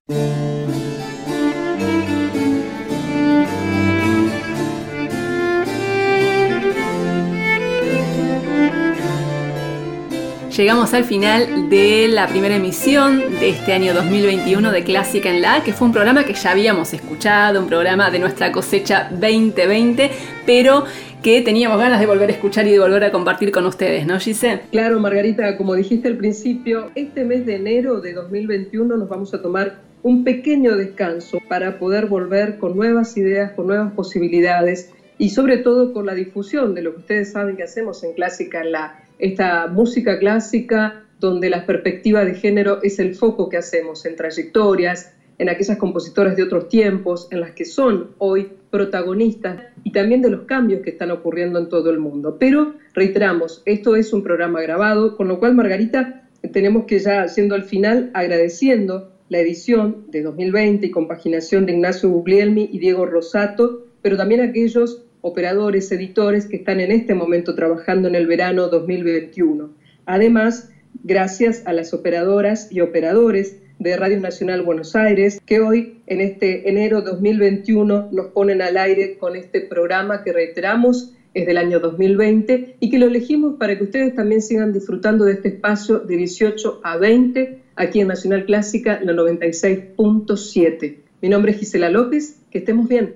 Llegamos 10.57 10.95
al 10.95 11.05
final 11.05 11.69
de 11.69 12.09
la 12.09 12.27
primera 12.29 12.57
emisión 12.57 13.21
de 13.41 13.51
este 13.51 13.75
año 13.75 13.93
2021 13.93 14.73
de 14.73 14.85
Clásica 14.85 15.29
en 15.29 15.43
la, 15.43 15.63
que 15.63 15.75
fue 15.75 15.87
un 15.87 15.93
programa 15.93 16.25
que 16.25 16.33
ya 16.33 16.53
habíamos 16.53 16.95
escuchado, 16.95 17.61
un 17.61 17.67
programa 17.67 18.11
de 18.11 18.19
nuestra 18.21 18.51
cosecha 18.53 19.11
2020, 19.11 20.11
pero 20.47 20.85
que 21.23 21.43
teníamos 21.43 21.79
ganas 21.79 22.01
de 22.01 22.07
volver 22.07 22.31
a 22.31 22.33
escuchar 22.33 22.67
y 22.67 22.71
de 22.71 22.79
volver 22.79 23.05
a 23.05 23.13
compartir 23.13 23.53
con 23.53 23.67
ustedes, 23.67 24.07
¿no, 24.07 24.19
Gise? 24.19 24.63
Claro, 24.71 24.99
Margarita, 24.99 25.59
como 25.59 25.75
dijiste 25.75 26.09
al 26.09 26.17
principio, 26.17 26.91
este 26.95 27.27
mes 27.27 27.45
de 27.45 27.57
enero 27.57 28.01
de 28.01 28.15
2021 28.15 28.97
nos 28.97 29.11
vamos 29.11 29.35
a 29.35 29.43
tomar 29.43 29.83
un 30.03 30.25
pequeño 30.25 30.75
descanso 30.75 31.39
para 31.51 31.79
poder 31.79 32.07
volver 32.07 32.57
con 32.57 32.77
nuevas 32.77 33.15
ideas, 33.19 33.53
con 33.53 33.67
nuevas 33.67 33.93
posibilidades 33.93 34.91
y 35.19 35.31
sobre 35.31 35.59
todo 35.59 35.93
con 35.93 36.07
la 36.07 36.15
difusión 36.15 36.75
de 36.75 36.81
lo 36.81 36.95
que 36.95 37.01
ustedes 37.01 37.33
saben 37.33 37.59
que 37.59 37.65
hacemos 37.65 38.03
en 38.05 38.15
Clásica 38.15 38.63
en 38.63 38.73
la 38.73 39.03
esta 39.19 39.67
música 39.67 40.19
clásica 40.19 41.03
donde 41.19 41.49
la 41.49 41.65
perspectiva 41.65 42.25
de 42.25 42.35
género 42.35 42.79
es 42.83 42.99
el 42.99 43.15
foco 43.15 43.49
que 43.49 43.57
hacemos 43.57 44.05
en 44.05 44.17
trayectorias, 44.17 45.11
en 45.39 45.49
aquellas 45.49 45.79
compositoras 45.79 46.37
de 46.37 46.43
otros 46.43 46.69
tiempos, 46.69 47.29
en 47.31 47.41
las 47.41 47.53
que 47.53 47.65
son 47.65 48.07
hoy 48.19 48.49
protagonistas 48.71 49.61
y 49.85 49.93
también 49.93 50.23
de 50.23 50.31
los 50.31 50.43
cambios 50.43 50.83
que 50.83 50.91
están 50.91 51.11
ocurriendo 51.11 51.59
en 51.59 51.69
todo 51.69 51.91
el 51.91 51.99
mundo. 51.99 52.37
Pero 52.39 52.73
reiteramos, 52.95 53.63
esto 53.65 53.97
es 53.97 54.13
un 54.13 54.23
programa 54.23 54.61
grabado, 54.61 55.17
con 55.17 55.29
lo 55.29 55.39
cual, 55.39 55.55
Margarita, 55.55 56.23
tenemos 56.53 56.85
que 56.85 56.99
ya, 56.99 57.27
siendo 57.29 57.55
al 57.55 57.65
final, 57.65 58.11
agradeciendo 58.13 59.05
la 59.29 59.39
edición 59.39 59.97
de 60.09 60.23
2020 60.23 60.87
y 60.87 60.91
compaginación 60.91 61.67
de 61.67 61.73
Ignacio 61.73 62.09
Guglielmi 62.09 62.69
y 62.71 62.79
Diego 62.79 63.07
Rosato, 63.07 63.81
pero 64.03 64.17
también 64.17 64.41
aquellos 64.41 64.99
operadores, 65.21 65.91
editores 65.93 66.47
que 66.47 66.57
están 66.57 66.81
en 66.81 66.93
este 66.93 67.15
momento 67.15 67.55
trabajando 67.55 68.09
en 68.09 68.15
el 68.15 68.27
verano 68.27 68.69
2021. 68.69 69.71
Además, 70.05 70.71
gracias 71.03 71.63
a 71.67 71.73
las 71.73 71.93
operadoras 71.95 72.71
y 72.71 72.81
operadores 72.81 73.57
de 73.79 73.97
Radio 73.97 74.21
Nacional 74.21 74.63
Buenos 74.63 74.97
Aires, 74.97 75.41
que 75.45 75.61
hoy, 75.61 75.99
en 76.07 76.21
este 76.21 76.69
enero 76.69 77.03
2021, 77.03 78.09
nos 78.13 78.27
ponen 78.29 78.63
al 78.63 78.77
aire 78.77 79.19
con 79.19 79.37
este 79.37 79.61
programa 79.61 80.23
que 80.23 80.33
reiteramos 80.33 81.13
es 81.37 81.47
del 81.47 81.59
año 81.59 81.81
2020 81.81 82.77
y 82.81 82.91
que 82.91 82.99
lo 82.99 83.07
elegimos 83.07 83.57
para 83.59 83.77
que 83.77 83.85
ustedes 83.85 84.15
también 84.15 84.41
sigan 84.41 84.73
disfrutando 84.73 85.27
de 85.27 85.35
este 85.35 85.49
espacio 85.49 85.99
de 85.99 86.17
18 86.17 86.81
a 86.83 86.97
20 86.97 87.59
aquí 87.77 88.01
en 88.01 88.09
Nacional 88.09 88.47
Clásica, 88.47 88.99
la 89.03 89.13
96.7. 89.13 90.97
Mi 91.21 91.29
nombre 91.29 91.53
es 91.53 91.59
Gisela 91.59 91.91
López, 91.91 92.41
que 92.51 92.59
estemos 92.59 92.89
bien. 92.89 93.15